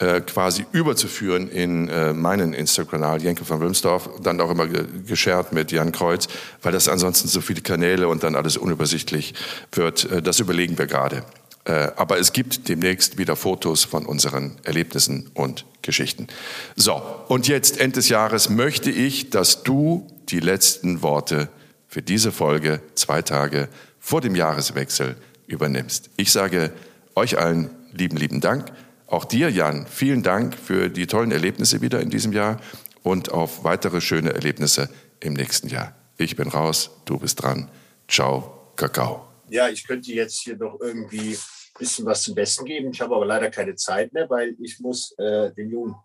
äh, 0.00 0.22
quasi 0.22 0.64
überzuführen 0.72 1.50
in 1.50 1.88
äh, 1.88 2.14
meinen 2.14 2.54
Instagram-Kanal 2.54 3.22
Jenke 3.22 3.44
von 3.44 3.60
Wilmsdorf, 3.60 4.08
dann 4.22 4.40
auch 4.40 4.50
immer 4.50 4.66
ge 4.66 4.86
geshared 5.06 5.52
mit 5.52 5.72
Jan 5.72 5.92
Kreuz, 5.92 6.26
weil 6.62 6.72
das 6.72 6.88
ansonsten 6.88 7.28
so 7.28 7.42
viele 7.42 7.60
Kanäle 7.60 8.08
und 8.08 8.22
dann 8.22 8.34
alles 8.34 8.56
unübersichtlich 8.56 9.34
wird. 9.72 10.10
Äh, 10.10 10.22
das 10.22 10.40
überlegen 10.40 10.78
wir 10.78 10.86
gerade. 10.86 11.22
Äh, 11.64 11.90
aber 11.96 12.18
es 12.18 12.32
gibt 12.32 12.68
demnächst 12.70 13.18
wieder 13.18 13.36
Fotos 13.36 13.84
von 13.84 14.06
unseren 14.06 14.56
Erlebnissen 14.64 15.30
und 15.34 15.66
Geschichten. 15.82 16.28
So, 16.76 17.02
und 17.28 17.46
jetzt 17.46 17.78
Ende 17.78 17.96
des 17.96 18.08
Jahres 18.08 18.48
möchte 18.48 18.90
ich, 18.90 19.28
dass 19.28 19.62
du 19.62 20.06
die 20.30 20.40
letzten 20.40 21.02
Worte 21.02 21.50
für 21.88 22.00
diese 22.00 22.32
Folge 22.32 22.80
zwei 22.94 23.20
Tage 23.20 23.68
vor 23.98 24.22
dem 24.22 24.34
Jahreswechsel 24.34 25.16
übernimmst. 25.46 26.08
Ich 26.16 26.32
sage 26.32 26.72
euch 27.14 27.38
allen 27.38 27.68
lieben, 27.92 28.16
lieben 28.16 28.40
Dank. 28.40 28.72
Auch 29.10 29.24
dir, 29.24 29.50
Jan, 29.50 29.86
vielen 29.86 30.22
Dank 30.22 30.54
für 30.54 30.88
die 30.88 31.06
tollen 31.06 31.32
Erlebnisse 31.32 31.82
wieder 31.82 32.00
in 32.00 32.10
diesem 32.10 32.32
Jahr 32.32 32.60
und 33.02 33.30
auf 33.30 33.64
weitere 33.64 34.00
schöne 34.00 34.32
Erlebnisse 34.32 34.88
im 35.20 35.34
nächsten 35.34 35.68
Jahr. 35.68 35.94
Ich 36.16 36.36
bin 36.36 36.48
raus, 36.48 36.90
du 37.04 37.18
bist 37.18 37.42
dran. 37.42 37.68
Ciao, 38.08 38.72
Kakao 38.76 39.30
ja, 39.50 39.68
ich 39.68 39.86
könnte 39.86 40.12
jetzt 40.12 40.40
hier 40.40 40.56
noch 40.56 40.80
irgendwie 40.80 41.34
ein 41.34 41.78
bisschen 41.78 42.06
was 42.06 42.22
zum 42.22 42.34
Besten 42.34 42.64
geben. 42.64 42.90
Ich 42.92 43.00
habe 43.00 43.14
aber 43.14 43.26
leider 43.26 43.50
keine 43.50 43.74
Zeit 43.74 44.12
mehr, 44.12 44.30
weil 44.30 44.56
ich 44.60 44.78
muss 44.80 45.12
äh, 45.18 45.52
den 45.52 45.70
Jungen 45.70 45.96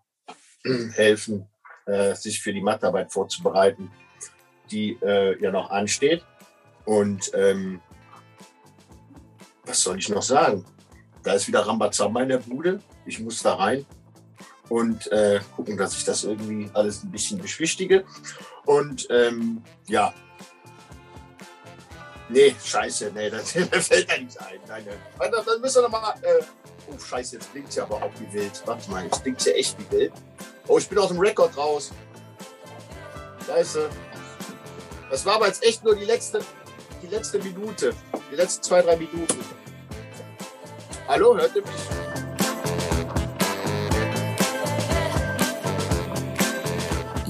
helfen, 0.94 1.48
äh, 1.86 2.14
sich 2.14 2.40
für 2.40 2.52
die 2.52 2.60
Mathearbeit 2.60 3.12
vorzubereiten, 3.12 3.90
die 4.70 4.98
äh, 5.02 5.40
ja 5.40 5.50
noch 5.50 5.70
ansteht. 5.70 6.24
Und 6.84 7.30
ähm, 7.34 7.80
was 9.64 9.80
soll 9.80 9.98
ich 9.98 10.08
noch 10.08 10.22
sagen? 10.22 10.64
Da 11.22 11.34
ist 11.34 11.48
wieder 11.48 11.60
Rambazamba 11.60 12.22
in 12.22 12.28
der 12.28 12.38
Bude. 12.38 12.80
Ich 13.06 13.20
muss 13.20 13.42
da 13.42 13.54
rein 13.54 13.86
und 14.68 15.10
äh, 15.12 15.40
gucken, 15.54 15.76
dass 15.76 15.96
ich 15.96 16.04
das 16.04 16.24
irgendwie 16.24 16.68
alles 16.74 17.04
ein 17.04 17.10
bisschen 17.10 17.38
beschwichtige. 17.38 18.04
Und 18.64 19.06
ähm, 19.10 19.62
ja, 19.86 20.12
Nee, 22.28 22.56
scheiße, 22.62 23.12
nee, 23.14 23.30
das, 23.30 23.52
fällt 23.52 24.10
ja 24.10 24.18
nicht 24.18 24.40
ein. 24.40 24.58
Nein, 24.66 24.84
nein. 24.86 25.32
Dann, 25.46 25.60
müssen 25.60 25.76
wir 25.76 25.82
nochmal. 25.82 26.14
Äh, 26.22 26.42
oh, 26.88 26.98
scheiße, 26.98 27.36
jetzt 27.36 27.52
klingt 27.52 27.74
ja 27.74 27.84
aber 27.84 28.02
auch 28.02 28.10
wie 28.18 28.32
wild. 28.32 28.62
Warte 28.64 28.90
mal, 28.90 29.04
jetzt 29.04 29.22
klingt 29.22 29.44
ja 29.44 29.52
echt 29.52 29.78
wie 29.78 29.96
wild. 29.96 30.12
Oh, 30.66 30.78
ich 30.78 30.88
bin 30.88 30.98
aus 30.98 31.08
dem 31.08 31.20
Rekord 31.20 31.56
raus. 31.56 31.92
Scheiße. 33.46 33.88
Das 35.08 35.24
war 35.24 35.36
aber 35.36 35.46
jetzt 35.46 35.62
echt 35.62 35.84
nur 35.84 35.94
die 35.94 36.04
letzte, 36.04 36.40
die 37.00 37.06
letzte 37.06 37.38
Minute. 37.38 37.94
Die 38.32 38.34
letzten 38.34 38.64
zwei, 38.64 38.82
drei 38.82 38.96
Minuten. 38.96 39.38
Hallo, 41.06 41.36
hört 41.36 41.54
ihr 41.54 41.62
mich? 41.62 42.05